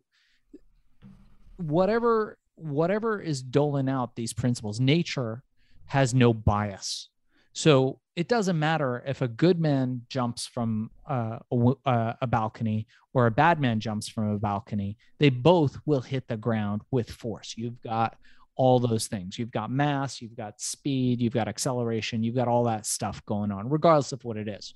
whatever 1.57 2.37
whatever 2.55 3.19
is 3.19 3.41
doling 3.41 3.89
out 3.89 4.15
these 4.15 4.33
principles, 4.33 4.79
nature 4.79 5.43
has 5.85 6.13
no 6.13 6.33
bias. 6.33 7.09
So 7.53 7.99
it 8.15 8.27
doesn't 8.27 8.59
matter 8.59 9.03
if 9.05 9.21
a 9.21 9.27
good 9.27 9.59
man 9.59 10.03
jumps 10.09 10.45
from 10.45 10.91
uh, 11.09 11.39
a, 11.51 11.73
uh, 11.85 12.13
a, 12.21 12.27
balcony 12.27 12.87
or 13.13 13.25
a 13.25 13.31
bad 13.31 13.59
man 13.59 13.79
jumps 13.79 14.07
from 14.07 14.31
a 14.31 14.37
balcony. 14.37 14.97
They 15.17 15.29
both 15.29 15.77
will 15.85 16.01
hit 16.01 16.27
the 16.27 16.37
ground 16.37 16.81
with 16.91 17.09
force. 17.09 17.55
You've 17.57 17.81
got 17.81 18.17
all 18.61 18.79
those 18.79 19.07
things. 19.07 19.39
You've 19.39 19.49
got 19.49 19.71
mass, 19.71 20.21
you've 20.21 20.37
got 20.37 20.61
speed, 20.61 21.19
you've 21.19 21.33
got 21.33 21.47
acceleration, 21.47 22.21
you've 22.21 22.35
got 22.35 22.47
all 22.47 22.65
that 22.65 22.85
stuff 22.85 23.25
going 23.25 23.51
on, 23.51 23.67
regardless 23.67 24.11
of 24.11 24.23
what 24.23 24.37
it 24.37 24.47
is. 24.47 24.75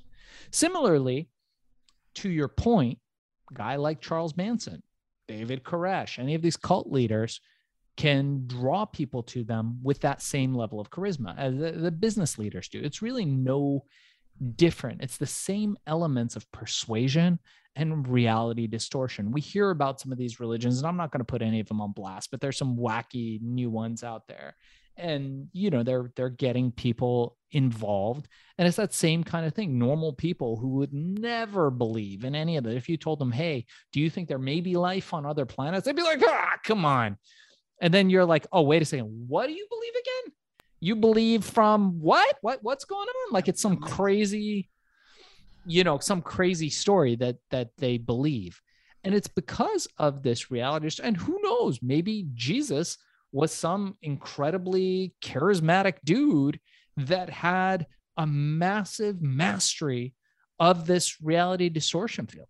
Similarly, 0.50 1.30
to 2.16 2.30
your 2.32 2.48
point, 2.48 2.98
guy 3.54 3.76
like 3.76 4.02
Charles 4.02 4.36
Manson, 4.36 4.82
David 5.28 5.64
Koresh, 5.64 6.18
any 6.18 6.34
of 6.34 6.42
these 6.42 6.58
cult 6.58 6.92
leaders 6.92 7.42
can 7.96 8.48
draw 8.48 8.86
people 8.86 9.22
to 9.22 9.44
them 9.44 9.78
with 9.84 10.00
that 10.00 10.20
same 10.20 10.56
level 10.56 10.80
of 10.80 10.90
charisma 10.90 11.38
as 11.38 11.56
the, 11.56 11.72
the 11.74 11.92
business 11.92 12.40
leaders 12.40 12.68
do. 12.68 12.82
It's 12.82 13.04
really 13.04 13.24
no 13.24 13.86
different. 14.56 15.04
It's 15.04 15.18
the 15.18 15.28
same 15.28 15.78
elements 15.86 16.36
of 16.36 16.52
persuasion 16.52 17.38
and 17.76 18.08
reality 18.08 18.68
distortion. 18.68 19.32
We 19.32 19.42
hear 19.42 19.70
about 19.70 20.00
some 20.00 20.12
of 20.12 20.18
these 20.18 20.40
religions, 20.40 20.78
and 20.78 20.88
I'm 20.88 20.98
not 20.98 21.12
going 21.12 21.20
to 21.20 21.26
put 21.26 21.42
any 21.42 21.60
of 21.60 21.68
them 21.68 21.82
on 21.82 21.92
blast, 21.92 22.32
but 22.32 22.42
there's 22.42 22.58
some 22.58 22.78
wacky 22.78 23.42
new 23.42 23.70
ones 23.70 24.04
out 24.04 24.28
there. 24.28 24.56
And 24.98 25.50
you 25.52 25.70
know, 25.70 25.84
they're 25.84 26.12
they're 26.16 26.30
getting 26.30 26.72
people 26.72 27.38
involved. 27.52 28.30
And 28.58 28.68
it's 28.68 28.78
that 28.78 28.94
same 28.94 29.24
kind 29.24 29.46
of 29.46 29.54
thing. 29.54 29.78
Normal 29.78 30.14
people 30.14 30.56
who 30.56 30.70
would 30.76 30.94
never 30.94 31.70
believe 31.70 32.24
in 32.24 32.34
any 32.34 32.56
of 32.56 32.66
it. 32.66 32.78
If 32.78 32.88
you 32.88 32.96
told 32.96 33.20
them, 33.20 33.32
hey, 33.32 33.66
do 33.92 34.00
you 34.00 34.10
think 34.10 34.30
there 34.30 34.40
may 34.40 34.62
be 34.62 34.76
life 34.76 35.14
on 35.14 35.26
other 35.26 35.46
planets? 35.46 35.86
They'd 35.86 35.96
be 35.96 36.02
like, 36.02 36.22
ah, 36.26 36.58
come 36.64 36.86
on. 36.86 37.18
And 37.82 37.94
then 37.94 38.10
you're 38.10 38.26
like, 38.26 38.48
oh, 38.54 38.62
wait 38.62 38.82
a 38.82 38.86
second. 38.86 39.26
What 39.28 39.48
do 39.48 39.54
you 39.54 39.68
believe 39.70 39.94
again? 39.94 40.34
You 40.80 40.96
believe 40.96 41.44
from 41.44 42.00
what? 42.00 42.38
What 42.42 42.60
what's 42.62 42.86
going 42.86 43.08
on? 43.08 43.34
Like 43.34 43.48
it's 43.48 43.62
some 43.62 43.78
crazy, 43.78 44.70
you 45.66 45.84
know, 45.84 46.00
some 46.00 46.22
crazy 46.22 46.70
story 46.70 47.16
that 47.18 47.38
that 47.52 47.70
they 47.78 47.98
believe. 47.98 48.62
And 49.04 49.14
it's 49.14 49.28
because 49.28 49.88
of 49.98 50.24
this 50.24 50.50
reality. 50.50 50.90
And 51.04 51.16
who 51.16 51.40
knows, 51.44 51.80
maybe 51.82 52.28
Jesus 52.34 52.98
was 53.32 53.52
some 53.52 53.98
incredibly 54.02 55.14
charismatic 55.22 55.98
dude 56.04 56.60
that 56.98 57.30
had 57.30 57.86
a 58.18 58.26
massive 58.26 59.22
mastery 59.22 60.14
of 60.60 60.88
this 60.88 61.22
reality 61.22 61.70
distortion 61.70 62.26
field. 62.26 62.48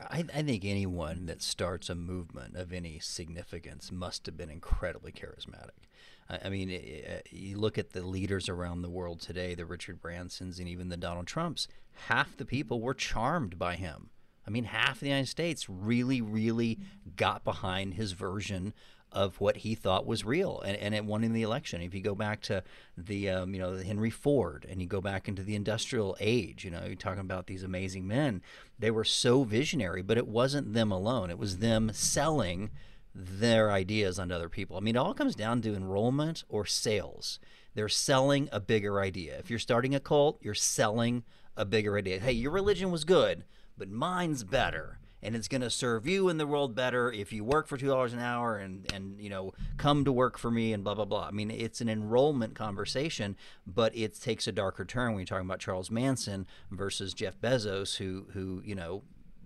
I, 0.00 0.24
I, 0.32 0.42
think 0.42 0.64
anyone 0.64 1.26
that 1.26 1.42
starts 1.42 1.90
a 1.90 1.94
movement 1.96 2.56
of 2.56 2.72
any 2.72 3.00
significance 3.00 3.90
must 3.90 4.26
have 4.26 4.36
been 4.36 4.50
incredibly 4.50 5.10
charismatic. 5.10 5.87
I, 6.28 6.38
I 6.44 6.48
mean, 6.48 6.70
it, 6.70 7.28
you 7.30 7.58
look 7.58 7.78
at 7.78 7.90
the 7.90 8.02
leaders 8.02 8.48
around 8.48 8.82
the 8.82 8.90
world 8.90 9.20
today, 9.20 9.54
the 9.54 9.66
Richard 9.66 10.00
Bransons 10.00 10.58
and 10.58 10.68
even 10.68 10.88
the 10.88 10.96
Donald 10.96 11.26
Trumps, 11.26 11.68
half 12.08 12.36
the 12.36 12.44
people 12.44 12.80
were 12.80 12.94
charmed 12.94 13.58
by 13.58 13.76
him. 13.76 14.10
I 14.46 14.50
mean, 14.50 14.64
half 14.64 15.00
the 15.00 15.08
United 15.08 15.28
States 15.28 15.68
really, 15.68 16.22
really 16.22 16.78
got 17.16 17.44
behind 17.44 17.94
his 17.94 18.12
version 18.12 18.72
of 19.10 19.40
what 19.40 19.58
he 19.58 19.74
thought 19.74 20.06
was 20.06 20.24
real 20.24 20.60
and, 20.60 20.76
and 20.76 20.94
it 20.94 21.04
won 21.04 21.24
in 21.24 21.32
the 21.32 21.42
election. 21.42 21.80
If 21.80 21.94
you 21.94 22.00
go 22.00 22.14
back 22.14 22.42
to 22.42 22.62
the, 22.96 23.30
um, 23.30 23.54
you 23.54 23.60
know, 23.60 23.76
the 23.76 23.84
Henry 23.84 24.10
Ford 24.10 24.66
and 24.68 24.82
you 24.82 24.86
go 24.86 25.00
back 25.00 25.28
into 25.28 25.42
the 25.42 25.54
industrial 25.54 26.16
age, 26.20 26.64
you 26.64 26.70
know, 26.70 26.84
you're 26.86 26.94
talking 26.94 27.20
about 27.20 27.46
these 27.46 27.62
amazing 27.62 28.06
men, 28.06 28.42
they 28.78 28.90
were 28.90 29.04
so 29.04 29.44
visionary, 29.44 30.02
but 30.02 30.18
it 30.18 30.28
wasn't 30.28 30.74
them 30.74 30.92
alone. 30.92 31.30
It 31.30 31.38
was 31.38 31.58
them 31.58 31.90
selling 31.94 32.70
their 33.14 33.70
ideas 33.70 34.18
on 34.18 34.30
other 34.30 34.48
people. 34.48 34.76
I 34.76 34.80
mean, 34.80 34.96
it 34.96 34.98
all 34.98 35.14
comes 35.14 35.34
down 35.34 35.62
to 35.62 35.74
enrollment 35.74 36.44
or 36.48 36.66
sales. 36.66 37.38
They're 37.74 37.88
selling 37.88 38.48
a 38.52 38.60
bigger 38.60 39.00
idea. 39.00 39.38
If 39.38 39.50
you're 39.50 39.58
starting 39.58 39.94
a 39.94 40.00
cult, 40.00 40.38
you're 40.42 40.54
selling 40.54 41.24
a 41.56 41.64
bigger 41.64 41.96
idea. 41.96 42.20
Hey, 42.20 42.32
your 42.32 42.52
religion 42.52 42.90
was 42.90 43.04
good, 43.04 43.44
but 43.76 43.88
mine's 43.88 44.44
better 44.44 44.98
and 45.22 45.34
it's 45.34 45.48
going 45.48 45.60
to 45.60 45.70
serve 45.70 46.06
you 46.06 46.28
and 46.28 46.38
the 46.38 46.46
world 46.46 46.74
better 46.74 47.10
if 47.10 47.32
you 47.32 47.44
work 47.44 47.66
for 47.66 47.76
two 47.76 47.88
dollars 47.88 48.12
an 48.12 48.20
hour 48.20 48.56
and 48.56 48.90
and 48.92 49.20
you 49.20 49.28
know 49.28 49.52
come 49.76 50.04
to 50.04 50.12
work 50.12 50.38
for 50.38 50.50
me 50.50 50.72
and 50.72 50.84
blah 50.84 50.94
blah 50.94 51.04
blah. 51.04 51.26
I 51.26 51.30
mean, 51.30 51.50
it's 51.50 51.80
an 51.80 51.88
enrollment 51.88 52.54
conversation, 52.54 53.36
but 53.66 53.96
it 53.96 54.20
takes 54.20 54.46
a 54.46 54.52
darker 54.52 54.84
turn 54.84 55.10
when 55.10 55.20
you're 55.20 55.26
talking 55.26 55.46
about 55.46 55.60
Charles 55.60 55.90
Manson 55.90 56.46
versus 56.70 57.14
Jeff 57.14 57.40
Bezos, 57.40 57.96
who 57.96 58.26
who 58.32 58.62
you 58.64 58.74
know 58.74 59.02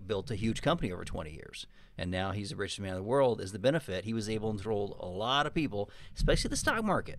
built 0.07 0.31
a 0.31 0.35
huge 0.35 0.63
company 0.63 0.93
over 0.93 1.05
20 1.05 1.31
years 1.31 1.67
and 1.99 2.11
now 2.11 2.33
he's 2.33 2.51
the 2.51 2.57
richest 2.57 2.81
man 2.81 2.91
in 2.91 2.97
the 2.97 3.03
world 3.03 3.41
is 3.41 3.53
the 3.53 3.59
benefit 3.59 4.05
he 4.05 4.15
was 4.15 4.29
able 4.29 4.53
to 4.53 4.59
enroll 4.59 4.97
a 5.01 5.07
lot 5.07 5.47
of 5.47 5.55
people 5.55 5.91
especially 6.17 6.49
the 6.49 6.57
stock 6.57 6.83
market 6.85 7.19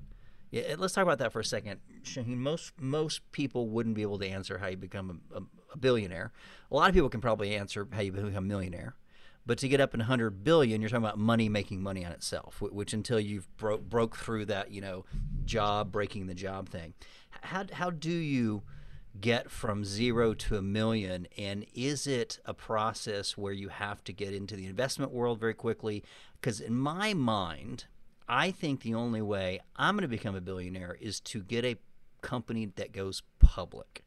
yeah, 0.53 0.75
let's 0.77 0.93
talk 0.93 1.01
about 1.01 1.17
that 1.17 1.33
for 1.33 1.39
a 1.39 1.43
second. 1.43 1.79
Shaheen, 2.03 2.37
most 2.37 2.73
most 2.79 3.21
people 3.31 3.69
wouldn't 3.69 3.95
be 3.95 4.03
able 4.03 4.19
to 4.19 4.27
answer 4.27 4.59
how 4.59 4.67
you 4.67 4.77
become 4.77 5.21
a, 5.33 5.39
a, 5.39 5.77
billionaire. 5.77 6.31
A 6.69 6.75
lot 6.75 6.89
of 6.89 6.93
people 6.93 7.09
can 7.09 7.21
probably 7.21 7.55
answer 7.55 7.87
how 7.91 8.01
you 8.01 8.11
become 8.11 8.35
a 8.35 8.41
millionaire, 8.41 8.93
but 9.47 9.57
to 9.57 9.67
get 9.67 9.81
up 9.81 9.95
in 9.95 9.99
100 9.99 10.43
billion, 10.43 10.79
you're 10.79 10.91
talking 10.91 11.03
about 11.03 11.17
money 11.17 11.49
making 11.49 11.81
money 11.81 12.05
on 12.05 12.11
itself. 12.11 12.61
Which 12.61 12.93
until 12.93 13.19
you've 13.19 13.47
broke 13.57 13.89
broke 13.89 14.15
through 14.15 14.45
that, 14.45 14.69
you 14.69 14.79
know, 14.79 15.05
job 15.43 15.91
breaking 15.91 16.27
the 16.27 16.35
job 16.35 16.69
thing, 16.69 16.93
how 17.41 17.65
how 17.71 17.89
do 17.89 18.11
you 18.11 18.61
get 19.19 19.51
from 19.51 19.85
zero 19.85 20.33
to 20.33 20.57
a 20.57 20.61
million? 20.61 21.27
And 21.37 21.65
is 21.73 22.07
it 22.07 22.39
a 22.45 22.53
process 22.53 23.37
where 23.37 23.53
you 23.53 23.69
have 23.69 24.03
to 24.05 24.13
get 24.13 24.33
into 24.33 24.55
the 24.55 24.65
investment 24.65 25.11
world 25.11 25.39
very 25.39 25.53
quickly? 25.53 26.03
Because 26.39 26.59
in 26.59 26.75
my 26.75 27.13
mind 27.13 27.85
I 28.27 28.51
think 28.51 28.81
the 28.81 28.95
only 28.95 29.21
way 29.21 29.59
I'm 29.75 29.95
going 29.95 30.03
to 30.03 30.07
become 30.07 30.35
a 30.35 30.41
billionaire 30.41 30.97
is 30.99 31.19
to 31.21 31.43
get 31.43 31.65
a 31.65 31.77
company 32.21 32.71
that 32.75 32.91
goes 32.91 33.21
public. 33.39 34.05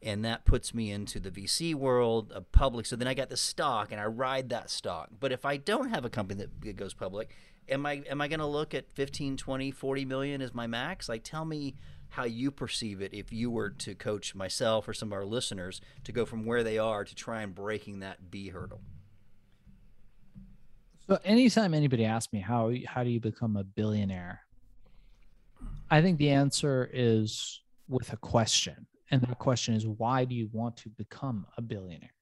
And 0.00 0.24
that 0.24 0.44
puts 0.44 0.72
me 0.72 0.92
into 0.92 1.18
the 1.18 1.30
VC 1.30 1.74
world, 1.74 2.30
of 2.32 2.50
public. 2.52 2.86
So 2.86 2.94
then 2.94 3.08
I 3.08 3.14
got 3.14 3.30
the 3.30 3.36
stock 3.36 3.90
and 3.90 4.00
I 4.00 4.04
ride 4.06 4.48
that 4.50 4.70
stock. 4.70 5.08
But 5.18 5.32
if 5.32 5.44
I 5.44 5.56
don't 5.56 5.90
have 5.90 6.04
a 6.04 6.10
company 6.10 6.46
that 6.60 6.76
goes 6.76 6.94
public, 6.94 7.34
am 7.68 7.84
I 7.84 8.04
am 8.08 8.20
I 8.20 8.28
going 8.28 8.38
to 8.38 8.46
look 8.46 8.74
at 8.74 8.90
15, 8.92 9.36
20, 9.36 9.70
40 9.72 10.04
million 10.04 10.40
as 10.40 10.54
my 10.54 10.68
max? 10.68 11.08
Like 11.08 11.24
tell 11.24 11.44
me 11.44 11.74
how 12.10 12.24
you 12.24 12.50
perceive 12.50 13.00
it 13.00 13.12
if 13.12 13.32
you 13.32 13.50
were 13.50 13.70
to 13.70 13.94
coach 13.94 14.34
myself 14.34 14.88
or 14.88 14.94
some 14.94 15.08
of 15.08 15.12
our 15.12 15.24
listeners 15.24 15.80
to 16.04 16.12
go 16.12 16.24
from 16.24 16.46
where 16.46 16.62
they 16.62 16.78
are 16.78 17.04
to 17.04 17.14
try 17.14 17.42
and 17.42 17.54
breaking 17.54 18.00
that 18.00 18.30
B 18.30 18.48
hurdle. 18.48 18.80
So 21.06 21.18
anytime 21.24 21.72
anybody 21.72 22.04
asks 22.04 22.32
me 22.32 22.40
how 22.40 22.72
how 22.86 23.02
do 23.02 23.10
you 23.10 23.20
become 23.20 23.56
a 23.56 23.64
billionaire, 23.64 24.42
I 25.90 26.02
think 26.02 26.18
the 26.18 26.30
answer 26.30 26.90
is 26.92 27.62
with 27.88 28.12
a 28.12 28.16
question. 28.18 28.86
And 29.10 29.22
that 29.22 29.38
question 29.38 29.74
is 29.74 29.86
why 29.86 30.24
do 30.26 30.34
you 30.34 30.50
want 30.52 30.76
to 30.78 30.90
become 30.90 31.46
a 31.56 31.62
billionaire? 31.62 32.12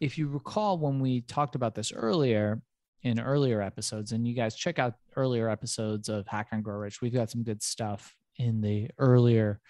If 0.00 0.16
you 0.16 0.28
recall 0.28 0.78
when 0.78 1.00
we 1.00 1.20
talked 1.22 1.54
about 1.54 1.74
this 1.74 1.92
earlier 1.92 2.62
in 3.02 3.20
earlier 3.20 3.60
episodes, 3.60 4.12
and 4.12 4.26
you 4.26 4.34
guys 4.34 4.54
check 4.54 4.78
out 4.78 4.94
earlier 5.16 5.50
episodes 5.50 6.08
of 6.08 6.26
Hack 6.26 6.48
and 6.52 6.64
Grow 6.64 6.76
Rich, 6.76 7.02
we've 7.02 7.12
got 7.12 7.30
some 7.30 7.42
good 7.42 7.62
stuff 7.62 8.16
in 8.38 8.60
the 8.60 8.90
earlier 8.98 9.60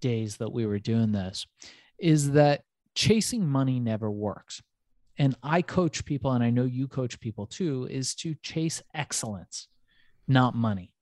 days 0.00 0.36
that 0.38 0.52
we 0.52 0.66
were 0.66 0.78
doing 0.78 1.12
this, 1.12 1.46
is 1.98 2.32
that 2.32 2.62
chasing 2.94 3.46
money 3.46 3.80
never 3.80 4.10
works 4.10 4.62
and 5.18 5.36
I 5.42 5.62
coach 5.62 6.04
people, 6.04 6.32
and 6.32 6.42
I 6.42 6.50
know 6.50 6.64
you 6.64 6.88
coach 6.88 7.20
people 7.20 7.46
too, 7.46 7.86
is 7.90 8.14
to 8.16 8.34
chase 8.42 8.82
excellence, 8.94 9.68
not 10.26 10.54
money. 10.54 10.92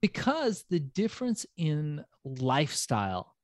Because 0.00 0.64
the 0.68 0.80
difference 0.80 1.46
in 1.56 2.04
lifestyle 2.24 3.34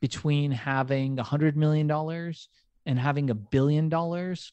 between 0.00 0.52
having 0.52 1.18
a 1.18 1.22
hundred 1.22 1.56
million 1.56 1.86
dollars 1.86 2.48
and 2.86 2.98
having 2.98 3.28
a 3.28 3.34
billion 3.34 3.90
dollars, 3.90 4.52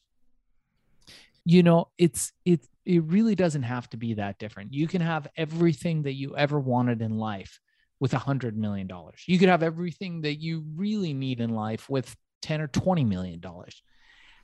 you 1.46 1.62
know, 1.62 1.88
it's 1.96 2.32
it's, 2.44 2.68
it 2.84 3.02
really 3.04 3.34
doesn't 3.34 3.62
have 3.62 3.88
to 3.90 3.96
be 3.96 4.14
that 4.14 4.38
different. 4.38 4.74
You 4.74 4.86
can 4.86 5.00
have 5.00 5.28
everything 5.36 6.02
that 6.02 6.12
you 6.12 6.36
ever 6.36 6.60
wanted 6.60 7.00
in 7.00 7.16
life 7.16 7.58
with 8.04 8.12
a 8.12 8.18
hundred 8.18 8.54
million 8.54 8.86
dollars. 8.86 9.22
You 9.26 9.38
could 9.38 9.48
have 9.48 9.62
everything 9.62 10.20
that 10.20 10.34
you 10.34 10.62
really 10.76 11.14
need 11.14 11.40
in 11.40 11.54
life 11.54 11.88
with 11.88 12.14
10 12.42 12.60
or 12.60 12.66
20 12.66 13.02
million 13.02 13.40
dollars 13.40 13.82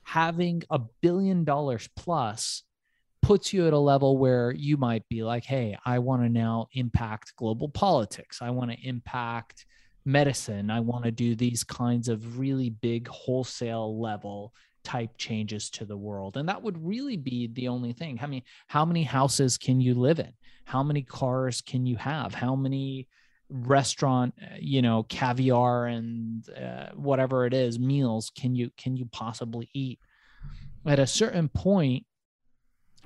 having 0.02 0.62
a 0.70 0.80
billion 1.02 1.44
dollars 1.44 1.86
plus 1.94 2.62
puts 3.20 3.52
you 3.52 3.66
at 3.66 3.74
a 3.74 3.78
level 3.78 4.16
where 4.16 4.50
you 4.50 4.78
might 4.78 5.06
be 5.10 5.22
like, 5.22 5.44
hey, 5.44 5.76
I 5.84 5.98
want 5.98 6.22
to 6.22 6.30
now 6.30 6.68
impact 6.72 7.36
global 7.36 7.68
politics. 7.68 8.38
I 8.40 8.48
want 8.48 8.70
to 8.70 8.88
impact 8.88 9.66
medicine. 10.06 10.70
I 10.70 10.80
want 10.80 11.04
to 11.04 11.10
do 11.10 11.34
these 11.34 11.62
kinds 11.62 12.08
of 12.08 12.38
really 12.38 12.70
big 12.70 13.08
wholesale 13.08 14.00
level 14.00 14.54
type 14.84 15.10
changes 15.18 15.68
to 15.72 15.84
the 15.84 15.98
world. 15.98 16.38
And 16.38 16.48
that 16.48 16.62
would 16.62 16.82
really 16.82 17.18
be 17.18 17.48
the 17.48 17.68
only 17.68 17.92
thing. 17.92 18.18
I 18.22 18.26
mean, 18.26 18.42
how 18.68 18.86
many 18.86 19.02
houses 19.02 19.58
can 19.58 19.82
you 19.82 19.92
live 19.92 20.18
in? 20.18 20.32
How 20.64 20.82
many 20.82 21.02
cars 21.02 21.60
can 21.60 21.84
you 21.84 21.96
have? 21.96 22.32
How 22.32 22.56
many 22.56 23.06
restaurant 23.50 24.34
uh, 24.40 24.54
you 24.58 24.80
know 24.80 25.02
caviar 25.04 25.86
and 25.86 26.48
uh, 26.50 26.90
whatever 26.94 27.46
it 27.46 27.54
is 27.54 27.78
meals 27.78 28.30
can 28.36 28.54
you 28.54 28.70
can 28.76 28.96
you 28.96 29.06
possibly 29.06 29.68
eat? 29.74 29.98
At 30.86 30.98
a 30.98 31.06
certain 31.06 31.48
point 31.48 32.06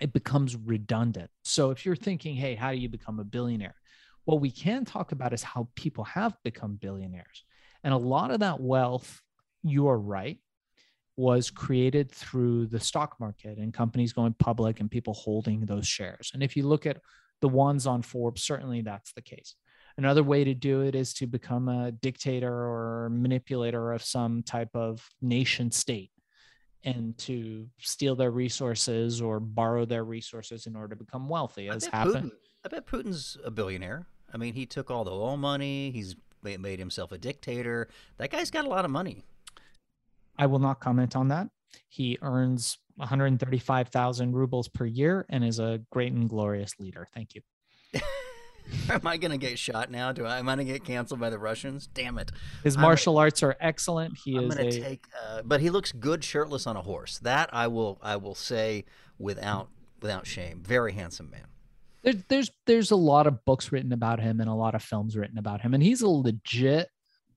it 0.00 0.12
becomes 0.12 0.56
redundant. 0.56 1.30
So 1.44 1.70
if 1.70 1.86
you're 1.86 1.96
thinking 1.96 2.36
hey 2.36 2.54
how 2.54 2.72
do 2.72 2.78
you 2.78 2.88
become 2.88 3.20
a 3.20 3.24
billionaire? 3.24 3.76
What 4.24 4.40
we 4.40 4.50
can 4.50 4.84
talk 4.84 5.12
about 5.12 5.32
is 5.32 5.42
how 5.42 5.68
people 5.74 6.04
have 6.04 6.36
become 6.44 6.76
billionaires. 6.76 7.44
And 7.82 7.92
a 7.92 7.98
lot 7.98 8.30
of 8.30 8.40
that 8.40 8.60
wealth 8.60 9.20
you 9.62 9.88
are 9.88 9.98
right 9.98 10.38
was 11.16 11.50
created 11.50 12.10
through 12.10 12.66
the 12.66 12.80
stock 12.80 13.16
market 13.20 13.58
and 13.58 13.72
companies 13.72 14.12
going 14.12 14.34
public 14.38 14.80
and 14.80 14.90
people 14.90 15.14
holding 15.14 15.64
those 15.64 15.86
shares. 15.86 16.32
And 16.34 16.42
if 16.42 16.56
you 16.56 16.66
look 16.66 16.86
at 16.86 17.00
the 17.40 17.48
ones 17.48 17.86
on 17.86 18.00
forbes 18.02 18.42
certainly 18.42 18.80
that's 18.80 19.12
the 19.12 19.22
case 19.22 19.54
Another 19.96 20.24
way 20.24 20.42
to 20.42 20.54
do 20.54 20.80
it 20.80 20.94
is 20.94 21.14
to 21.14 21.26
become 21.26 21.68
a 21.68 21.92
dictator 21.92 22.52
or 22.52 23.10
manipulator 23.12 23.92
of 23.92 24.02
some 24.02 24.42
type 24.42 24.74
of 24.74 25.08
nation 25.22 25.70
state 25.70 26.10
and 26.82 27.16
to 27.18 27.68
steal 27.78 28.16
their 28.16 28.30
resources 28.30 29.22
or 29.22 29.40
borrow 29.40 29.84
their 29.84 30.04
resources 30.04 30.66
in 30.66 30.74
order 30.76 30.94
to 30.94 31.04
become 31.04 31.28
wealthy, 31.28 31.68
as 31.68 31.86
happened. 31.86 32.32
I 32.64 32.68
bet 32.68 32.86
Putin's 32.86 33.38
a 33.44 33.50
billionaire. 33.50 34.06
I 34.32 34.36
mean, 34.36 34.54
he 34.54 34.66
took 34.66 34.90
all 34.90 35.04
the 35.04 35.12
oil 35.12 35.36
money. 35.36 35.90
He's 35.92 36.16
made 36.42 36.78
himself 36.78 37.12
a 37.12 37.18
dictator. 37.18 37.88
That 38.18 38.30
guy's 38.30 38.50
got 38.50 38.64
a 38.64 38.68
lot 38.68 38.84
of 38.84 38.90
money. 38.90 39.24
I 40.36 40.46
will 40.46 40.58
not 40.58 40.80
comment 40.80 41.14
on 41.14 41.28
that. 41.28 41.48
He 41.88 42.18
earns 42.20 42.78
135,000 42.96 44.32
rubles 44.32 44.68
per 44.68 44.84
year 44.84 45.24
and 45.28 45.44
is 45.44 45.58
a 45.58 45.80
great 45.90 46.12
and 46.12 46.28
glorious 46.28 46.72
leader. 46.78 47.06
Thank 47.14 47.34
you. 47.34 47.42
Am 48.90 49.06
I 49.06 49.16
going 49.16 49.30
to 49.30 49.38
get 49.38 49.58
shot 49.58 49.90
now? 49.90 50.12
Do 50.12 50.24
I? 50.24 50.38
Am 50.38 50.48
I 50.48 50.54
going 50.56 50.66
to 50.66 50.72
get 50.72 50.84
canceled 50.84 51.20
by 51.20 51.30
the 51.30 51.38
Russians? 51.38 51.88
Damn 51.92 52.18
it! 52.18 52.32
His 52.62 52.78
martial 52.78 53.18
I'm, 53.18 53.24
arts 53.24 53.42
are 53.42 53.56
excellent. 53.60 54.16
He 54.24 54.36
is 54.36 54.38
I'm 54.38 54.50
is 54.50 54.56
going 54.56 54.70
to 54.70 54.80
take, 54.80 55.06
uh, 55.22 55.42
but 55.44 55.60
he 55.60 55.70
looks 55.70 55.92
good 55.92 56.24
shirtless 56.24 56.66
on 56.66 56.76
a 56.76 56.82
horse. 56.82 57.18
That 57.18 57.50
I 57.52 57.66
will, 57.66 57.98
I 58.02 58.16
will 58.16 58.34
say 58.34 58.84
without 59.18 59.68
without 60.00 60.26
shame. 60.26 60.62
Very 60.64 60.92
handsome 60.92 61.30
man. 61.30 61.46
There's 62.02 62.16
there's 62.28 62.50
there's 62.66 62.90
a 62.90 62.96
lot 62.96 63.26
of 63.26 63.44
books 63.44 63.72
written 63.72 63.92
about 63.92 64.20
him 64.20 64.40
and 64.40 64.48
a 64.48 64.54
lot 64.54 64.74
of 64.74 64.82
films 64.82 65.16
written 65.16 65.38
about 65.38 65.60
him, 65.60 65.74
and 65.74 65.82
he's 65.82 66.02
a 66.02 66.08
legit 66.08 66.88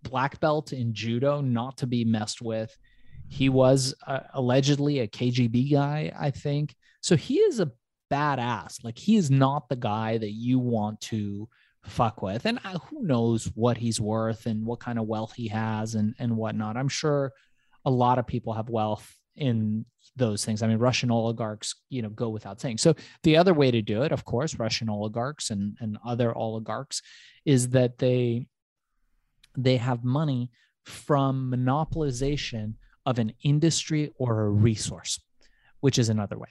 black 0.04 0.40
belt 0.40 0.74
in 0.74 0.94
judo, 0.94 1.42
not 1.42 1.78
to 1.78 1.88
be 1.88 2.06
messed 2.06 2.42
with. 2.42 2.78
He 3.30 3.50
was 3.50 3.94
uh, 4.06 4.22
allegedly 4.34 5.00
a 5.00 5.08
KGB 5.08 5.72
guy, 5.72 6.14
I 6.18 6.32
think. 6.32 6.76
So 7.02 7.16
he 7.16 7.36
is 7.36 7.60
a 7.60 7.72
badass. 8.12 8.84
Like 8.84 8.98
he 8.98 9.16
is 9.16 9.30
not 9.32 9.70
the 9.70 9.76
guy 9.76 10.18
that 10.18 10.32
you 10.32 10.60
want 10.60 11.02
to 11.02 11.50
fuck 11.86 12.22
with. 12.22 12.46
And 12.46 12.60
uh, 12.64 12.80
who 12.80 13.04
knows 13.04 13.46
what 13.56 13.78
he's 13.78 14.00
worth 14.00 14.46
and 14.46 14.66
what 14.66 14.80
kind 14.80 15.00
of 15.00 15.08
wealth 15.08 15.34
he 15.34 15.48
has 15.50 15.96
and 15.96 16.16
and 16.20 16.38
whatnot. 16.38 16.78
I'm 16.78 16.90
sure 16.90 17.34
a 17.86 17.92
lot 17.92 18.20
of 18.20 18.28
people 18.28 18.54
have 18.54 18.70
wealth 18.70 19.16
in 19.36 19.86
those 20.16 20.44
things. 20.44 20.64
I 20.64 20.68
mean, 20.68 20.80
Russian 20.80 21.12
oligarchs, 21.12 21.76
you 21.90 22.02
know, 22.02 22.10
go 22.10 22.30
without 22.30 22.60
saying. 22.60 22.80
So 22.80 22.96
the 23.24 23.38
other 23.38 23.54
way 23.54 23.72
to 23.72 23.82
do 23.82 24.02
it, 24.02 24.12
of 24.12 24.26
course, 24.26 24.60
Russian 24.60 24.90
oligarchs 24.90 25.50
and 25.50 25.78
and 25.80 25.98
other 26.06 26.36
oligarchs, 26.36 27.02
is 27.46 27.70
that 27.70 28.00
they 28.00 28.48
they 29.58 29.78
have 29.78 30.04
money 30.04 30.52
from 30.86 31.52
monopolization 31.52 32.76
of 33.06 33.20
an 33.20 33.34
industry 33.44 34.14
or 34.18 34.42
a 34.42 34.50
resource, 34.50 35.20
which 35.82 36.00
is 36.00 36.10
another 36.10 36.38
way. 36.38 36.50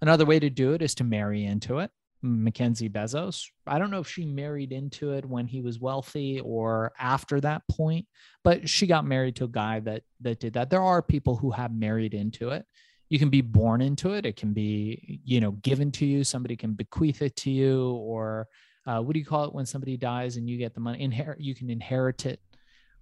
Another 0.00 0.24
way 0.24 0.38
to 0.38 0.50
do 0.50 0.72
it 0.72 0.82
is 0.82 0.94
to 0.96 1.04
marry 1.04 1.44
into 1.44 1.78
it. 1.78 1.90
Mackenzie 2.24 2.88
Bezos. 2.88 3.50
I 3.66 3.78
don't 3.78 3.90
know 3.90 4.00
if 4.00 4.08
she 4.08 4.24
married 4.24 4.72
into 4.72 5.12
it 5.12 5.24
when 5.26 5.46
he 5.46 5.60
was 5.60 5.78
wealthy 5.78 6.40
or 6.40 6.92
after 6.98 7.40
that 7.40 7.62
point, 7.70 8.06
but 8.42 8.68
she 8.68 8.86
got 8.86 9.04
married 9.04 9.36
to 9.36 9.44
a 9.44 9.48
guy 9.48 9.80
that 9.80 10.02
that 10.22 10.40
did 10.40 10.54
that. 10.54 10.70
There 10.70 10.82
are 10.82 11.02
people 11.02 11.36
who 11.36 11.50
have 11.50 11.74
married 11.74 12.14
into 12.14 12.48
it. 12.50 12.64
You 13.10 13.18
can 13.18 13.28
be 13.28 13.42
born 13.42 13.82
into 13.82 14.14
it. 14.14 14.24
It 14.24 14.36
can 14.36 14.54
be, 14.54 15.20
you 15.24 15.40
know, 15.40 15.52
given 15.52 15.92
to 15.92 16.06
you. 16.06 16.24
Somebody 16.24 16.56
can 16.56 16.72
bequeath 16.72 17.20
it 17.20 17.36
to 17.36 17.50
you, 17.50 17.90
or 17.92 18.48
uh, 18.86 19.00
what 19.00 19.12
do 19.12 19.18
you 19.18 19.26
call 19.26 19.44
it 19.44 19.54
when 19.54 19.66
somebody 19.66 19.98
dies 19.98 20.36
and 20.38 20.48
you 20.48 20.56
get 20.56 20.74
the 20.74 20.80
money? 20.80 21.02
Inherit. 21.02 21.40
You 21.40 21.54
can 21.54 21.68
inherit 21.68 22.24
it. 22.24 22.40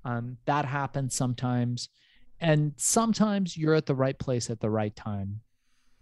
Um, 0.04 0.36
that 0.46 0.64
happens 0.64 1.14
sometimes, 1.14 1.90
and 2.40 2.72
sometimes 2.76 3.56
you're 3.56 3.74
at 3.74 3.86
the 3.86 3.94
right 3.94 4.18
place 4.18 4.50
at 4.50 4.58
the 4.58 4.70
right 4.70 4.94
time 4.96 5.42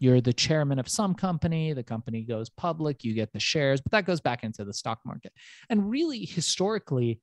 you're 0.00 0.20
the 0.20 0.32
chairman 0.32 0.80
of 0.80 0.88
some 0.88 1.14
company 1.14 1.72
the 1.72 1.84
company 1.84 2.22
goes 2.22 2.48
public 2.48 3.04
you 3.04 3.14
get 3.14 3.32
the 3.32 3.38
shares 3.38 3.80
but 3.80 3.92
that 3.92 4.06
goes 4.06 4.20
back 4.20 4.42
into 4.42 4.64
the 4.64 4.74
stock 4.74 4.98
market. 5.04 5.32
And 5.68 5.88
really 5.88 6.24
historically 6.24 7.20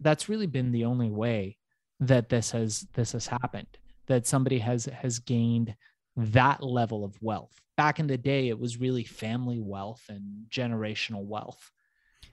that's 0.00 0.28
really 0.28 0.46
been 0.46 0.72
the 0.72 0.86
only 0.86 1.10
way 1.10 1.58
that 2.00 2.30
this 2.30 2.52
has 2.52 2.86
this 2.94 3.12
has 3.12 3.26
happened 3.26 3.78
that 4.06 4.26
somebody 4.26 4.58
has 4.58 4.86
has 4.86 5.18
gained 5.18 5.74
that 6.16 6.62
level 6.62 7.04
of 7.04 7.20
wealth. 7.20 7.60
Back 7.76 7.98
in 7.98 8.06
the 8.06 8.16
day 8.16 8.48
it 8.48 8.58
was 8.58 8.78
really 8.78 9.04
family 9.04 9.60
wealth 9.60 10.02
and 10.08 10.46
generational 10.48 11.26
wealth. 11.26 11.70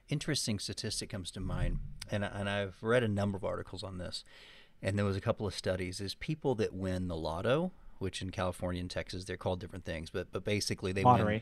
Interesting 0.08 0.60
statistic 0.60 1.10
comes 1.10 1.32
to 1.32 1.40
mind 1.40 1.80
and, 2.12 2.24
and 2.24 2.50
i've 2.50 2.78
read 2.82 3.04
a 3.04 3.08
number 3.08 3.36
of 3.36 3.44
articles 3.44 3.84
on 3.84 3.98
this 3.98 4.24
and 4.82 4.98
there 4.98 5.06
was 5.06 5.18
a 5.18 5.22
couple 5.22 5.48
of 5.48 5.56
studies 5.56 6.00
is 6.02 6.16
people 6.16 6.56
that 6.56 6.74
win 6.74 7.08
the 7.08 7.16
lotto 7.16 7.72
which 8.04 8.22
in 8.22 8.30
California 8.30 8.80
and 8.82 8.92
Texas 8.92 9.26
they're 9.26 9.38
called 9.38 9.60
different 9.60 9.86
things, 9.86 10.10
but 10.12 10.32
but 10.32 10.44
basically 10.44 10.92
they 10.92 11.04
Lottery. 11.04 11.34
win 11.36 11.42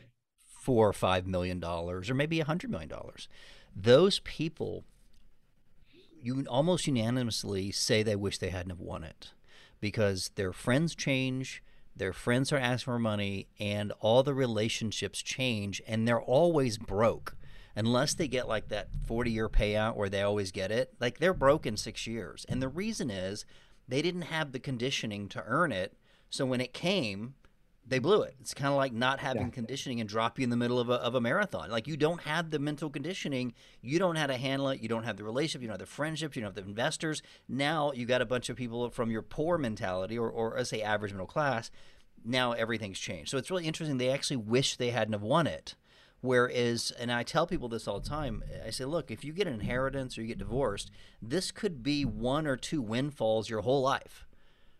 four 0.62 0.88
or 0.88 0.92
five 0.92 1.26
million 1.26 1.58
dollars 1.58 2.08
or 2.08 2.14
maybe 2.14 2.40
a 2.40 2.44
hundred 2.44 2.70
million 2.70 2.88
dollars. 2.88 3.28
Those 3.74 4.20
people, 4.20 4.84
you 6.20 6.44
almost 6.48 6.86
unanimously 6.86 7.72
say 7.72 8.02
they 8.02 8.16
wish 8.16 8.38
they 8.38 8.50
hadn't 8.50 8.70
have 8.70 8.80
won 8.80 9.02
it 9.02 9.32
because 9.80 10.30
their 10.36 10.52
friends 10.52 10.94
change, 10.94 11.62
their 11.96 12.12
friends 12.12 12.52
are 12.52 12.58
asking 12.58 12.92
for 12.92 12.98
money, 12.98 13.48
and 13.58 13.92
all 14.00 14.22
the 14.22 14.34
relationships 14.34 15.20
change, 15.20 15.82
and 15.86 16.06
they're 16.06 16.20
always 16.22 16.78
broke 16.78 17.36
unless 17.74 18.14
they 18.14 18.28
get 18.28 18.48
like 18.48 18.68
that 18.68 18.88
40 19.06 19.30
year 19.30 19.48
payout 19.48 19.96
where 19.96 20.08
they 20.08 20.22
always 20.22 20.52
get 20.52 20.70
it, 20.70 20.94
like 21.00 21.18
they're 21.18 21.34
broke 21.34 21.66
in 21.66 21.76
six 21.76 22.06
years. 22.06 22.46
And 22.48 22.62
the 22.62 22.68
reason 22.68 23.10
is 23.10 23.44
they 23.88 24.02
didn't 24.02 24.22
have 24.22 24.52
the 24.52 24.60
conditioning 24.60 25.28
to 25.30 25.42
earn 25.46 25.72
it 25.72 25.96
so 26.32 26.46
when 26.46 26.62
it 26.62 26.72
came, 26.72 27.34
they 27.86 27.98
blew 27.98 28.22
it. 28.22 28.34
It's 28.40 28.54
kind 28.54 28.70
of 28.72 28.76
like 28.76 28.94
not 28.94 29.20
having 29.20 29.42
yeah. 29.42 29.48
conditioning 29.50 30.00
and 30.00 30.08
drop 30.08 30.38
you 30.38 30.44
in 30.44 30.50
the 30.50 30.56
middle 30.56 30.80
of 30.80 30.88
a, 30.88 30.94
of 30.94 31.14
a 31.14 31.20
marathon. 31.20 31.70
Like 31.70 31.86
you 31.86 31.94
don't 31.94 32.22
have 32.22 32.50
the 32.50 32.58
mental 32.58 32.88
conditioning, 32.88 33.52
you 33.82 33.98
don't 33.98 34.14
know 34.14 34.20
how 34.20 34.28
to 34.28 34.38
handle 34.38 34.70
it, 34.70 34.80
you 34.80 34.88
don't 34.88 35.04
have 35.04 35.18
the 35.18 35.24
relationship, 35.24 35.60
you 35.60 35.68
don't 35.68 35.78
have 35.78 35.86
the 35.86 35.92
friendships, 35.92 36.34
you 36.34 36.40
don't 36.40 36.56
have 36.56 36.64
the 36.64 36.68
investors. 36.68 37.22
Now 37.48 37.92
you 37.92 38.06
got 38.06 38.22
a 38.22 38.26
bunch 38.26 38.48
of 38.48 38.56
people 38.56 38.88
from 38.88 39.10
your 39.10 39.20
poor 39.20 39.58
mentality 39.58 40.18
or, 40.18 40.30
or 40.30 40.54
let's 40.56 40.70
say 40.70 40.80
average 40.80 41.12
middle 41.12 41.26
class. 41.26 41.70
Now 42.24 42.52
everything's 42.52 42.98
changed. 42.98 43.30
So 43.30 43.36
it's 43.36 43.50
really 43.50 43.66
interesting. 43.66 43.98
They 43.98 44.10
actually 44.10 44.38
wish 44.38 44.76
they 44.76 44.90
hadn't 44.90 45.12
have 45.12 45.22
won 45.22 45.46
it. 45.46 45.74
Whereas, 46.22 46.92
and 46.98 47.12
I 47.12 47.24
tell 47.24 47.46
people 47.46 47.68
this 47.68 47.86
all 47.86 48.00
the 48.00 48.08
time, 48.08 48.42
I 48.64 48.70
say, 48.70 48.86
look, 48.86 49.10
if 49.10 49.22
you 49.22 49.34
get 49.34 49.48
an 49.48 49.54
inheritance 49.54 50.16
or 50.16 50.22
you 50.22 50.28
get 50.28 50.38
divorced, 50.38 50.90
this 51.20 51.50
could 51.50 51.82
be 51.82 52.06
one 52.06 52.46
or 52.46 52.56
two 52.56 52.80
windfalls 52.80 53.50
your 53.50 53.60
whole 53.60 53.82
life. 53.82 54.26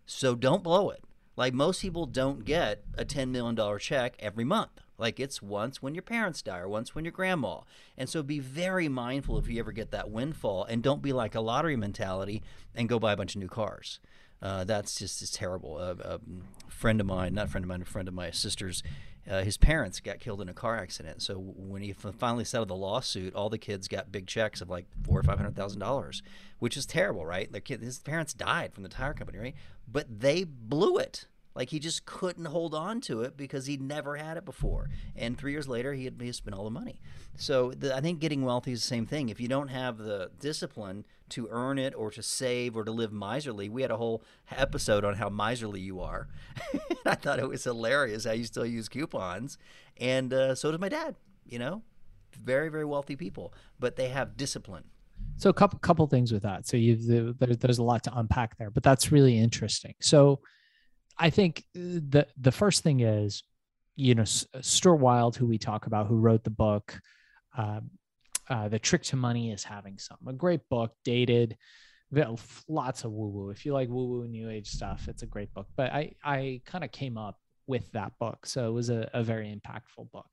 So 0.06 0.34
don't 0.34 0.62
blow 0.62 0.88
it 0.88 1.04
like 1.36 1.54
most 1.54 1.80
people 1.80 2.06
don't 2.06 2.44
get 2.44 2.84
a 2.96 3.04
$10 3.04 3.28
million 3.28 3.78
check 3.78 4.16
every 4.18 4.44
month. 4.44 4.80
Like 4.98 5.18
it's 5.18 5.42
once 5.42 5.82
when 5.82 5.94
your 5.94 6.02
parents 6.02 6.42
die 6.42 6.58
or 6.58 6.68
once 6.68 6.94
when 6.94 7.04
your 7.04 7.12
grandma. 7.12 7.60
And 7.96 8.08
so 8.08 8.22
be 8.22 8.38
very 8.38 8.88
mindful 8.88 9.38
if 9.38 9.48
you 9.48 9.58
ever 9.58 9.72
get 9.72 9.90
that 9.90 10.10
windfall 10.10 10.64
and 10.64 10.82
don't 10.82 11.02
be 11.02 11.12
like 11.12 11.34
a 11.34 11.40
lottery 11.40 11.76
mentality 11.76 12.42
and 12.74 12.88
go 12.88 12.98
buy 12.98 13.12
a 13.12 13.16
bunch 13.16 13.34
of 13.34 13.40
new 13.40 13.48
cars. 13.48 13.98
Uh, 14.40 14.64
that's 14.64 14.98
just 14.98 15.22
it's 15.22 15.30
terrible. 15.30 15.76
Uh, 15.76 15.94
a 16.16 16.20
friend 16.68 17.00
of 17.00 17.06
mine, 17.06 17.34
not 17.34 17.46
a 17.46 17.48
friend 17.48 17.64
of 17.64 17.68
mine, 17.68 17.82
a 17.82 17.84
friend 17.84 18.08
of 18.08 18.14
my 18.14 18.30
sister's, 18.30 18.82
uh, 19.30 19.42
his 19.42 19.56
parents 19.56 20.00
got 20.00 20.18
killed 20.18 20.40
in 20.40 20.48
a 20.48 20.54
car 20.54 20.76
accident. 20.78 21.22
So 21.22 21.34
when 21.34 21.82
he 21.82 21.92
finally 21.92 22.44
settled 22.44 22.68
the 22.68 22.76
lawsuit, 22.76 23.34
all 23.34 23.48
the 23.48 23.58
kids 23.58 23.88
got 23.88 24.12
big 24.12 24.26
checks 24.26 24.60
of 24.60 24.68
like 24.68 24.86
four 25.04 25.20
or 25.20 25.22
five 25.22 25.38
hundred 25.38 25.56
thousand 25.56 25.80
dollars, 25.80 26.22
which 26.58 26.76
is 26.76 26.86
terrible, 26.86 27.24
right? 27.24 27.50
Their 27.50 27.60
kid, 27.60 27.82
his 27.82 27.98
parents 28.00 28.34
died 28.34 28.74
from 28.74 28.82
the 28.82 28.88
tire 28.88 29.14
company, 29.14 29.38
right? 29.38 29.54
But 29.90 30.20
they 30.20 30.44
blew 30.44 30.98
it. 30.98 31.26
Like 31.54 31.68
he 31.68 31.78
just 31.78 32.06
couldn't 32.06 32.46
hold 32.46 32.74
on 32.74 33.00
to 33.02 33.22
it 33.22 33.36
because 33.36 33.66
he 33.66 33.76
never 33.76 34.16
had 34.16 34.38
it 34.38 34.44
before. 34.44 34.88
And 35.14 35.36
three 35.36 35.52
years 35.52 35.68
later, 35.68 35.92
he 35.92 36.04
had, 36.06 36.14
he 36.18 36.26
had 36.26 36.34
spent 36.34 36.56
all 36.56 36.64
the 36.64 36.70
money. 36.70 37.00
So 37.36 37.72
the, 37.72 37.94
I 37.94 38.00
think 38.00 38.20
getting 38.20 38.42
wealthy 38.42 38.72
is 38.72 38.80
the 38.80 38.86
same 38.86 39.06
thing. 39.06 39.28
If 39.28 39.38
you 39.38 39.48
don't 39.48 39.68
have 39.68 39.98
the 39.98 40.30
discipline 40.40 41.04
to 41.32 41.48
earn 41.50 41.78
it 41.78 41.94
or 41.94 42.10
to 42.10 42.22
save 42.22 42.76
or 42.76 42.84
to 42.84 42.90
live 42.90 43.12
miserly, 43.12 43.68
we 43.68 43.82
had 43.82 43.90
a 43.90 43.96
whole 43.96 44.22
episode 44.50 45.04
on 45.04 45.14
how 45.14 45.28
miserly 45.28 45.80
you 45.80 46.00
are. 46.00 46.28
I 47.06 47.14
thought 47.14 47.38
it 47.38 47.48
was 47.48 47.64
hilarious 47.64 48.24
how 48.24 48.32
you 48.32 48.44
still 48.44 48.66
use 48.66 48.88
coupons. 48.88 49.58
And 49.98 50.32
uh, 50.32 50.54
so 50.54 50.70
does 50.70 50.80
my 50.80 50.88
dad, 50.88 51.16
you 51.44 51.58
know, 51.58 51.82
very, 52.42 52.68
very 52.68 52.84
wealthy 52.84 53.16
people, 53.16 53.52
but 53.78 53.96
they 53.96 54.08
have 54.08 54.36
discipline. 54.36 54.84
So 55.36 55.50
a 55.50 55.54
couple 55.54 55.78
couple 55.78 56.06
things 56.06 56.32
with 56.32 56.42
that. 56.42 56.66
So 56.66 56.76
you 56.76 57.34
there's 57.34 57.78
a 57.78 57.82
lot 57.82 58.04
to 58.04 58.18
unpack 58.18 58.56
there, 58.58 58.70
but 58.70 58.82
that's 58.82 59.12
really 59.12 59.38
interesting. 59.38 59.94
So 60.00 60.40
I 61.18 61.30
think 61.30 61.64
the 61.74 62.26
the 62.36 62.52
first 62.52 62.82
thing 62.82 63.00
is, 63.00 63.44
you 63.96 64.14
know, 64.14 64.24
Stuart 64.24 64.96
Wilde, 64.96 65.36
who 65.36 65.46
we 65.46 65.58
talk 65.58 65.86
about, 65.86 66.06
who 66.06 66.16
wrote 66.16 66.44
the 66.44 66.50
book, 66.50 66.98
uh, 67.56 67.80
uh, 68.48 68.68
"The 68.68 68.78
Trick 68.78 69.02
to 69.04 69.16
Money 69.16 69.52
Is 69.52 69.64
Having 69.64 69.98
Some," 69.98 70.18
a 70.26 70.32
great 70.32 70.68
book, 70.68 70.92
dated, 71.04 71.56
lots 72.68 73.04
of 73.04 73.12
woo 73.12 73.28
woo. 73.28 73.50
If 73.50 73.64
you 73.64 73.72
like 73.72 73.88
woo 73.88 74.06
woo 74.06 74.28
new 74.28 74.48
age 74.50 74.68
stuff, 74.68 75.08
it's 75.08 75.22
a 75.22 75.26
great 75.26 75.52
book. 75.54 75.68
But 75.76 75.92
I 75.92 76.12
I 76.24 76.60
kind 76.64 76.84
of 76.84 76.92
came 76.92 77.16
up 77.16 77.38
with 77.66 77.90
that 77.92 78.12
book, 78.18 78.46
so 78.46 78.68
it 78.68 78.72
was 78.72 78.90
a, 78.90 79.08
a 79.12 79.22
very 79.22 79.54
impactful 79.54 80.10
book. 80.10 80.28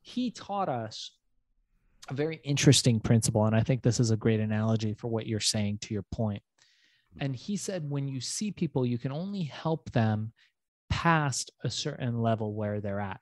He 0.00 0.30
taught 0.30 0.68
us 0.68 1.12
a 2.08 2.14
very 2.14 2.40
interesting 2.44 2.98
principle, 3.00 3.44
and 3.44 3.54
I 3.54 3.60
think 3.60 3.82
this 3.82 4.00
is 4.00 4.10
a 4.10 4.16
great 4.16 4.40
analogy 4.40 4.94
for 4.94 5.08
what 5.08 5.26
you're 5.26 5.40
saying 5.40 5.78
to 5.82 5.94
your 5.94 6.04
point 6.12 6.42
and 7.20 7.36
he 7.36 7.56
said, 7.56 7.88
when 7.88 8.08
you 8.08 8.20
see 8.20 8.50
people, 8.50 8.86
you 8.86 8.98
can 8.98 9.12
only 9.12 9.42
help 9.42 9.90
them 9.92 10.32
past 10.88 11.50
a 11.62 11.70
certain 11.70 12.20
level 12.20 12.54
where 12.54 12.80
they're 12.80 13.00
at. 13.00 13.20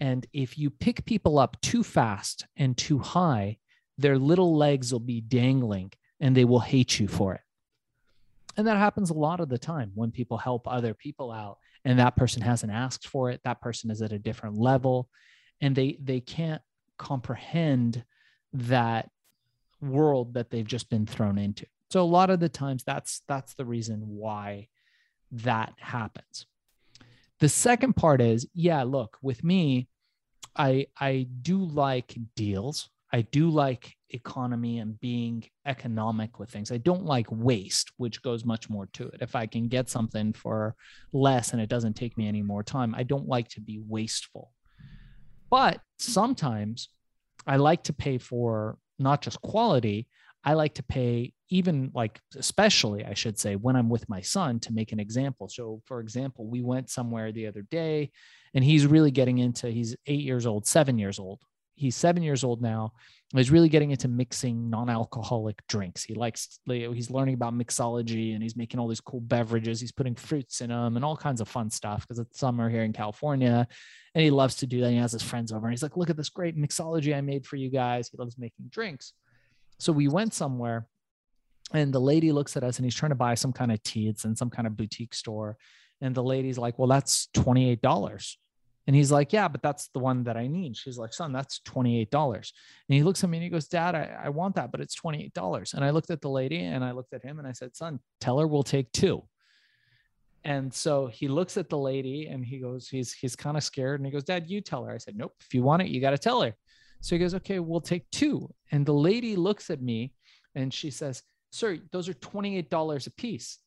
And 0.00 0.26
if 0.32 0.58
you 0.58 0.70
pick 0.70 1.04
people 1.04 1.38
up 1.38 1.60
too 1.60 1.82
fast 1.82 2.46
and 2.56 2.76
too 2.76 2.98
high, 2.98 3.58
their 3.98 4.18
little 4.18 4.56
legs 4.56 4.92
will 4.92 5.00
be 5.00 5.20
dangling 5.20 5.92
and 6.20 6.36
they 6.36 6.44
will 6.44 6.60
hate 6.60 6.98
you 6.98 7.08
for 7.08 7.34
it. 7.34 7.40
And 8.56 8.66
that 8.66 8.76
happens 8.76 9.10
a 9.10 9.14
lot 9.14 9.40
of 9.40 9.48
the 9.48 9.58
time 9.58 9.92
when 9.94 10.10
people 10.10 10.38
help 10.38 10.66
other 10.66 10.94
people 10.94 11.30
out 11.30 11.58
and 11.84 11.98
that 11.98 12.16
person 12.16 12.42
hasn't 12.42 12.72
asked 12.72 13.06
for 13.06 13.30
it. 13.30 13.40
That 13.44 13.60
person 13.60 13.90
is 13.90 14.02
at 14.02 14.12
a 14.12 14.18
different 14.18 14.56
level 14.56 15.08
and 15.60 15.74
they 15.74 15.98
they 16.02 16.20
can't 16.20 16.62
comprehend 16.98 18.04
that 18.52 19.10
world 19.80 20.34
that 20.34 20.50
they've 20.50 20.66
just 20.66 20.88
been 20.88 21.06
thrown 21.06 21.38
into. 21.38 21.66
So 21.90 22.02
a 22.02 22.04
lot 22.04 22.30
of 22.30 22.40
the 22.40 22.48
times 22.48 22.82
that's 22.84 23.22
that's 23.28 23.54
the 23.54 23.64
reason 23.64 24.00
why 24.00 24.68
that 25.30 25.74
happens. 25.78 26.46
The 27.40 27.48
second 27.48 27.94
part 27.94 28.20
is, 28.20 28.46
yeah, 28.54 28.82
look, 28.82 29.18
with 29.22 29.44
me, 29.44 29.88
I 30.56 30.86
I 30.98 31.28
do 31.42 31.58
like 31.58 32.16
deals. 32.34 32.88
I 33.12 33.22
do 33.22 33.50
like 33.50 33.94
economy 34.10 34.78
and 34.78 34.98
being 35.00 35.44
economic 35.64 36.38
with 36.38 36.50
things. 36.50 36.72
I 36.72 36.78
don't 36.78 37.04
like 37.04 37.26
waste, 37.30 37.92
which 37.98 38.22
goes 38.22 38.44
much 38.44 38.68
more 38.68 38.86
to 38.94 39.08
it. 39.08 39.18
If 39.20 39.36
I 39.36 39.46
can 39.46 39.68
get 39.68 39.88
something 39.88 40.32
for 40.32 40.74
less 41.12 41.52
and 41.52 41.60
it 41.60 41.68
doesn't 41.68 41.94
take 41.94 42.16
me 42.16 42.26
any 42.26 42.42
more 42.42 42.62
time, 42.62 42.94
I 42.94 43.02
don't 43.04 43.28
like 43.28 43.48
to 43.50 43.60
be 43.60 43.78
wasteful. 43.78 44.52
But 45.50 45.80
sometimes 45.98 46.88
I 47.46 47.56
like 47.56 47.84
to 47.84 47.92
pay 47.92 48.18
for 48.18 48.78
not 48.98 49.22
just 49.22 49.40
quality, 49.42 50.08
I 50.46 50.54
like 50.54 50.74
to 50.74 50.82
pay 50.84 51.34
even 51.48 51.90
like 51.92 52.20
especially 52.36 53.04
I 53.04 53.14
should 53.14 53.38
say 53.38 53.56
when 53.56 53.76
I'm 53.76 53.90
with 53.90 54.08
my 54.08 54.20
son 54.20 54.60
to 54.60 54.72
make 54.72 54.92
an 54.92 55.00
example. 55.00 55.48
So 55.48 55.82
for 55.84 56.00
example, 56.00 56.46
we 56.46 56.62
went 56.62 56.88
somewhere 56.88 57.32
the 57.32 57.48
other 57.48 57.62
day 57.62 58.12
and 58.54 58.64
he's 58.64 58.86
really 58.86 59.10
getting 59.10 59.38
into 59.38 59.68
he's 59.70 59.96
8 60.06 60.20
years 60.20 60.46
old, 60.46 60.66
7 60.66 60.98
years 60.98 61.18
old. 61.18 61.40
He's 61.74 61.96
7 61.96 62.22
years 62.22 62.42
old 62.42 62.62
now. 62.62 62.92
He's 63.34 63.50
really 63.50 63.68
getting 63.68 63.90
into 63.90 64.08
mixing 64.08 64.70
non-alcoholic 64.70 65.60
drinks. 65.68 66.04
He 66.04 66.14
likes 66.14 66.60
he's 66.66 67.10
learning 67.10 67.34
about 67.34 67.52
mixology 67.52 68.32
and 68.34 68.42
he's 68.42 68.56
making 68.56 68.78
all 68.78 68.88
these 68.88 69.00
cool 69.00 69.20
beverages. 69.20 69.80
He's 69.80 69.92
putting 69.92 70.14
fruits 70.14 70.60
in 70.60 70.70
them 70.70 70.96
and 70.96 71.04
all 71.04 71.16
kinds 71.16 71.40
of 71.40 71.48
fun 71.48 71.70
stuff 71.70 72.02
because 72.02 72.20
it's 72.20 72.38
summer 72.38 72.70
here 72.70 72.84
in 72.84 72.92
California 72.92 73.66
and 74.14 74.22
he 74.24 74.30
loves 74.30 74.54
to 74.56 74.66
do 74.66 74.80
that. 74.80 74.90
He 74.90 74.96
has 74.96 75.12
his 75.12 75.22
friends 75.22 75.52
over 75.52 75.66
and 75.66 75.72
he's 75.72 75.82
like, 75.82 75.96
"Look 75.96 76.08
at 76.08 76.16
this 76.16 76.30
great 76.30 76.56
mixology 76.56 77.14
I 77.14 77.20
made 77.20 77.46
for 77.46 77.56
you 77.56 77.68
guys." 77.68 78.08
He 78.08 78.16
loves 78.16 78.38
making 78.38 78.68
drinks. 78.70 79.12
So 79.78 79.92
we 79.92 80.08
went 80.08 80.34
somewhere 80.34 80.86
and 81.72 81.92
the 81.92 82.00
lady 82.00 82.32
looks 82.32 82.56
at 82.56 82.64
us 82.64 82.78
and 82.78 82.84
he's 82.84 82.94
trying 82.94 83.10
to 83.10 83.16
buy 83.16 83.34
some 83.34 83.52
kind 83.52 83.72
of 83.72 83.82
tea. 83.82 84.08
It's 84.08 84.24
in 84.24 84.36
some 84.36 84.50
kind 84.50 84.66
of 84.66 84.76
boutique 84.76 85.14
store. 85.14 85.56
And 86.00 86.14
the 86.14 86.22
lady's 86.22 86.58
like, 86.58 86.78
well, 86.78 86.88
that's 86.88 87.28
$28. 87.34 88.36
And 88.86 88.94
he's 88.94 89.10
like, 89.10 89.32
yeah, 89.32 89.48
but 89.48 89.62
that's 89.62 89.88
the 89.88 89.98
one 89.98 90.24
that 90.24 90.36
I 90.36 90.46
need. 90.46 90.76
She's 90.76 90.96
like, 90.96 91.12
son, 91.12 91.32
that's 91.32 91.60
$28. 91.60 92.34
And 92.34 92.42
he 92.96 93.02
looks 93.02 93.24
at 93.24 93.30
me 93.30 93.38
and 93.38 93.44
he 93.44 93.50
goes, 93.50 93.66
dad, 93.66 93.96
I, 93.96 94.16
I 94.24 94.28
want 94.28 94.54
that, 94.54 94.70
but 94.70 94.80
it's 94.80 94.98
$28. 95.00 95.74
And 95.74 95.84
I 95.84 95.90
looked 95.90 96.10
at 96.10 96.20
the 96.20 96.30
lady 96.30 96.60
and 96.60 96.84
I 96.84 96.92
looked 96.92 97.12
at 97.12 97.24
him 97.24 97.38
and 97.38 97.48
I 97.48 97.52
said, 97.52 97.74
son, 97.74 97.98
tell 98.20 98.38
her 98.38 98.46
we'll 98.46 98.62
take 98.62 98.92
two. 98.92 99.24
And 100.44 100.72
so 100.72 101.08
he 101.08 101.26
looks 101.26 101.56
at 101.56 101.68
the 101.68 101.78
lady 101.78 102.28
and 102.28 102.44
he 102.44 102.60
goes, 102.60 102.88
he's, 102.88 103.12
he's 103.12 103.34
kind 103.34 103.56
of 103.56 103.64
scared. 103.64 103.98
And 103.98 104.06
he 104.06 104.12
goes, 104.12 104.22
dad, 104.22 104.48
you 104.48 104.60
tell 104.60 104.84
her. 104.84 104.92
I 104.92 104.98
said, 104.98 105.16
nope, 105.16 105.34
if 105.40 105.52
you 105.52 105.64
want 105.64 105.82
it, 105.82 105.88
you 105.88 106.00
got 106.00 106.10
to 106.10 106.18
tell 106.18 106.40
her. 106.42 106.54
So 107.00 107.14
he 107.14 107.20
goes, 107.20 107.34
okay, 107.34 107.58
we'll 107.58 107.80
take 107.80 108.10
two. 108.10 108.52
And 108.72 108.84
the 108.84 108.94
lady 108.94 109.36
looks 109.36 109.70
at 109.70 109.80
me 109.80 110.12
and 110.54 110.72
she 110.72 110.90
says, 110.90 111.22
sir, 111.50 111.78
those 111.92 112.08
are 112.08 112.14
$28 112.14 113.06
a 113.06 113.10
piece. 113.12 113.58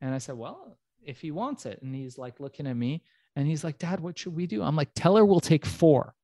And 0.00 0.14
I 0.14 0.18
said, 0.18 0.36
well, 0.36 0.78
if 1.04 1.20
he 1.20 1.30
wants 1.30 1.66
it. 1.66 1.80
And 1.82 1.94
he's 1.94 2.18
like 2.18 2.40
looking 2.40 2.66
at 2.66 2.76
me 2.76 3.02
and 3.36 3.46
he's 3.46 3.64
like, 3.64 3.78
dad, 3.78 4.00
what 4.00 4.18
should 4.18 4.34
we 4.34 4.46
do? 4.46 4.62
I'm 4.62 4.76
like, 4.76 4.90
tell 4.94 5.16
her 5.16 5.24
we'll 5.24 5.40
take 5.40 5.66
four. 5.66 6.14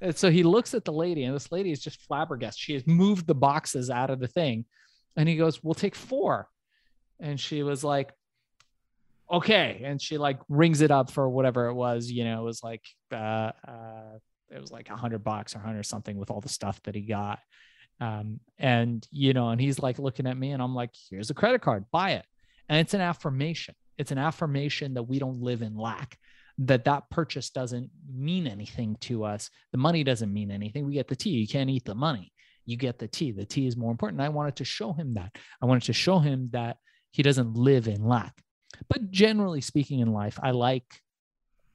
And 0.00 0.16
so 0.16 0.30
he 0.30 0.42
looks 0.42 0.74
at 0.74 0.84
the 0.84 0.92
lady 0.92 1.24
and 1.24 1.34
this 1.34 1.50
lady 1.50 1.72
is 1.72 1.80
just 1.80 2.00
flabbergasted. 2.02 2.60
She 2.60 2.74
has 2.74 2.86
moved 2.86 3.26
the 3.26 3.34
boxes 3.34 3.90
out 3.90 4.10
of 4.10 4.20
the 4.20 4.28
thing. 4.28 4.64
And 5.16 5.28
he 5.28 5.36
goes, 5.36 5.62
we'll 5.62 5.74
take 5.74 5.94
four. 5.94 6.48
And 7.18 7.38
she 7.38 7.62
was 7.62 7.82
like, 7.82 8.12
okay. 9.30 9.82
And 9.84 10.00
she 10.00 10.18
like 10.18 10.38
rings 10.48 10.80
it 10.80 10.90
up 10.90 11.10
for 11.10 11.28
whatever 11.28 11.66
it 11.66 11.74
was, 11.74 12.10
you 12.10 12.24
know, 12.24 12.40
it 12.40 12.44
was 12.44 12.62
like, 12.62 12.82
uh, 13.12 13.50
uh, 13.66 14.18
it 14.50 14.60
was 14.60 14.70
like 14.70 14.90
a 14.90 14.96
hundred 14.96 15.24
bucks 15.24 15.54
or 15.54 15.58
hundred 15.58 15.84
something 15.84 16.16
with 16.16 16.30
all 16.30 16.40
the 16.40 16.48
stuff 16.48 16.82
that 16.84 16.94
he 16.94 17.02
got. 17.02 17.38
Um, 18.00 18.40
and 18.58 19.06
you 19.10 19.32
know, 19.32 19.48
and 19.50 19.60
he's 19.60 19.80
like 19.80 19.98
looking 19.98 20.26
at 20.26 20.36
me 20.36 20.52
and 20.52 20.62
I'm 20.62 20.74
like, 20.74 20.90
here's 21.10 21.30
a 21.30 21.34
credit 21.34 21.62
card, 21.62 21.84
buy 21.90 22.12
it. 22.12 22.26
And 22.68 22.80
it's 22.80 22.94
an 22.94 23.00
affirmation. 23.00 23.74
It's 23.96 24.12
an 24.12 24.18
affirmation 24.18 24.94
that 24.94 25.02
we 25.02 25.18
don't 25.18 25.42
live 25.42 25.62
in 25.62 25.76
lack, 25.76 26.18
that 26.58 26.84
that 26.84 27.10
purchase 27.10 27.50
doesn't 27.50 27.90
mean 28.12 28.46
anything 28.46 28.96
to 29.00 29.24
us. 29.24 29.50
The 29.72 29.78
money 29.78 30.04
doesn't 30.04 30.32
mean 30.32 30.50
anything. 30.50 30.86
We 30.86 30.94
get 30.94 31.08
the 31.08 31.16
tea. 31.16 31.30
You 31.30 31.48
can't 31.48 31.70
eat 31.70 31.84
the 31.84 31.94
money. 31.94 32.32
You 32.66 32.76
get 32.76 32.98
the 32.98 33.08
tea. 33.08 33.32
The 33.32 33.44
tea 33.44 33.66
is 33.66 33.76
more 33.76 33.90
important. 33.90 34.20
I 34.20 34.28
wanted 34.28 34.56
to 34.56 34.64
show 34.64 34.92
him 34.92 35.14
that. 35.14 35.36
I 35.62 35.66
wanted 35.66 35.84
to 35.84 35.92
show 35.92 36.18
him 36.18 36.50
that 36.52 36.76
he 37.10 37.22
doesn't 37.22 37.54
live 37.54 37.88
in 37.88 38.06
lack. 38.06 38.34
But 38.88 39.10
generally 39.10 39.60
speaking 39.60 40.00
in 40.00 40.12
life, 40.12 40.38
I 40.42 40.50
like 40.50 40.84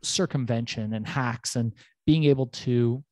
circumvention 0.03 0.93
and 0.93 1.07
hacks 1.07 1.55
and 1.55 1.73
being 2.05 2.25
able 2.25 2.47
to 2.47 3.03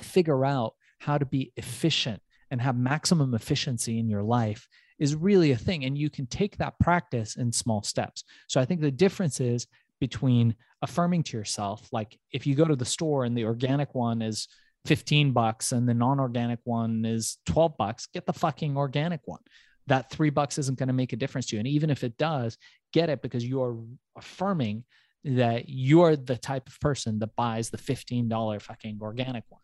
figure 0.00 0.44
out 0.44 0.74
how 0.98 1.18
to 1.18 1.26
be 1.26 1.52
efficient 1.56 2.20
and 2.50 2.60
have 2.60 2.76
maximum 2.76 3.34
efficiency 3.34 3.98
in 3.98 4.08
your 4.08 4.22
life 4.22 4.68
is 4.98 5.14
really 5.14 5.50
a 5.50 5.56
thing. 5.56 5.84
And 5.84 5.98
you 5.98 6.10
can 6.10 6.26
take 6.26 6.56
that 6.58 6.78
practice 6.78 7.36
in 7.36 7.52
small 7.52 7.82
steps. 7.82 8.24
So 8.48 8.60
I 8.60 8.64
think 8.64 8.80
the 8.80 8.90
difference 8.90 9.40
is 9.40 9.66
between 10.00 10.54
affirming 10.82 11.22
to 11.24 11.36
yourself, 11.36 11.88
like 11.92 12.18
if 12.32 12.46
you 12.46 12.54
go 12.54 12.64
to 12.64 12.76
the 12.76 12.84
store 12.84 13.24
and 13.24 13.36
the 13.36 13.44
organic 13.44 13.94
one 13.94 14.22
is 14.22 14.48
15 14.86 15.32
bucks 15.32 15.72
and 15.72 15.88
the 15.88 15.94
non-organic 15.94 16.60
one 16.64 17.04
is 17.04 17.38
12 17.46 17.76
bucks, 17.76 18.06
get 18.06 18.26
the 18.26 18.32
fucking 18.32 18.76
organic 18.76 19.20
one. 19.24 19.40
That 19.86 20.10
three 20.10 20.30
bucks 20.30 20.58
isn't 20.58 20.78
going 20.78 20.88
to 20.88 20.94
make 20.94 21.12
a 21.12 21.16
difference 21.16 21.46
to 21.46 21.56
you. 21.56 21.60
And 21.60 21.68
even 21.68 21.90
if 21.90 22.04
it 22.04 22.16
does, 22.16 22.56
get 22.92 23.10
it 23.10 23.22
because 23.22 23.44
you're 23.44 23.78
affirming 24.16 24.84
that 25.24 25.68
you're 25.68 26.16
the 26.16 26.36
type 26.36 26.68
of 26.68 26.78
person 26.80 27.18
that 27.20 27.34
buys 27.34 27.70
the 27.70 27.78
$15 27.78 28.60
fucking 28.60 28.98
organic 29.00 29.44
one. 29.48 29.60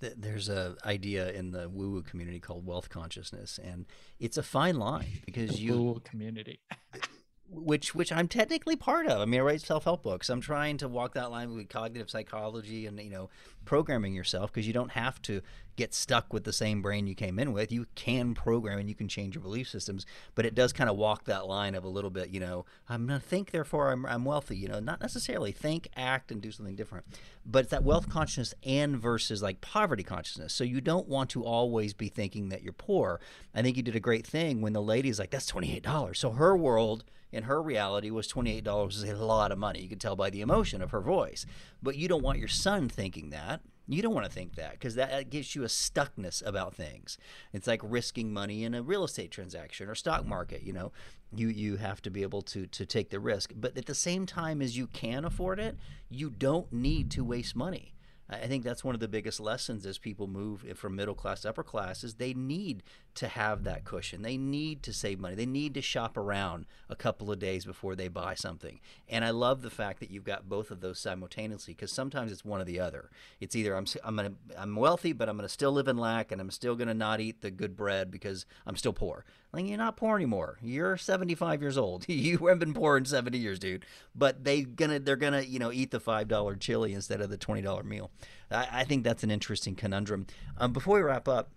There's 0.00 0.50
a 0.50 0.76
idea 0.84 1.30
in 1.30 1.50
the 1.50 1.68
woo 1.68 1.92
woo 1.92 2.02
community 2.02 2.38
called 2.38 2.66
wealth 2.66 2.90
consciousness 2.90 3.58
and 3.62 3.86
it's 4.20 4.36
a 4.36 4.42
fine 4.42 4.76
line 4.76 5.20
because 5.24 5.52
the 5.52 5.62
you 5.62 5.82
woo 5.82 6.00
community 6.04 6.60
which 7.50 7.94
which 7.94 8.10
I'm 8.10 8.28
technically 8.28 8.76
part 8.76 9.06
of. 9.06 9.20
I 9.20 9.24
mean, 9.24 9.40
I 9.40 9.42
write 9.42 9.60
self 9.60 9.84
help 9.84 10.02
books. 10.02 10.30
I'm 10.30 10.40
trying 10.40 10.76
to 10.78 10.88
walk 10.88 11.14
that 11.14 11.30
line 11.30 11.54
with 11.54 11.68
cognitive 11.68 12.10
psychology 12.10 12.86
and 12.86 12.98
you 13.00 13.10
know 13.10 13.30
programming 13.64 14.14
yourself 14.14 14.52
because 14.52 14.66
you 14.66 14.72
don't 14.72 14.92
have 14.92 15.20
to 15.22 15.40
get 15.76 15.94
stuck 15.94 16.32
with 16.32 16.44
the 16.44 16.52
same 16.52 16.82
brain 16.82 17.06
you 17.06 17.14
came 17.14 17.38
in 17.38 17.52
with. 17.52 17.72
You 17.72 17.86
can 17.94 18.34
program 18.34 18.78
and 18.78 18.88
you 18.88 18.94
can 18.94 19.08
change 19.08 19.34
your 19.34 19.42
belief 19.42 19.68
systems, 19.68 20.06
but 20.34 20.46
it 20.46 20.54
does 20.54 20.72
kind 20.72 20.88
of 20.88 20.96
walk 20.96 21.24
that 21.24 21.46
line 21.46 21.74
of 21.74 21.84
a 21.84 21.88
little 21.88 22.10
bit. 22.10 22.30
You 22.30 22.40
know, 22.40 22.64
I'm 22.88 23.06
gonna 23.06 23.20
think, 23.20 23.50
therefore 23.50 23.90
I'm 23.90 24.06
I'm 24.06 24.24
wealthy. 24.24 24.56
You 24.56 24.68
know, 24.68 24.80
not 24.80 25.00
necessarily 25.00 25.52
think, 25.52 25.88
act, 25.96 26.32
and 26.32 26.40
do 26.40 26.50
something 26.50 26.76
different, 26.76 27.04
but 27.44 27.60
it's 27.60 27.70
that 27.70 27.84
wealth 27.84 28.08
consciousness 28.08 28.54
and 28.64 28.96
versus 28.96 29.42
like 29.42 29.60
poverty 29.60 30.02
consciousness. 30.02 30.52
So 30.54 30.64
you 30.64 30.80
don't 30.80 31.08
want 31.08 31.30
to 31.30 31.44
always 31.44 31.92
be 31.92 32.08
thinking 32.08 32.48
that 32.48 32.62
you're 32.62 32.72
poor. 32.72 33.20
I 33.54 33.62
think 33.62 33.76
you 33.76 33.82
did 33.82 33.96
a 33.96 34.00
great 34.00 34.26
thing 34.26 34.60
when 34.60 34.72
the 34.72 34.82
lady's 34.82 35.18
like, 35.18 35.30
"That's 35.30 35.46
twenty 35.46 35.74
eight 35.76 35.82
dollars." 35.82 36.18
So 36.18 36.30
her 36.30 36.56
world 36.56 37.04
in 37.34 37.44
her 37.44 37.60
reality 37.60 38.10
was 38.10 38.28
$28 38.28 38.88
is 38.90 39.02
a 39.02 39.16
lot 39.16 39.50
of 39.50 39.58
money. 39.58 39.80
You 39.80 39.88
could 39.88 40.00
tell 40.00 40.14
by 40.14 40.30
the 40.30 40.40
emotion 40.40 40.80
of 40.80 40.92
her 40.92 41.00
voice. 41.00 41.44
But 41.82 41.96
you 41.96 42.06
don't 42.06 42.22
want 42.22 42.38
your 42.38 42.48
son 42.48 42.88
thinking 42.88 43.30
that. 43.30 43.60
You 43.88 44.00
don't 44.00 44.14
want 44.14 44.24
to 44.24 44.32
think 44.32 44.54
that 44.54 44.72
because 44.72 44.94
that 44.94 45.28
gives 45.28 45.54
you 45.54 45.64
a 45.64 45.66
stuckness 45.66 46.46
about 46.46 46.74
things. 46.74 47.18
It's 47.52 47.66
like 47.66 47.80
risking 47.82 48.32
money 48.32 48.64
in 48.64 48.72
a 48.72 48.82
real 48.82 49.04
estate 49.04 49.30
transaction 49.30 49.88
or 49.88 49.94
stock 49.94 50.24
market. 50.24 50.62
You 50.62 50.72
know, 50.72 50.92
you 51.34 51.48
you 51.48 51.76
have 51.76 52.00
to 52.02 52.10
be 52.10 52.22
able 52.22 52.40
to 52.42 52.66
to 52.66 52.86
take 52.86 53.10
the 53.10 53.20
risk, 53.20 53.52
but 53.54 53.76
at 53.76 53.84
the 53.84 53.94
same 53.94 54.24
time 54.24 54.62
as 54.62 54.78
you 54.78 54.86
can 54.86 55.26
afford 55.26 55.60
it, 55.60 55.76
you 56.08 56.30
don't 56.30 56.72
need 56.72 57.10
to 57.10 57.24
waste 57.24 57.54
money. 57.54 57.94
I 58.42 58.46
think 58.46 58.64
that's 58.64 58.84
one 58.84 58.94
of 58.94 59.00
the 59.00 59.08
biggest 59.08 59.40
lessons 59.40 59.86
as 59.86 59.98
people 59.98 60.26
move 60.26 60.64
from 60.76 60.96
middle 60.96 61.14
class 61.14 61.42
to 61.42 61.50
upper 61.50 61.62
class 61.62 62.04
is 62.04 62.14
they 62.14 62.34
need 62.34 62.82
to 63.14 63.28
have 63.28 63.64
that 63.64 63.84
cushion. 63.84 64.22
They 64.22 64.36
need 64.36 64.82
to 64.84 64.92
save 64.92 65.20
money. 65.20 65.34
They 65.34 65.46
need 65.46 65.74
to 65.74 65.82
shop 65.82 66.16
around 66.16 66.66
a 66.88 66.96
couple 66.96 67.30
of 67.30 67.38
days 67.38 67.64
before 67.64 67.94
they 67.94 68.08
buy 68.08 68.34
something. 68.34 68.80
And 69.08 69.24
I 69.24 69.30
love 69.30 69.62
the 69.62 69.70
fact 69.70 70.00
that 70.00 70.10
you've 70.10 70.24
got 70.24 70.48
both 70.48 70.70
of 70.70 70.80
those 70.80 70.98
simultaneously 70.98 71.74
because 71.74 71.92
sometimes 71.92 72.32
it's 72.32 72.44
one 72.44 72.60
or 72.60 72.64
the 72.64 72.80
other. 72.80 73.10
It's 73.40 73.54
either 73.54 73.76
I'm 73.76 73.86
I'm 74.02 74.16
gonna 74.16 74.32
I'm 74.56 74.76
wealthy 74.76 75.12
but 75.12 75.28
I'm 75.28 75.36
gonna 75.36 75.48
still 75.48 75.72
live 75.72 75.88
in 75.88 75.96
lack 75.96 76.32
and 76.32 76.40
I'm 76.40 76.50
still 76.50 76.74
gonna 76.74 76.94
not 76.94 77.20
eat 77.20 77.40
the 77.40 77.50
good 77.50 77.76
bread 77.76 78.10
because 78.10 78.46
I'm 78.66 78.76
still 78.76 78.92
poor. 78.92 79.24
Like 79.52 79.68
you're 79.68 79.78
not 79.78 79.96
poor 79.96 80.16
anymore. 80.16 80.58
You're 80.60 80.96
75 80.96 81.62
years 81.62 81.78
old. 81.78 82.04
you 82.08 82.38
haven't 82.38 82.58
been 82.58 82.74
poor 82.74 82.96
in 82.96 83.04
70 83.04 83.38
years, 83.38 83.60
dude. 83.60 83.84
But 84.14 84.42
they 84.42 84.62
gonna 84.62 84.98
they're 84.98 85.16
gonna 85.16 85.42
you 85.42 85.60
know 85.60 85.70
eat 85.70 85.92
the 85.92 86.00
five 86.00 86.26
dollar 86.26 86.56
chili 86.56 86.92
instead 86.92 87.20
of 87.20 87.30
the 87.30 87.36
twenty 87.36 87.62
dollar 87.62 87.84
meal. 87.84 88.10
I, 88.50 88.68
I, 88.72 88.84
think 88.84 89.04
that's 89.04 89.22
an 89.22 89.30
interesting 89.30 89.74
conundrum. 89.74 90.26
Um, 90.58 90.72
before 90.72 90.96
we 90.96 91.02
wrap 91.02 91.28
up. 91.28 91.50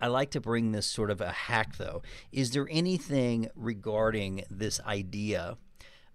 I, 0.00 0.06
like 0.06 0.30
to 0.30 0.40
bring 0.40 0.72
this 0.72 0.86
sort 0.86 1.10
of 1.10 1.20
a 1.20 1.30
hack, 1.30 1.76
though. 1.76 2.00
Is 2.32 2.52
there 2.52 2.66
anything 2.70 3.50
regarding 3.54 4.44
this 4.50 4.80
idea 4.80 5.58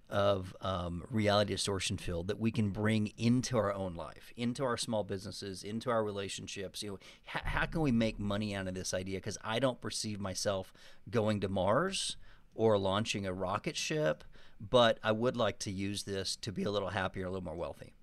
of 0.10 0.56
um, 0.62 1.04
reality 1.12 1.54
distortion 1.54 1.98
field 1.98 2.28
that 2.28 2.40
we 2.40 2.52
can 2.52 2.70
bring 2.70 3.12
into 3.18 3.58
our 3.58 3.74
own 3.74 3.96
life, 3.96 4.34
into 4.36 4.64
our 4.64 4.78
small 4.78 5.04
businesses, 5.04 5.64
into 5.64 5.90
our 5.90 6.04
relationships. 6.04 6.82
You 6.82 6.92
know, 6.92 7.00
h- 7.36 7.44
how 7.46 7.66
can 7.66 7.82
we 7.82 7.92
make 7.92 8.20
money 8.20 8.56
out 8.56 8.68
of 8.68 8.74
this 8.74 8.94
idea? 8.94 9.18
Because 9.18 9.38
I 9.44 9.60
don't 9.60 9.80
perceive 9.80 10.20
myself 10.20 10.74
going 11.10 11.40
to 11.42 11.50
Mars 11.50 12.18
or 12.56 12.78
launching 12.78 13.28
a 13.28 13.34
rocket 13.34 13.78
ship, 13.78 14.24
but 14.60 14.98
I 15.04 15.12
would 15.12 15.38
like 15.38 15.60
to 15.60 15.72
use 15.72 16.04
this 16.04 16.36
to 16.38 16.52
be 16.52 16.64
a 16.64 16.72
little 16.72 16.90
happier, 16.90 17.28
a 17.28 17.30
little 17.30 17.46
more 17.46 17.56
wealthy. 17.56 17.94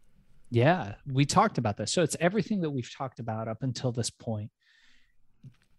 Yeah, 0.51 0.95
we 1.07 1.25
talked 1.25 1.59
about 1.59 1.77
this. 1.77 1.93
So 1.93 2.03
it's 2.03 2.17
everything 2.21 2.61
that 2.61 2.71
we've 2.71 2.95
talked 2.95 3.19
about 3.19 3.49
up 3.49 3.63
until 3.63 3.93
this 3.93 4.11
point. 4.11 4.51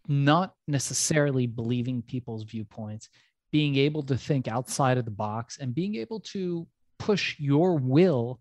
Not 0.08 0.56
necessarily 0.68 1.48
believing 1.48 2.02
people's 2.02 2.44
viewpoints, 2.44 3.10
being 3.52 3.76
able 3.78 4.04
to 4.04 4.18
think 4.18 4.48
outside 4.48 4.98
of 4.98 5.06
the 5.06 5.12
box 5.12 5.58
and 5.58 5.76
being 5.76 5.96
able 5.96 6.20
to 6.20 6.68
push 7.00 7.40
your 7.40 7.78
will 7.78 8.40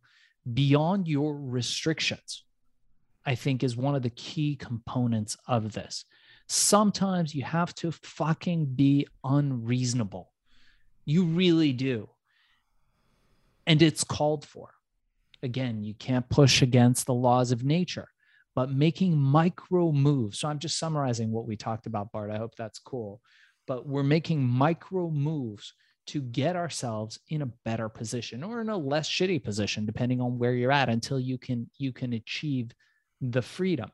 beyond 0.52 1.08
your 1.08 1.36
restrictions, 1.36 2.44
I 3.24 3.34
think 3.34 3.62
is 3.62 3.76
one 3.76 3.94
of 3.94 4.02
the 4.02 4.10
key 4.10 4.56
components 4.56 5.36
of 5.48 5.72
this. 5.72 6.04
Sometimes 6.48 7.34
you 7.34 7.42
have 7.42 7.74
to 7.76 7.90
fucking 7.90 8.66
be 8.66 9.06
unreasonable. 9.24 10.32
You 11.04 11.24
really 11.24 11.72
do. 11.72 12.08
And 13.66 13.82
it's 13.82 14.04
called 14.04 14.44
for. 14.44 14.70
Again, 15.46 15.84
you 15.84 15.94
can't 15.94 16.28
push 16.28 16.60
against 16.60 17.06
the 17.06 17.14
laws 17.14 17.52
of 17.52 17.62
nature, 17.64 18.08
but 18.56 18.72
making 18.72 19.16
micro 19.16 19.92
moves. 19.92 20.40
So 20.40 20.48
I'm 20.48 20.58
just 20.58 20.78
summarizing 20.78 21.30
what 21.30 21.46
we 21.46 21.56
talked 21.56 21.86
about, 21.86 22.10
Bart. 22.10 22.32
I 22.32 22.36
hope 22.36 22.56
that's 22.56 22.80
cool. 22.80 23.20
But 23.68 23.86
we're 23.86 24.02
making 24.02 24.42
micro 24.42 25.08
moves 25.08 25.72
to 26.08 26.20
get 26.20 26.56
ourselves 26.56 27.20
in 27.28 27.42
a 27.42 27.52
better 27.64 27.88
position 27.88 28.42
or 28.42 28.60
in 28.60 28.68
a 28.68 28.76
less 28.76 29.08
shitty 29.08 29.42
position 29.42 29.86
depending 29.86 30.20
on 30.20 30.36
where 30.36 30.52
you're 30.52 30.72
at 30.72 30.88
until 30.88 31.20
you 31.20 31.38
can 31.38 31.70
you 31.78 31.92
can 31.92 32.12
achieve 32.12 32.70
the 33.20 33.42
freedom 33.42 33.90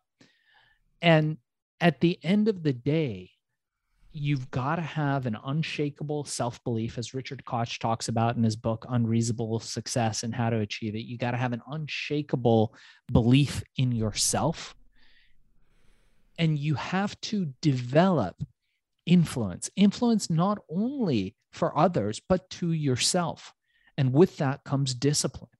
and 1.01 1.37
at 1.81 2.01
the 2.01 2.19
end 2.23 2.49
of 2.49 2.63
the 2.63 2.73
day 2.73 3.31
you've 4.13 4.51
got 4.51 4.77
to 4.77 4.83
have 4.83 5.27
an 5.27 5.37
unshakable 5.45 6.25
self-belief 6.25 6.99
as 6.99 7.15
richard 7.15 7.45
koch 7.45 7.79
talks 7.79 8.09
about 8.09 8.37
in 8.37 8.43
his 8.43 8.57
book 8.57 8.85
unreasonable 8.91 9.59
success 9.59 10.23
and 10.23 10.35
how 10.35 10.51
to 10.51 10.59
achieve 10.59 10.95
it. 10.95 11.05
You 11.05 11.17
got 11.17 11.31
to 11.31 11.37
have 11.37 11.53
an 11.53 11.63
unshakable 11.67 12.75
belief 13.11 13.63
in 13.77 13.93
yourself. 13.93 14.75
And 16.39 16.59
you 16.59 16.75
have 16.75 17.21
to 17.23 17.53
develop 17.61 18.43
influence. 19.07 19.71
Influence 19.77 20.29
not 20.31 20.59
only 20.71 21.37
for 21.53 21.77
others 21.77 22.21
but 22.29 22.49
to 22.51 22.73
yourself. 22.73 23.53
And 23.97 24.13
with 24.13 24.39
that 24.39 24.65
comes 24.65 24.95
discipline 24.95 25.51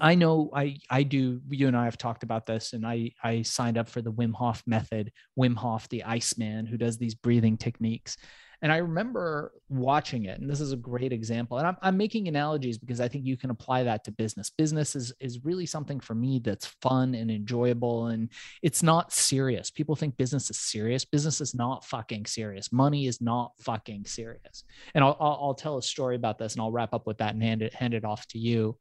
I 0.00 0.14
know 0.14 0.50
I 0.54 0.78
I 0.90 1.02
do. 1.02 1.40
You 1.50 1.68
and 1.68 1.76
I 1.76 1.84
have 1.84 1.98
talked 1.98 2.22
about 2.22 2.46
this, 2.46 2.72
and 2.72 2.86
I 2.86 3.12
I 3.22 3.42
signed 3.42 3.78
up 3.78 3.88
for 3.88 4.02
the 4.02 4.12
Wim 4.12 4.32
Hof 4.34 4.62
method. 4.66 5.12
Wim 5.38 5.56
Hof, 5.56 5.88
the 5.88 6.04
Iceman, 6.04 6.66
who 6.66 6.76
does 6.76 6.98
these 6.98 7.14
breathing 7.14 7.56
techniques, 7.58 8.16
and 8.62 8.72
I 8.72 8.76
remember 8.76 9.52
watching 9.68 10.26
it. 10.26 10.40
And 10.40 10.48
this 10.48 10.60
is 10.60 10.72
a 10.72 10.76
great 10.76 11.12
example. 11.12 11.58
And 11.58 11.66
I'm 11.66 11.76
I'm 11.82 11.96
making 11.96 12.28
analogies 12.28 12.78
because 12.78 13.00
I 13.00 13.08
think 13.08 13.26
you 13.26 13.36
can 13.36 13.50
apply 13.50 13.82
that 13.82 14.04
to 14.04 14.12
business. 14.12 14.50
Business 14.50 14.94
is 14.94 15.12
is 15.18 15.44
really 15.44 15.66
something 15.66 15.98
for 15.98 16.14
me 16.14 16.40
that's 16.42 16.66
fun 16.80 17.14
and 17.14 17.30
enjoyable, 17.30 18.06
and 18.06 18.30
it's 18.62 18.82
not 18.82 19.12
serious. 19.12 19.70
People 19.70 19.96
think 19.96 20.16
business 20.16 20.48
is 20.48 20.58
serious. 20.58 21.04
Business 21.04 21.40
is 21.40 21.54
not 21.54 21.84
fucking 21.84 22.26
serious. 22.26 22.72
Money 22.72 23.06
is 23.06 23.20
not 23.20 23.52
fucking 23.60 24.06
serious. 24.06 24.64
And 24.94 25.02
I'll 25.02 25.16
I'll, 25.20 25.38
I'll 25.42 25.54
tell 25.54 25.76
a 25.76 25.82
story 25.82 26.14
about 26.14 26.38
this, 26.38 26.54
and 26.54 26.62
I'll 26.62 26.72
wrap 26.72 26.94
up 26.94 27.06
with 27.06 27.18
that 27.18 27.34
and 27.34 27.42
hand 27.42 27.62
it 27.62 27.74
hand 27.74 27.94
it 27.94 28.04
off 28.04 28.26
to 28.28 28.38
you. 28.38 28.78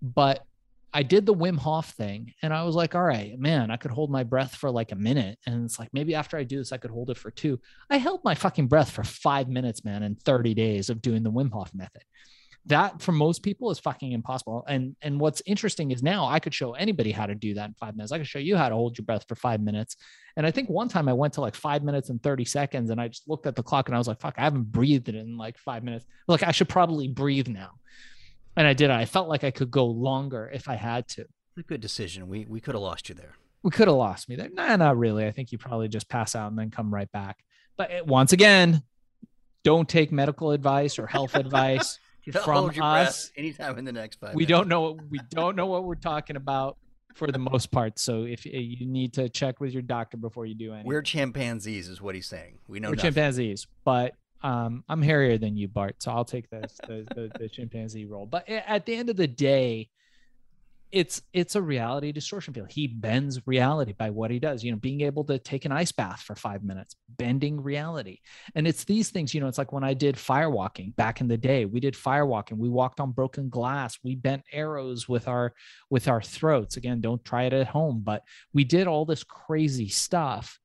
But 0.00 0.44
I 0.92 1.02
did 1.02 1.26
the 1.26 1.34
Wim 1.34 1.58
Hof 1.58 1.90
thing 1.90 2.32
and 2.42 2.52
I 2.52 2.64
was 2.64 2.74
like, 2.74 2.94
all 2.94 3.02
right, 3.02 3.38
man, 3.38 3.70
I 3.70 3.76
could 3.76 3.90
hold 3.90 4.10
my 4.10 4.24
breath 4.24 4.54
for 4.54 4.70
like 4.70 4.92
a 4.92 4.96
minute. 4.96 5.38
And 5.46 5.64
it's 5.64 5.78
like, 5.78 5.90
maybe 5.92 6.14
after 6.14 6.36
I 6.36 6.44
do 6.44 6.58
this, 6.58 6.72
I 6.72 6.78
could 6.78 6.90
hold 6.90 7.10
it 7.10 7.18
for 7.18 7.30
two. 7.30 7.60
I 7.90 7.98
held 7.98 8.24
my 8.24 8.34
fucking 8.34 8.68
breath 8.68 8.90
for 8.90 9.04
five 9.04 9.48
minutes, 9.48 9.84
man, 9.84 10.02
in 10.02 10.14
30 10.14 10.54
days 10.54 10.88
of 10.88 11.02
doing 11.02 11.22
the 11.22 11.30
Wim 11.30 11.52
Hof 11.52 11.74
method. 11.74 12.02
That 12.66 13.00
for 13.00 13.12
most 13.12 13.42
people 13.42 13.70
is 13.70 13.78
fucking 13.78 14.12
impossible. 14.12 14.64
And 14.68 14.94
and 15.00 15.18
what's 15.20 15.40
interesting 15.46 15.90
is 15.90 16.02
now 16.02 16.26
I 16.26 16.38
could 16.38 16.52
show 16.52 16.74
anybody 16.74 17.12
how 17.12 17.24
to 17.24 17.34
do 17.34 17.54
that 17.54 17.68
in 17.68 17.74
five 17.74 17.96
minutes. 17.96 18.12
I 18.12 18.18
could 18.18 18.26
show 18.26 18.40
you 18.40 18.56
how 18.56 18.68
to 18.68 18.74
hold 18.74 18.98
your 18.98 19.06
breath 19.06 19.24
for 19.26 19.36
five 19.36 19.62
minutes. 19.62 19.96
And 20.36 20.44
I 20.44 20.50
think 20.50 20.68
one 20.68 20.88
time 20.88 21.08
I 21.08 21.14
went 21.14 21.32
to 21.34 21.40
like 21.40 21.54
five 21.54 21.82
minutes 21.82 22.10
and 22.10 22.22
30 22.22 22.44
seconds 22.44 22.90
and 22.90 23.00
I 23.00 23.08
just 23.08 23.28
looked 23.28 23.46
at 23.46 23.56
the 23.56 23.62
clock 23.62 23.88
and 23.88 23.94
I 23.94 23.98
was 23.98 24.08
like, 24.08 24.20
fuck, 24.20 24.34
I 24.36 24.42
haven't 24.42 24.70
breathed 24.70 25.08
it 25.08 25.14
in 25.14 25.38
like 25.38 25.56
five 25.56 25.82
minutes. 25.82 26.04
Like 26.26 26.42
I 26.42 26.50
should 26.50 26.68
probably 26.68 27.08
breathe 27.08 27.48
now 27.48 27.70
and 28.58 28.66
I 28.66 28.72
did. 28.72 28.90
I 28.90 29.04
felt 29.04 29.28
like 29.28 29.44
I 29.44 29.52
could 29.52 29.70
go 29.70 29.86
longer 29.86 30.50
if 30.52 30.68
I 30.68 30.74
had 30.74 31.06
to. 31.10 31.22
It's 31.22 31.58
a 31.58 31.62
good 31.62 31.80
decision. 31.80 32.28
We 32.28 32.44
we 32.46 32.60
could 32.60 32.74
have 32.74 32.82
lost 32.82 33.08
you 33.08 33.14
there. 33.14 33.34
We 33.62 33.70
could 33.70 33.86
have 33.86 33.96
lost 33.96 34.28
me 34.28 34.34
there. 34.34 34.48
Nah, 34.52 34.74
not 34.76 34.98
really. 34.98 35.26
I 35.26 35.30
think 35.30 35.52
you 35.52 35.58
probably 35.58 35.88
just 35.88 36.08
pass 36.08 36.34
out 36.34 36.50
and 36.50 36.58
then 36.58 36.70
come 36.70 36.92
right 36.92 37.10
back. 37.12 37.38
But 37.76 37.90
it, 37.92 38.06
once 38.06 38.32
again, 38.32 38.82
don't 39.62 39.88
take 39.88 40.10
medical 40.10 40.50
advice 40.50 40.98
or 40.98 41.06
health 41.06 41.34
advice 41.36 42.00
from 42.42 42.70
us. 42.80 43.30
Anytime 43.36 43.78
in 43.78 43.84
the 43.84 43.92
next 43.92 44.16
five. 44.16 44.34
We 44.34 44.44
minutes. 44.44 44.50
don't 44.50 44.68
know. 44.68 44.98
We 45.08 45.20
don't 45.30 45.54
know 45.54 45.66
what 45.66 45.84
we're 45.84 45.94
talking 45.94 46.34
about 46.34 46.78
for 47.14 47.30
the 47.30 47.38
most 47.38 47.70
part. 47.70 48.00
So 48.00 48.24
if 48.24 48.44
eh, 48.44 48.58
you 48.58 48.86
need 48.86 49.14
to 49.14 49.28
check 49.28 49.60
with 49.60 49.72
your 49.72 49.82
doctor 49.82 50.16
before 50.16 50.46
you 50.46 50.56
do 50.56 50.72
anything. 50.72 50.88
We're 50.88 51.02
chimpanzees, 51.02 51.88
is 51.88 52.02
what 52.02 52.16
he's 52.16 52.26
saying. 52.26 52.58
We 52.66 52.80
know 52.80 52.88
we're 52.88 52.96
nothing. 52.96 53.12
chimpanzees, 53.12 53.68
but 53.84 54.14
um, 54.42 54.84
I'm 54.88 55.02
hairier 55.02 55.38
than 55.38 55.56
you, 55.56 55.68
Bart, 55.68 55.96
so 56.02 56.12
I'll 56.12 56.24
take 56.24 56.48
the, 56.50 57.30
the 57.38 57.48
chimpanzee 57.48 58.06
role. 58.06 58.26
But 58.26 58.48
at 58.48 58.86
the 58.86 58.94
end 58.94 59.10
of 59.10 59.16
the 59.16 59.26
day, 59.26 59.88
it's 60.90 61.20
it's 61.34 61.54
a 61.54 61.60
reality 61.60 62.12
distortion 62.12 62.54
field. 62.54 62.70
He 62.70 62.86
bends 62.86 63.46
reality 63.46 63.92
by 63.92 64.08
what 64.08 64.30
he 64.30 64.38
does. 64.38 64.64
You 64.64 64.72
know, 64.72 64.78
being 64.78 65.02
able 65.02 65.24
to 65.24 65.38
take 65.38 65.64
an 65.66 65.72
ice 65.72 65.92
bath 65.92 66.20
for 66.20 66.34
five 66.34 66.64
minutes, 66.64 66.96
bending 67.10 67.60
reality. 67.60 68.20
And 68.54 68.66
it's 68.66 68.84
these 68.84 69.10
things. 69.10 69.34
You 69.34 69.40
know, 69.40 69.48
it's 69.48 69.58
like 69.58 69.72
when 69.72 69.84
I 69.84 69.92
did 69.92 70.16
firewalking 70.16 70.96
back 70.96 71.20
in 71.20 71.28
the 71.28 71.36
day. 71.36 71.66
We 71.66 71.80
did 71.80 71.94
firewalking. 71.94 72.56
We 72.56 72.70
walked 72.70 73.00
on 73.00 73.12
broken 73.12 73.50
glass. 73.50 73.98
We 74.02 74.14
bent 74.14 74.44
arrows 74.50 75.08
with 75.08 75.28
our 75.28 75.52
with 75.90 76.08
our 76.08 76.22
throats. 76.22 76.78
Again, 76.78 77.00
don't 77.00 77.24
try 77.24 77.44
it 77.44 77.52
at 77.52 77.66
home. 77.66 78.00
But 78.02 78.22
we 78.54 78.64
did 78.64 78.86
all 78.86 79.04
this 79.04 79.24
crazy 79.24 79.88
stuff, 79.88 80.58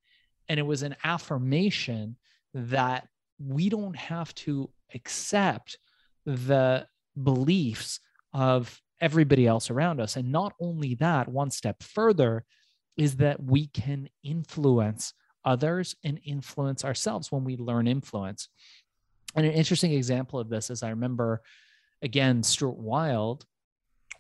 and 0.48 0.58
it 0.58 0.66
was 0.66 0.84
an 0.84 0.96
affirmation 1.04 2.16
that 2.54 3.10
we 3.40 3.70
don't 3.70 3.96
have 3.96 4.34
to 4.36 4.70
accept 4.94 5.78
the 6.26 6.88
beliefs 7.22 8.00
of 8.34 8.82
everybody 9.02 9.46
else 9.46 9.70
around 9.70 10.00
us. 10.00 10.16
And 10.16 10.32
not 10.32 10.54
only 10.60 10.96
that, 10.96 11.28
one 11.28 11.52
step 11.52 11.84
further 11.84 12.46
is 12.96 13.18
that 13.18 13.44
we 13.44 13.68
can 13.68 14.10
influence 14.24 15.14
others 15.46 15.96
and 16.04 16.20
influence 16.24 16.86
ourselves 16.86 17.32
when 17.32 17.44
we 17.44 17.58
learn 17.58 17.88
influence. 17.88 18.50
And 19.36 19.46
an 19.46 19.52
interesting 19.52 19.92
example 19.92 20.40
of 20.40 20.50
this 20.50 20.70
is 20.70 20.84
I 20.84 20.90
remember, 20.90 21.42
again, 22.02 22.44
Stuart 22.44 22.78
Wilde, 22.78 23.46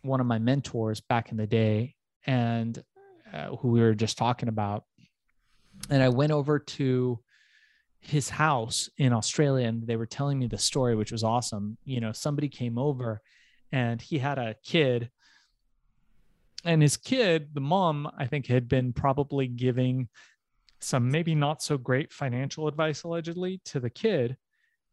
one 0.02 0.20
of 0.20 0.26
my 0.26 0.40
mentors 0.40 1.02
back 1.02 1.32
in 1.32 1.38
the 1.38 1.48
day, 1.48 1.96
and 2.26 2.84
uh, 3.32 3.56
who 3.56 3.70
we 3.70 3.80
were 3.80 3.94
just 3.94 4.18
talking 4.18 4.50
about. 4.50 4.84
And 5.90 6.04
I 6.04 6.10
went 6.10 6.32
over 6.32 6.60
to 6.60 7.20
his 8.06 8.30
house 8.30 8.90
in 8.98 9.14
Australia 9.14 9.68
and 9.68 9.88
they 9.88 9.96
were 9.96 10.06
telling 10.06 10.40
me 10.40 10.48
the 10.48 10.58
story, 10.58 10.96
which 10.96 11.12
was 11.12 11.24
awesome. 11.24 11.78
You 11.86 12.02
know, 12.02 12.12
somebody 12.12 12.50
came 12.50 12.78
over 12.78 13.22
and 13.72 14.02
he 14.02 14.20
had 14.20 14.38
a 14.38 14.56
kid. 14.64 15.10
And 16.66 16.82
his 16.82 16.98
kid, 16.98 17.54
the 17.54 17.62
mom, 17.62 18.10
I 18.18 18.26
think, 18.28 18.48
had 18.48 18.68
been 18.68 18.94
probably 18.94 19.48
giving 19.48 20.10
some 20.80 21.10
maybe 21.10 21.34
not 21.34 21.64
so 21.64 21.78
great 21.78 22.12
financial 22.12 22.68
advice 22.68 23.04
allegedly 23.04 23.62
to 23.66 23.80
the 23.80 23.90
kid. 23.90 24.38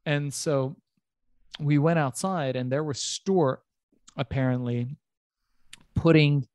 And 0.06 0.32
so 0.32 0.76
we 1.58 1.78
went 1.78 1.98
outside 1.98 2.56
and 2.56 2.70
there 2.70 2.84
was 2.84 3.00
Stuart 3.00 3.60
apparently 4.16 4.96
putting 5.94 6.46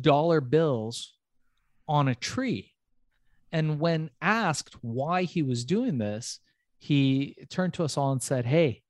dollar 0.00 0.40
bills 0.40 1.14
on 1.88 2.08
a 2.08 2.14
tree 2.14 2.72
and 3.52 3.80
when 3.80 4.10
asked 4.20 4.76
why 4.82 5.22
he 5.22 5.42
was 5.42 5.64
doing 5.64 5.98
this, 5.98 6.40
he 6.78 7.36
turned 7.50 7.74
to 7.74 7.84
us 7.84 7.96
all 7.96 8.12
and 8.12 8.22
said, 8.22 8.44
Hey, 8.46 8.82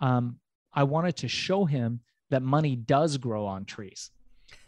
um, 0.00 0.36
I 0.72 0.84
wanted 0.84 1.16
to 1.18 1.28
show 1.28 1.64
him 1.64 2.00
that 2.30 2.42
money 2.42 2.76
does 2.76 3.16
grow 3.16 3.46
on 3.46 3.64
trees. 3.64 4.10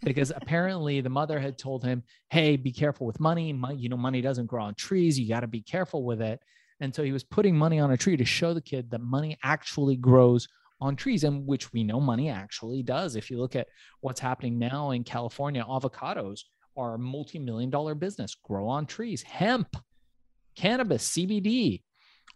Because 0.05 0.31
apparently 0.35 1.01
the 1.01 1.09
mother 1.09 1.41
had 1.41 1.59
told 1.59 1.85
him, 1.85 2.05
Hey, 2.31 2.57
be 2.57 2.73
careful 2.73 3.07
with 3.07 3.19
money. 3.21 3.53
money 3.53 3.77
you 3.77 3.89
know, 3.89 3.97
money 3.97 4.21
doesn't 4.21 4.47
grow 4.47 4.63
on 4.63 4.75
trees. 4.75 5.19
You 5.19 5.29
got 5.29 5.41
to 5.41 5.49
be 5.49 5.61
careful 5.61 6.05
with 6.05 6.21
it. 6.23 6.41
And 6.81 6.95
so 6.95 7.03
he 7.03 7.13
was 7.13 7.25
putting 7.25 7.57
money 7.57 7.79
on 7.79 7.93
a 7.93 7.97
tree 7.97 8.17
to 8.17 8.25
show 8.25 8.55
the 8.55 8.61
kid 8.61 8.91
that 8.91 9.01
money 9.01 9.39
actually 9.43 9.97
grows 9.97 10.49
on 10.81 10.97
trees, 10.97 11.23
and 11.23 11.47
which 11.47 11.73
we 11.73 11.85
know 11.85 12.01
money 12.01 12.29
actually 12.29 12.83
does. 12.83 13.15
If 13.15 13.31
you 13.31 13.39
look 13.39 13.55
at 13.55 13.69
what's 14.01 14.19
happening 14.19 14.59
now 14.59 14.91
in 14.91 15.05
California, 15.05 15.65
avocados 15.65 16.41
are 16.77 16.99
multi-million 16.99 17.71
dollar 17.71 17.95
business. 17.95 18.35
Grow 18.35 18.69
on 18.69 18.87
trees. 18.87 19.23
Hemp 19.23 19.77
cannabis 20.55 21.09
cbd 21.09 21.81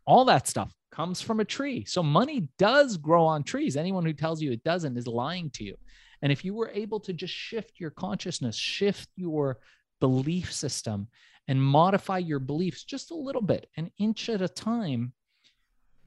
all 0.06 0.24
that 0.24 0.46
stuff 0.46 0.72
comes 0.92 1.20
from 1.20 1.40
a 1.40 1.44
tree. 1.44 1.84
So 1.84 2.02
money 2.02 2.48
does 2.58 2.96
grow 2.96 3.26
on 3.26 3.42
trees. 3.42 3.76
Anyone 3.76 4.04
who 4.06 4.12
tells 4.12 4.40
you 4.40 4.52
it 4.52 4.64
doesn't 4.64 4.96
is 4.96 5.06
lying 5.06 5.50
to 5.50 5.64
you. 5.64 5.76
And 6.22 6.32
if 6.32 6.44
you 6.44 6.54
were 6.54 6.70
able 6.72 7.00
to 7.00 7.12
just 7.12 7.34
shift 7.34 7.78
your 7.78 7.90
consciousness 7.90 8.56
shift 8.56 9.08
your 9.16 9.58
belief 10.00 10.52
system 10.52 11.08
and 11.48 11.62
modify 11.62 12.18
your 12.18 12.38
beliefs 12.38 12.84
just 12.84 13.10
a 13.10 13.14
little 13.14 13.42
bit 13.42 13.68
an 13.76 13.90
inch 13.98 14.28
at 14.28 14.42
a 14.42 14.48
time 14.48 15.12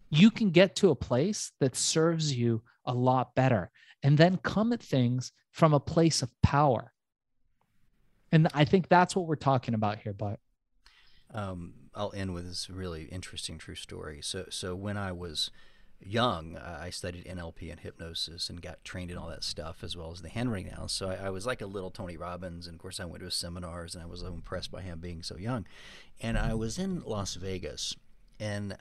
you 0.10 0.32
can 0.32 0.50
get 0.50 0.76
to 0.76 0.90
a 0.90 0.96
place 0.96 1.52
that 1.60 1.76
serves 1.76 2.36
you 2.36 2.64
a 2.86 2.94
lot 2.94 3.36
better. 3.36 3.70
And 4.02 4.18
then 4.18 4.38
come 4.38 4.74
at 4.74 4.82
things 4.82 5.32
from 5.52 5.74
a 5.74 5.80
place 5.80 6.22
of 6.24 6.32
power 6.42 6.92
and 8.32 8.48
I 8.54 8.66
think 8.66 8.90
that's 8.90 9.16
what 9.16 9.26
we're 9.26 9.36
talking 9.36 9.74
about 9.74 10.00
here, 10.00 10.14
but 10.14 10.40
um, 11.34 11.74
I'll 11.94 12.14
end 12.16 12.34
with 12.34 12.48
this 12.48 12.70
really 12.70 13.04
interesting 13.06 13.58
true 13.58 13.76
story. 13.76 14.20
So 14.22 14.46
so 14.50 14.76
when 14.76 14.98
I 14.98 15.12
was 15.12 15.52
young, 16.02 16.58
I 16.58 16.90
studied 16.90 17.26
NLP 17.26 17.70
and 17.70 17.80
hypnosis 17.80 18.50
and 18.50 18.62
got 18.62 18.84
trained 18.84 19.12
in 19.12 19.18
all 19.18 19.30
that 19.30 19.44
stuff 19.44 19.84
as 19.84 19.98
well 19.98 20.12
as 20.12 20.22
the 20.22 20.30
handwriting 20.30 20.72
now. 20.78 20.88
So 20.88 21.10
I, 21.10 21.28
I, 21.28 21.30
was 21.30 21.46
like 21.46 21.62
a 21.62 21.66
little 21.66 21.92
Tony 21.92 22.16
Robbins, 22.18 22.68
and 22.68 22.76
of 22.76 22.82
course 22.82 23.00
I 23.00 23.06
went 23.06 23.20
to 23.20 23.26
his 23.26 23.36
seminars 23.36 23.96
and 23.96 24.04
I 24.04 24.08
was 24.08 24.22
impressed 24.22 24.72
by 24.72 24.82
him 24.82 25.00
being 25.00 25.24
so 25.24 25.38
young. 25.38 25.66
And 26.22 26.38
I 26.38 26.54
was 26.54 26.78
in 26.78 27.02
Las 27.06 27.36
Vegas, 27.36 27.96
and 28.40 28.78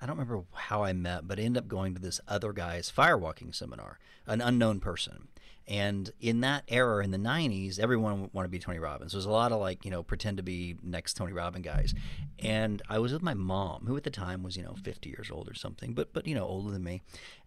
I 0.00 0.06
don't 0.06 0.18
remember 0.18 0.44
how 0.52 0.82
I 0.82 0.92
met, 0.92 1.28
but 1.28 1.38
I 1.38 1.42
ended 1.42 1.62
up 1.62 1.68
going 1.68 1.94
to 1.94 2.00
this 2.00 2.20
other 2.26 2.52
guy's 2.52 2.90
firewalking 2.90 3.54
seminar, 3.54 3.98
an 4.26 4.40
unknown 4.40 4.80
person. 4.80 5.28
And 5.68 6.10
in 6.20 6.40
that 6.40 6.64
era 6.68 7.04
in 7.04 7.12
the 7.12 7.18
90s, 7.18 7.78
everyone 7.78 8.30
wanted 8.32 8.48
to 8.48 8.52
be 8.52 8.58
Tony 8.58 8.78
Robbins. 8.78 9.12
There 9.12 9.18
was 9.18 9.26
a 9.26 9.30
lot 9.30 9.52
of 9.52 9.60
like, 9.60 9.84
you 9.84 9.90
know, 9.90 10.02
pretend 10.02 10.38
to 10.38 10.42
be 10.42 10.76
next 10.82 11.16
Tony 11.16 11.32
Robbins 11.32 11.64
guys. 11.64 11.94
And 12.40 12.82
I 12.88 12.98
was 12.98 13.12
with 13.12 13.22
my 13.22 13.34
mom, 13.34 13.84
who 13.86 13.96
at 13.96 14.02
the 14.02 14.10
time 14.10 14.42
was, 14.42 14.56
you 14.56 14.62
know, 14.64 14.74
50 14.82 15.08
years 15.08 15.30
old 15.30 15.48
or 15.48 15.54
something, 15.54 15.94
but, 15.94 16.12
but 16.12 16.26
you 16.26 16.34
know, 16.34 16.44
older 16.44 16.70
than 16.70 16.82
me. 16.82 17.02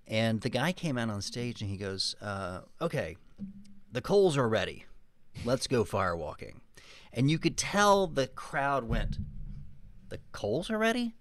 And 0.07 0.41
the 0.41 0.49
guy 0.49 0.71
came 0.71 0.97
out 0.97 1.09
on 1.09 1.21
stage 1.21 1.61
and 1.61 1.69
he 1.69 1.77
goes, 1.77 2.15
uh, 2.21 2.61
okay, 2.81 3.17
the 3.91 4.01
coals 4.01 4.37
are 4.37 4.47
ready. 4.47 4.85
Let's 5.43 5.67
go 5.67 5.83
firewalking. 5.83 6.59
And 7.11 7.29
you 7.29 7.39
could 7.39 7.57
tell 7.57 8.07
the 8.07 8.27
crowd 8.27 8.85
went, 8.85 9.17
the 10.09 10.19
coals 10.31 10.69
are 10.69 10.77
ready? 10.77 11.15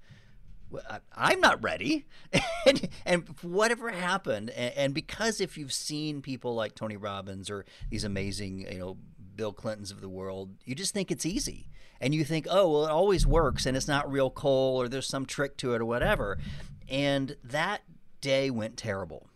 I'm 1.16 1.40
not 1.40 1.62
ready. 1.62 2.04
and, 2.66 2.88
and, 3.04 3.28
whatever 3.42 3.90
happened, 3.90 4.50
and, 4.50 4.74
and, 4.74 4.94
because 4.94 5.40
if 5.40 5.56
you've 5.56 5.72
seen 5.72 6.22
people 6.22 6.54
like 6.54 6.74
Tony 6.74 6.96
Robbins 6.96 7.50
or 7.50 7.64
these 7.90 8.04
amazing, 8.04 8.66
you 8.72 8.78
know, 8.78 8.96
Bill 9.36 9.52
Clintons 9.52 9.90
of 9.90 10.00
the 10.00 10.08
world, 10.08 10.50
you 10.64 10.74
just 10.74 10.94
think 10.94 11.10
it's 11.10 11.26
easy. 11.26 11.68
And 12.00 12.14
you 12.14 12.24
think, 12.24 12.46
oh, 12.50 12.70
well, 12.70 12.86
it 12.86 12.90
always 12.90 13.26
works 13.26 13.66
and 13.66 13.76
it's 13.76 13.88
not 13.88 14.10
real 14.10 14.30
coal 14.30 14.76
or 14.80 14.88
there's 14.88 15.06
some 15.06 15.26
trick 15.26 15.56
to 15.58 15.74
it 15.74 15.80
or 15.80 15.84
whatever. 15.84 16.38
And 16.88 17.36
that 17.44 17.82
day 18.20 18.50
went 18.50 18.76
terrible. 18.76 19.28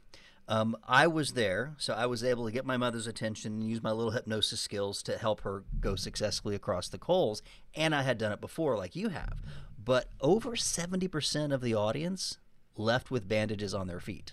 Um, 0.49 0.77
I 0.87 1.07
was 1.07 1.33
there, 1.33 1.75
so 1.77 1.93
I 1.93 2.07
was 2.07 2.25
able 2.25 2.47
to 2.47 2.51
get 2.51 2.65
my 2.65 2.79
mother's 2.79 3.07
attention 3.07 3.53
and 3.53 3.69
use 3.69 3.83
my 3.83 3.93
little 3.93 4.13
hypnosis 4.13 4.61
skills 4.61 5.03
to 5.03 5.19
help 5.19 5.43
her 5.43 5.65
go 5.79 5.95
successfully 5.95 6.55
across 6.55 6.89
the 6.89 6.99
coals. 6.99 7.43
And 7.75 7.95
I 7.95 8.03
had 8.03 8.17
done 8.17 8.33
it 8.33 8.41
before, 8.41 8.77
like 8.77 8.97
you 8.97 9.11
have 9.11 9.43
but 9.89 10.11
over 10.21 10.51
70% 10.51 11.51
of 11.51 11.63
the 11.63 11.75
audience 11.75 12.37
left 12.77 13.11
with 13.11 13.27
bandages 13.27 13.73
on 13.73 13.87
their 13.87 14.01
feet. 14.01 14.33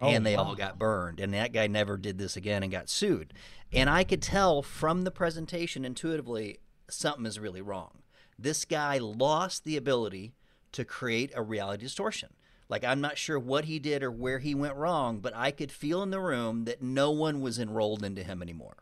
Oh, 0.00 0.08
and 0.08 0.24
they 0.24 0.38
wow. 0.38 0.44
all 0.44 0.54
got 0.54 0.78
burned. 0.78 1.20
And 1.20 1.34
that 1.34 1.52
guy 1.52 1.66
never 1.66 1.98
did 1.98 2.16
this 2.16 2.34
again 2.34 2.62
and 2.62 2.72
got 2.72 2.88
sued. 2.88 3.34
And 3.74 3.90
I 3.90 4.04
could 4.04 4.22
tell 4.22 4.62
from 4.62 5.02
the 5.02 5.10
presentation 5.10 5.84
intuitively 5.84 6.60
something 6.88 7.26
is 7.26 7.38
really 7.38 7.60
wrong. 7.60 7.98
This 8.38 8.64
guy 8.64 8.96
lost 8.96 9.64
the 9.64 9.76
ability 9.76 10.32
to 10.72 10.82
create 10.82 11.30
a 11.34 11.42
reality 11.42 11.84
distortion. 11.84 12.30
Like, 12.70 12.84
I'm 12.84 13.02
not 13.02 13.18
sure 13.18 13.38
what 13.38 13.66
he 13.66 13.78
did 13.78 14.02
or 14.02 14.10
where 14.10 14.38
he 14.38 14.54
went 14.54 14.76
wrong, 14.76 15.18
but 15.18 15.36
I 15.36 15.50
could 15.50 15.70
feel 15.70 16.02
in 16.02 16.08
the 16.08 16.20
room 16.20 16.64
that 16.64 16.80
no 16.80 17.10
one 17.10 17.42
was 17.42 17.58
enrolled 17.58 18.02
into 18.02 18.24
him 18.24 18.40
anymore. 18.40 18.78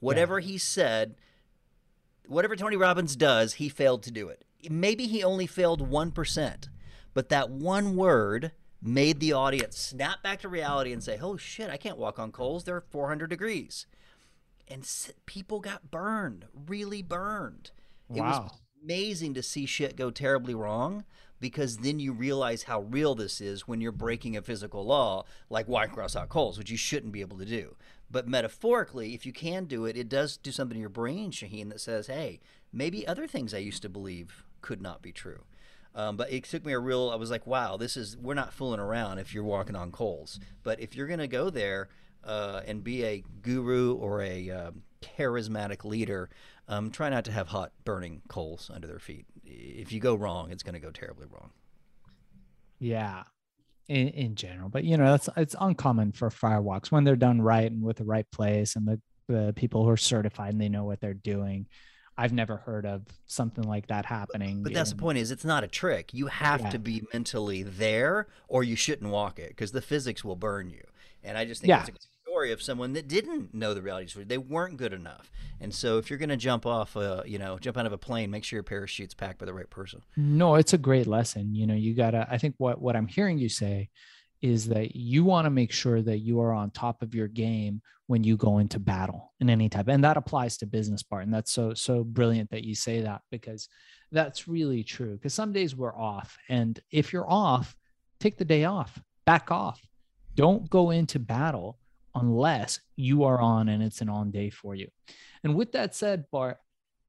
Whatever 0.00 0.40
yeah. 0.40 0.48
he 0.48 0.58
said, 0.58 1.14
whatever 2.26 2.56
Tony 2.56 2.76
Robbins 2.76 3.14
does, 3.14 3.54
he 3.54 3.68
failed 3.68 4.02
to 4.02 4.10
do 4.10 4.26
it 4.26 4.44
maybe 4.70 5.06
he 5.06 5.22
only 5.22 5.46
failed 5.46 5.88
1%, 5.88 6.68
but 7.12 7.28
that 7.28 7.50
one 7.50 7.96
word 7.96 8.52
made 8.82 9.18
the 9.18 9.32
audience 9.32 9.78
snap 9.78 10.22
back 10.22 10.40
to 10.40 10.48
reality 10.48 10.92
and 10.92 11.02
say, 11.02 11.18
oh 11.20 11.36
shit, 11.36 11.70
I 11.70 11.76
can't 11.76 11.96
walk 11.96 12.18
on 12.18 12.32
coals. 12.32 12.64
They're 12.64 12.82
400 12.82 13.28
degrees. 13.28 13.86
And 14.68 14.86
people 15.26 15.60
got 15.60 15.90
burned, 15.90 16.46
really 16.66 17.02
burned. 17.02 17.70
Wow. 18.08 18.16
It 18.16 18.22
was 18.22 18.50
amazing 18.82 19.34
to 19.34 19.42
see 19.42 19.66
shit 19.66 19.96
go 19.96 20.10
terribly 20.10 20.54
wrong 20.54 21.04
because 21.40 21.78
then 21.78 21.98
you 21.98 22.12
realize 22.12 22.64
how 22.64 22.80
real 22.82 23.14
this 23.14 23.40
is 23.40 23.66
when 23.66 23.80
you're 23.80 23.92
breaking 23.92 24.36
a 24.36 24.42
physical 24.42 24.84
law 24.84 25.24
like 25.50 25.68
walking 25.68 25.92
across 25.92 26.14
hot 26.14 26.28
coals, 26.28 26.58
which 26.58 26.70
you 26.70 26.76
shouldn't 26.76 27.12
be 27.12 27.20
able 27.20 27.38
to 27.38 27.44
do. 27.44 27.76
But 28.10 28.28
metaphorically, 28.28 29.14
if 29.14 29.26
you 29.26 29.32
can 29.32 29.64
do 29.64 29.86
it, 29.86 29.96
it 29.96 30.08
does 30.08 30.36
do 30.36 30.52
something 30.52 30.76
to 30.76 30.80
your 30.80 30.88
brain, 30.88 31.30
Shaheen, 31.30 31.70
that 31.70 31.80
says, 31.80 32.06
hey, 32.06 32.40
maybe 32.72 33.06
other 33.06 33.26
things 33.26 33.52
I 33.52 33.58
used 33.58 33.82
to 33.82 33.88
believe 33.88 34.43
could 34.64 34.80
not 34.80 35.02
be 35.02 35.12
true. 35.12 35.44
Um, 35.94 36.16
but 36.16 36.32
it 36.32 36.44
took 36.44 36.64
me 36.64 36.72
a 36.72 36.78
real. 36.78 37.10
I 37.10 37.16
was 37.16 37.30
like, 37.30 37.46
wow, 37.46 37.76
this 37.76 37.96
is 37.96 38.16
we're 38.16 38.34
not 38.34 38.52
fooling 38.52 38.80
around 38.80 39.18
if 39.18 39.32
you're 39.32 39.44
walking 39.44 39.76
on 39.76 39.92
coals. 39.92 40.40
But 40.64 40.80
if 40.80 40.96
you're 40.96 41.06
gonna 41.06 41.28
go 41.28 41.50
there 41.50 41.88
uh, 42.24 42.62
and 42.66 42.82
be 42.82 43.04
a 43.04 43.22
guru 43.42 43.94
or 43.94 44.22
a 44.22 44.50
um, 44.50 44.82
charismatic 45.02 45.84
leader, 45.84 46.30
um, 46.66 46.90
try 46.90 47.10
not 47.10 47.26
to 47.26 47.32
have 47.32 47.48
hot 47.48 47.72
burning 47.84 48.22
coals 48.28 48.70
under 48.74 48.88
their 48.88 48.98
feet. 48.98 49.26
If 49.44 49.92
you 49.92 50.00
go 50.00 50.14
wrong, 50.14 50.50
it's 50.50 50.62
to 50.62 50.78
go 50.78 50.90
terribly 50.90 51.26
wrong. 51.30 51.50
Yeah, 52.80 53.24
in, 53.88 54.08
in 54.08 54.34
general, 54.34 54.70
but 54.70 54.84
you 54.84 54.96
know 54.96 55.12
that's 55.12 55.28
it's 55.36 55.54
uncommon 55.60 56.12
for 56.12 56.30
firewalks 56.30 56.90
when 56.90 57.04
they're 57.04 57.16
done 57.16 57.40
right 57.40 57.70
and 57.70 57.82
with 57.82 57.98
the 57.98 58.04
right 58.04 58.28
place 58.32 58.76
and 58.76 58.88
the 58.88 59.00
the 59.28 59.52
people 59.54 59.84
who 59.84 59.90
are 59.90 59.96
certified 59.96 60.52
and 60.52 60.60
they 60.60 60.68
know 60.70 60.84
what 60.84 61.00
they're 61.00 61.14
doing. 61.14 61.66
I've 62.16 62.32
never 62.32 62.58
heard 62.58 62.86
of 62.86 63.02
something 63.26 63.64
like 63.64 63.88
that 63.88 64.06
happening. 64.06 64.62
But 64.62 64.72
that's 64.72 64.90
the 64.90 64.96
point 64.96 65.18
is 65.18 65.30
it's 65.30 65.44
not 65.44 65.64
a 65.64 65.68
trick. 65.68 66.14
You 66.14 66.28
have 66.28 66.60
yeah. 66.60 66.70
to 66.70 66.78
be 66.78 67.02
mentally 67.12 67.62
there 67.62 68.28
or 68.48 68.62
you 68.62 68.76
shouldn't 68.76 69.10
walk 69.10 69.38
it 69.38 69.48
because 69.48 69.72
the 69.72 69.82
physics 69.82 70.24
will 70.24 70.36
burn 70.36 70.70
you. 70.70 70.84
And 71.24 71.36
I 71.36 71.44
just 71.44 71.60
think 71.60 71.70
yeah. 71.70 71.84
it's 71.86 72.06
a 72.06 72.28
story 72.30 72.52
of 72.52 72.62
someone 72.62 72.92
that 72.92 73.08
didn't 73.08 73.54
know 73.54 73.74
the 73.74 73.82
reality 73.82 74.08
story. 74.08 74.24
They 74.26 74.38
weren't 74.38 74.76
good 74.76 74.92
enough. 74.92 75.30
And 75.60 75.74
so 75.74 75.98
if 75.98 76.10
you're 76.10 76.18
going 76.18 76.28
to 76.28 76.36
jump 76.36 76.66
off, 76.66 76.96
uh, 76.96 77.22
you 77.24 77.38
know, 77.38 77.58
jump 77.58 77.78
out 77.78 77.86
of 77.86 77.92
a 77.92 77.98
plane, 77.98 78.30
make 78.30 78.44
sure 78.44 78.56
your 78.58 78.64
parachute's 78.64 79.14
packed 79.14 79.38
by 79.38 79.46
the 79.46 79.54
right 79.54 79.70
person. 79.70 80.02
No, 80.16 80.56
it's 80.56 80.72
a 80.72 80.78
great 80.78 81.06
lesson. 81.06 81.54
You 81.54 81.66
know, 81.66 81.74
you 81.74 81.94
got 81.94 82.10
to 82.10 82.26
I 82.30 82.38
think 82.38 82.54
what 82.58 82.80
what 82.80 82.96
I'm 82.96 83.06
hearing 83.06 83.38
you 83.38 83.48
say 83.48 83.90
is 84.44 84.68
that 84.68 84.94
you 84.94 85.24
want 85.24 85.46
to 85.46 85.50
make 85.50 85.72
sure 85.72 86.02
that 86.02 86.18
you 86.18 86.38
are 86.38 86.52
on 86.52 86.70
top 86.70 87.00
of 87.00 87.14
your 87.14 87.28
game 87.28 87.80
when 88.08 88.22
you 88.22 88.36
go 88.36 88.58
into 88.58 88.78
battle 88.78 89.32
in 89.40 89.48
any 89.48 89.70
type 89.70 89.88
and 89.88 90.04
that 90.04 90.18
applies 90.18 90.58
to 90.58 90.66
business 90.66 91.02
Bart 91.02 91.22
and 91.22 91.32
that's 91.32 91.50
so 91.50 91.72
so 91.72 92.04
brilliant 92.04 92.50
that 92.50 92.62
you 92.62 92.74
say 92.74 93.00
that 93.00 93.22
because 93.30 93.70
that's 94.12 94.46
really 94.46 94.84
true 94.84 95.14
because 95.14 95.32
some 95.32 95.52
days 95.54 95.74
we're 95.74 95.96
off 95.96 96.36
and 96.50 96.78
if 96.90 97.10
you're 97.10 97.28
off 97.30 97.74
take 98.20 98.36
the 98.36 98.44
day 98.44 98.64
off 98.64 99.00
back 99.24 99.50
off. 99.50 99.80
Don't 100.34 100.68
go 100.68 100.90
into 100.90 101.18
battle 101.18 101.78
unless 102.14 102.80
you 102.96 103.24
are 103.24 103.40
on 103.40 103.68
and 103.68 103.82
it's 103.82 104.00
an 104.00 104.08
on 104.08 104.30
day 104.30 104.50
for 104.50 104.74
you. 104.74 104.88
And 105.42 105.54
with 105.54 105.72
that 105.72 105.94
said 105.94 106.24
bart 106.30 106.58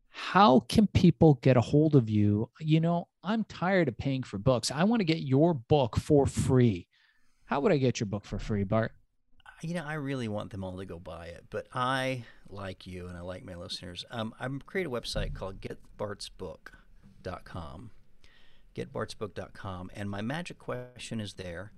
how 0.10 0.62
can 0.70 0.88
people 0.88 1.40
get 1.42 1.58
a 1.58 1.62
hold 1.62 1.94
of 1.94 2.10
you? 2.10 2.50
You 2.62 2.80
know 2.80 3.10
i'm 3.24 3.44
tired 3.44 3.90
of 3.90 3.98
paying 3.98 4.24
for 4.24 4.38
books. 4.38 4.72
I 4.72 4.86
want 4.86 5.02
to 5.02 5.06
get 5.06 5.20
your 5.20 5.54
book 5.54 5.98
for 5.98 6.26
free 6.26 6.88
how 7.46 7.60
would 7.60 7.72
I 7.72 7.78
get 7.78 8.00
your 8.00 8.08
book 8.08 8.26
for 8.26 8.40
free, 8.40 8.64
Bart? 8.64 8.92
You 9.62 9.76
know, 9.76 9.86
I 9.86 9.94
really 9.94 10.28
want 10.28 10.52
them 10.52 10.62
all 10.64 10.78
to 10.78 10.86
go 10.86 11.00
buy 11.00 11.28
it, 11.28 11.46
but 11.50 11.68
I 11.74 12.26
like 12.50 12.86
you 12.86 13.08
and 13.08 13.18
I 13.18 13.22
like 13.22 13.46
my 13.46 13.56
listeners. 13.56 14.04
Um, 14.12 14.36
I'm 14.40 14.60
create 14.60 14.86
a 14.86 14.90
website 14.90 15.34
called 15.34 15.62
getbartsbook.com, 15.62 17.92
getbartsbook.com, 18.76 19.92
and 19.96 20.10
my 20.10 20.22
magic 20.22 20.60
question 20.60 21.22
is 21.22 21.36
there, 21.36 21.72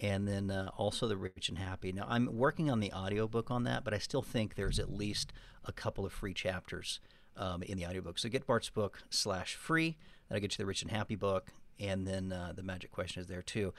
and 0.00 0.26
then 0.26 0.50
uh, 0.50 0.70
also 0.76 1.06
the 1.06 1.18
rich 1.18 1.50
and 1.50 1.58
happy. 1.58 1.92
Now 1.92 2.06
I'm 2.08 2.34
working 2.36 2.70
on 2.70 2.80
the 2.80 2.92
audiobook 2.92 3.50
on 3.50 3.64
that, 3.64 3.84
but 3.84 3.92
I 3.92 3.98
still 3.98 4.22
think 4.22 4.54
there's 4.54 4.78
at 4.78 4.90
least 4.90 5.34
a 5.64 5.72
couple 5.72 6.06
of 6.06 6.12
free 6.12 6.32
chapters 6.32 7.00
um, 7.36 7.62
in 7.62 7.76
the 7.76 7.84
audiobook. 7.86 8.18
So 8.18 8.28
get 8.28 8.46
Bart's 8.46 8.70
book 8.70 9.02
slash 9.10 9.54
free. 9.54 9.96
That'll 10.28 10.40
get 10.40 10.52
you 10.52 10.62
the 10.62 10.66
rich 10.66 10.82
and 10.82 10.90
happy 10.90 11.16
book, 11.16 11.52
and 11.78 12.06
then 12.06 12.32
uh, 12.32 12.52
the 12.54 12.62
magic 12.62 12.90
question 12.90 13.20
is 13.20 13.28
there 13.28 13.42
too. 13.42 13.74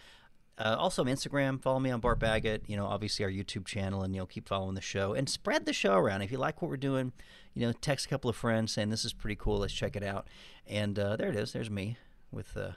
Uh, 0.60 0.76
also, 0.78 1.05
Instagram, 1.05 1.62
follow 1.62 1.80
me 1.80 1.89
on 1.89 2.01
Bart 2.01 2.20
Baggett. 2.20 2.64
You 2.68 2.76
know, 2.76 2.86
obviously 2.86 3.24
our 3.24 3.32
YouTube 3.32 3.66
channel, 3.66 4.03
and 4.03 4.14
you'll 4.14 4.26
keep 4.26 4.45
following 4.47 4.76
the 4.76 4.82
show 4.82 5.14
and 5.14 5.30
spread 5.30 5.66
the 5.66 5.72
show 5.72 5.95
around. 5.95 6.22
If 6.22 6.32
you 6.32 6.38
like 6.38 6.62
what 6.62 6.70
we're 6.70 6.78
doing, 6.78 7.14
you 7.53 7.66
know, 7.66 7.72
text 7.72 8.07
a 8.07 8.10
couple 8.10 8.30
of 8.30 8.36
friends 8.36 8.74
saying 8.74 8.89
this 8.89 9.05
is 9.05 9.14
pretty 9.14 9.38
cool. 9.38 9.60
Let's 9.60 9.74
check 9.74 9.95
it 9.95 10.03
out. 10.03 10.28
And 10.68 10.99
uh, 10.99 11.16
there 11.16 11.30
it 11.30 11.38
is. 11.38 11.53
There's 11.53 11.70
me 11.70 11.97
with 12.32 12.57
uh, 12.57 12.72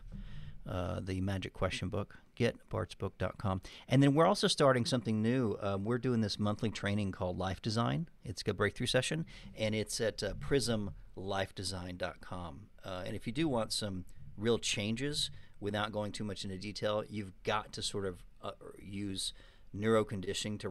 uh 0.68 1.00
the 1.02 1.20
Magic 1.20 1.52
Question 1.52 1.88
book. 1.88 2.18
GetBartsBook.com. 2.38 3.60
And 3.88 4.02
then 4.02 4.14
we're 4.14 4.26
also 4.26 4.48
starting 4.48 4.86
something 4.86 5.20
new. 5.20 5.58
Um, 5.60 5.84
we're 5.84 5.98
doing 5.98 6.22
this 6.22 6.38
monthly 6.38 6.70
training 6.70 7.12
called 7.12 7.36
Life 7.38 7.60
Design. 7.60 8.08
It's 8.24 8.42
a 8.46 8.54
breakthrough 8.54 8.86
session, 8.86 9.26
and 9.56 9.74
it's 9.74 10.00
at 10.00 10.22
uh, 10.22 10.32
PrismLifeDesign.com. 10.34 12.60
Uh, 12.84 13.02
and 13.06 13.14
if 13.14 13.26
you 13.26 13.34
do 13.34 13.48
want 13.48 13.70
some 13.72 14.06
real 14.38 14.58
changes 14.58 15.30
without 15.62 15.92
going 15.92 16.12
too 16.12 16.24
much 16.24 16.44
into 16.44 16.58
detail, 16.58 17.04
you've 17.08 17.32
got 17.44 17.72
to 17.72 17.82
sort 17.82 18.04
of 18.04 18.22
uh, 18.42 18.50
use 18.78 19.32
neuroconditioning 19.74 20.58
to 20.58 20.70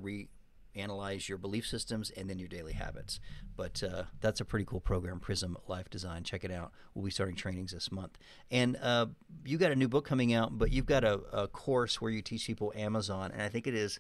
reanalyze 0.78 1.28
your 1.30 1.38
belief 1.38 1.66
systems 1.66 2.12
and 2.12 2.30
then 2.30 2.38
your 2.38 2.50
daily 2.50 2.74
habits. 2.74 3.20
But 3.56 3.82
uh, 3.82 4.04
that's 4.20 4.42
a 4.42 4.46
pretty 4.46 4.66
cool 4.66 4.82
program, 4.82 5.20
Prism 5.20 5.58
Life 5.68 5.90
Design. 5.90 6.24
Check 6.24 6.44
it 6.44 6.52
out. 6.52 6.72
We'll 6.94 7.06
be 7.06 7.12
starting 7.12 7.36
trainings 7.36 7.72
this 7.72 7.92
month. 7.92 8.18
And 8.52 8.78
uh, 8.78 9.08
you 9.46 9.58
got 9.58 9.72
a 9.72 9.76
new 9.76 9.88
book 9.88 10.06
coming 10.06 10.34
out, 10.34 10.58
but 10.58 10.72
you've 10.72 10.86
got 10.86 11.04
a, 11.04 11.22
a 11.32 11.48
course 11.48 12.02
where 12.02 12.12
you 12.12 12.22
teach 12.22 12.46
people 12.46 12.74
Amazon, 12.76 13.32
and 13.32 13.42
I 13.42 13.50
think 13.50 13.68
it 13.68 13.74
is 13.74 14.00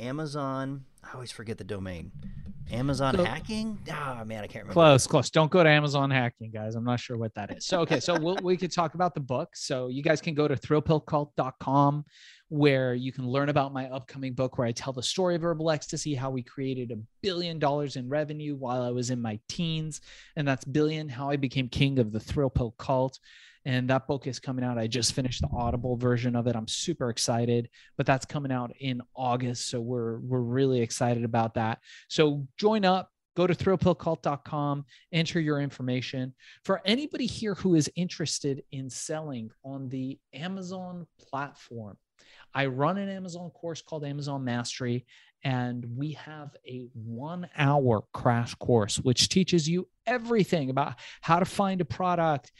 Amazon 0.00 0.84
I 1.02 1.14
always 1.14 1.30
forget 1.30 1.58
the 1.58 1.64
domain. 1.64 2.12
Amazon 2.70 3.16
So- 3.16 3.24
hacking? 3.24 3.78
Ah, 3.90 4.22
man, 4.24 4.44
I 4.44 4.46
can't 4.46 4.64
remember. 4.64 4.74
Close, 4.74 5.06
close. 5.06 5.30
Don't 5.30 5.50
go 5.50 5.62
to 5.64 5.68
Amazon 5.68 6.10
hacking, 6.10 6.50
guys. 6.52 6.76
I'm 6.76 6.84
not 6.84 7.00
sure 7.00 7.16
what 7.16 7.34
that 7.34 7.56
is. 7.56 7.66
So, 7.66 7.80
okay. 7.80 7.98
So 7.98 8.18
we'll, 8.18 8.38
we 8.42 8.56
could 8.56 8.70
talk 8.70 8.94
about 8.94 9.14
the 9.14 9.20
book. 9.20 9.56
So 9.56 9.88
you 9.88 10.02
guys 10.02 10.20
can 10.20 10.34
go 10.34 10.46
to 10.46 10.54
thrillpillcult.com 10.54 12.04
where 12.48 12.94
you 12.94 13.12
can 13.12 13.26
learn 13.26 13.48
about 13.48 13.72
my 13.72 13.88
upcoming 13.90 14.34
book 14.34 14.58
where 14.58 14.66
I 14.66 14.72
tell 14.72 14.92
the 14.92 15.02
story 15.02 15.34
of 15.34 15.42
herbal 15.42 15.70
ecstasy, 15.70 16.14
how 16.14 16.30
we 16.30 16.42
created 16.42 16.92
a 16.92 16.98
billion 17.22 17.58
dollars 17.58 17.96
in 17.96 18.08
revenue 18.08 18.54
while 18.54 18.82
I 18.82 18.90
was 18.90 19.10
in 19.10 19.20
my 19.20 19.38
teens. 19.48 20.00
And 20.36 20.46
that's 20.46 20.64
billion, 20.64 21.08
how 21.08 21.30
I 21.30 21.36
became 21.36 21.68
king 21.68 21.98
of 21.98 22.12
the 22.12 22.20
thrill 22.20 22.50
pill 22.50 22.72
cult. 22.78 23.18
And 23.64 23.88
that 23.90 24.06
book 24.06 24.26
is 24.26 24.38
coming 24.38 24.64
out. 24.64 24.78
I 24.78 24.86
just 24.86 25.12
finished 25.12 25.42
the 25.42 25.48
audible 25.52 25.96
version 25.96 26.34
of 26.34 26.46
it. 26.46 26.56
I'm 26.56 26.68
super 26.68 27.10
excited, 27.10 27.68
but 27.96 28.06
that's 28.06 28.24
coming 28.24 28.52
out 28.52 28.72
in 28.80 29.02
August. 29.14 29.68
So 29.68 29.80
we're 29.80 30.18
we're 30.20 30.40
really 30.40 30.80
excited 30.80 31.24
about 31.24 31.54
that. 31.54 31.78
So 32.08 32.46
join 32.56 32.84
up, 32.84 33.10
go 33.36 33.46
to 33.46 33.54
thrillpillcult.com, 33.54 34.84
enter 35.12 35.40
your 35.40 35.60
information. 35.60 36.34
For 36.64 36.80
anybody 36.84 37.26
here 37.26 37.54
who 37.54 37.74
is 37.74 37.90
interested 37.96 38.62
in 38.72 38.88
selling 38.88 39.50
on 39.64 39.88
the 39.88 40.18
Amazon 40.32 41.06
platform, 41.18 41.98
I 42.54 42.66
run 42.66 42.98
an 42.98 43.08
Amazon 43.08 43.50
course 43.50 43.82
called 43.82 44.04
Amazon 44.04 44.42
Mastery, 44.44 45.06
and 45.44 45.86
we 45.96 46.12
have 46.12 46.56
a 46.66 46.88
one 46.94 47.48
hour 47.56 48.02
crash 48.12 48.54
course 48.56 48.98
which 48.98 49.28
teaches 49.28 49.68
you 49.68 49.88
everything 50.06 50.70
about 50.70 50.94
how 51.20 51.38
to 51.38 51.44
find 51.44 51.80
a 51.80 51.84
product 51.84 52.52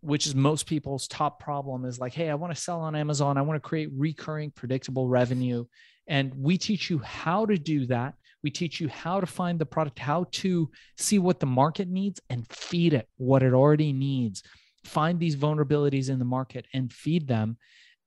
which 0.00 0.26
is 0.26 0.34
most 0.34 0.66
people's 0.66 1.08
top 1.08 1.40
problem 1.40 1.84
is 1.84 1.98
like 1.98 2.12
hey 2.12 2.30
i 2.30 2.34
want 2.34 2.54
to 2.54 2.60
sell 2.60 2.80
on 2.80 2.94
amazon. 2.94 3.36
I 3.36 3.42
want 3.42 3.62
to 3.62 3.68
create 3.68 3.90
recurring 3.94 4.50
predictable 4.50 5.08
revenue. 5.08 5.64
And 6.06 6.32
we 6.34 6.56
teach 6.56 6.88
you 6.88 6.98
how 6.98 7.44
to 7.46 7.58
do 7.58 7.84
that. 7.86 8.14
We 8.42 8.50
teach 8.50 8.80
you 8.80 8.88
how 8.88 9.20
to 9.20 9.26
find 9.26 9.58
the 9.58 9.66
product 9.66 9.98
how 9.98 10.26
to 10.32 10.70
see 10.96 11.18
what 11.18 11.38
the 11.38 11.46
market 11.46 11.88
needs 11.88 12.20
and 12.30 12.46
feed 12.50 12.94
it 12.94 13.08
what 13.16 13.42
it 13.42 13.52
already 13.52 13.92
needs. 13.92 14.42
Find 14.84 15.18
these 15.18 15.36
vulnerabilities 15.36 16.08
in 16.08 16.18
the 16.18 16.24
market 16.24 16.66
and 16.72 16.92
feed 16.92 17.28
them 17.28 17.58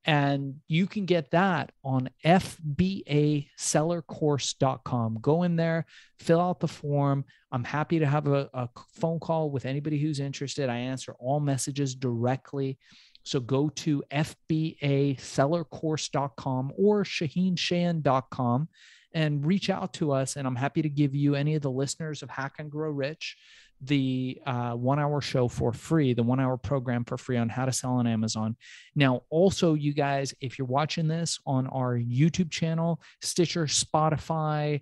and 0.05 0.55
you 0.67 0.87
can 0.87 1.05
get 1.05 1.29
that 1.31 1.71
on 1.83 2.09
fbasellercourse.com. 2.25 5.19
Go 5.21 5.43
in 5.43 5.55
there, 5.55 5.85
fill 6.19 6.41
out 6.41 6.59
the 6.59 6.67
form. 6.67 7.23
I'm 7.51 7.63
happy 7.63 7.99
to 7.99 8.07
have 8.07 8.27
a, 8.27 8.49
a 8.53 8.67
phone 8.93 9.19
call 9.19 9.51
with 9.51 9.65
anybody 9.65 9.99
who's 9.99 10.19
interested. 10.19 10.69
I 10.69 10.77
answer 10.77 11.13
all 11.19 11.39
messages 11.39 11.93
directly. 11.93 12.79
So 13.23 13.39
go 13.39 13.69
to 13.69 14.03
fbasellercourse.com 14.11 16.73
or 16.75 17.03
shaheenshan.com 17.03 18.67
and 19.13 19.45
reach 19.45 19.69
out 19.69 19.93
to 19.93 20.11
us. 20.11 20.35
And 20.35 20.47
I'm 20.47 20.55
happy 20.55 20.81
to 20.81 20.89
give 20.89 21.13
you 21.13 21.35
any 21.35 21.53
of 21.55 21.61
the 21.61 21.69
listeners 21.69 22.23
of 22.23 22.31
Hack 22.31 22.55
and 22.57 22.71
Grow 22.71 22.89
Rich 22.89 23.37
the 23.84 24.39
uh, 24.45 24.73
one 24.73 24.99
hour 24.99 25.21
show 25.21 25.47
for 25.47 25.73
free, 25.73 26.13
the 26.13 26.23
one 26.23 26.39
hour 26.39 26.57
program 26.57 27.03
for 27.03 27.17
free 27.17 27.38
on 27.38 27.49
how 27.49 27.65
to 27.65 27.71
sell 27.71 27.93
on 27.93 28.07
Amazon. 28.07 28.55
Now, 28.95 29.23
also, 29.29 29.73
you 29.73 29.93
guys, 29.93 30.34
if 30.39 30.59
you're 30.59 30.67
watching 30.67 31.07
this 31.07 31.39
on 31.45 31.67
our 31.67 31.97
YouTube 31.97 32.51
channel, 32.51 33.01
Stitcher, 33.21 33.65
Spotify, 33.65 34.82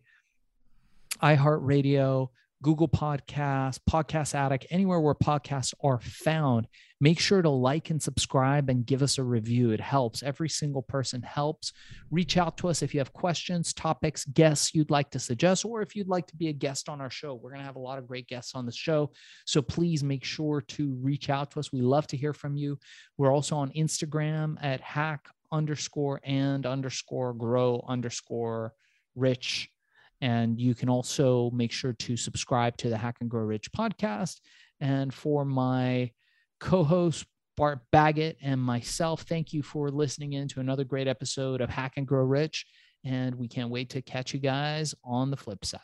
iHeartRadio, 1.23 2.29
Google 2.61 2.89
Podcasts, 2.89 3.79
Podcast 3.89 4.35
Addict, 4.35 4.65
anywhere 4.69 4.99
where 4.99 5.15
podcasts 5.15 5.73
are 5.81 6.01
found, 6.01 6.67
make 6.99 7.17
sure 7.17 7.41
to 7.41 7.49
like 7.49 7.89
and 7.89 8.03
subscribe 8.03 8.69
and 8.69 8.85
give 8.85 9.01
us 9.01 9.17
a 9.17 9.23
review. 9.23 9.71
It 9.71 9.79
helps. 9.79 10.23
Every 10.23 10.49
single 10.49 10.81
person 10.81 11.21
helps. 11.21 11.71
Reach 12.11 12.35
out 12.35 12.57
to 12.57 12.67
us 12.67 12.81
if 12.81 12.93
you 12.93 12.99
have 12.99 13.13
questions, 13.13 13.73
topics, 13.73 14.25
guests 14.25 14.75
you'd 14.75 14.91
like 14.91 15.09
to 15.11 15.19
suggest, 15.19 15.63
or 15.63 15.81
if 15.81 15.95
you'd 15.95 16.09
like 16.09 16.27
to 16.27 16.35
be 16.35 16.49
a 16.49 16.53
guest 16.53 16.89
on 16.89 16.99
our 16.99 17.09
show. 17.09 17.33
We're 17.33 17.51
going 17.51 17.61
to 17.61 17.65
have 17.65 17.77
a 17.77 17.79
lot 17.79 17.97
of 17.97 18.07
great 18.07 18.27
guests 18.27 18.53
on 18.55 18.65
the 18.65 18.73
show. 18.73 19.11
So 19.45 19.61
please 19.61 20.03
make 20.03 20.25
sure 20.25 20.59
to 20.59 20.97
reach 21.01 21.29
out 21.29 21.51
to 21.51 21.59
us. 21.59 21.71
We 21.71 21.81
love 21.81 22.07
to 22.07 22.17
hear 22.17 22.33
from 22.33 22.57
you. 22.57 22.77
We're 23.17 23.33
also 23.33 23.55
on 23.55 23.71
Instagram 23.71 24.57
at 24.61 24.81
hack 24.81 25.29
underscore 25.51 26.19
and 26.25 26.65
underscore 26.65 27.33
grow 27.33 27.83
underscore 27.87 28.73
rich. 29.15 29.69
And 30.21 30.59
you 30.59 30.75
can 30.75 30.89
also 30.89 31.49
make 31.51 31.71
sure 31.71 31.93
to 31.93 32.17
subscribe 32.17 32.77
to 32.77 32.89
the 32.89 32.97
Hack 32.97 33.17
and 33.21 33.29
Grow 33.29 33.43
Rich 33.43 33.71
podcast. 33.71 34.39
And 34.79 35.13
for 35.13 35.45
my 35.45 36.11
co 36.59 36.83
host, 36.83 37.25
Bart 37.55 37.79
Baggett, 37.91 38.37
and 38.41 38.61
myself, 38.61 39.23
thank 39.23 39.53
you 39.53 39.61
for 39.61 39.89
listening 39.89 40.33
in 40.33 40.47
to 40.49 40.59
another 40.59 40.83
great 40.83 41.07
episode 41.07 41.61
of 41.61 41.69
Hack 41.69 41.93
and 41.97 42.07
Grow 42.07 42.23
Rich. 42.23 42.65
And 43.03 43.35
we 43.35 43.47
can't 43.47 43.69
wait 43.69 43.89
to 43.91 44.01
catch 44.01 44.33
you 44.33 44.39
guys 44.39 44.93
on 45.03 45.31
the 45.31 45.37
flip 45.37 45.63
side. 45.65 45.79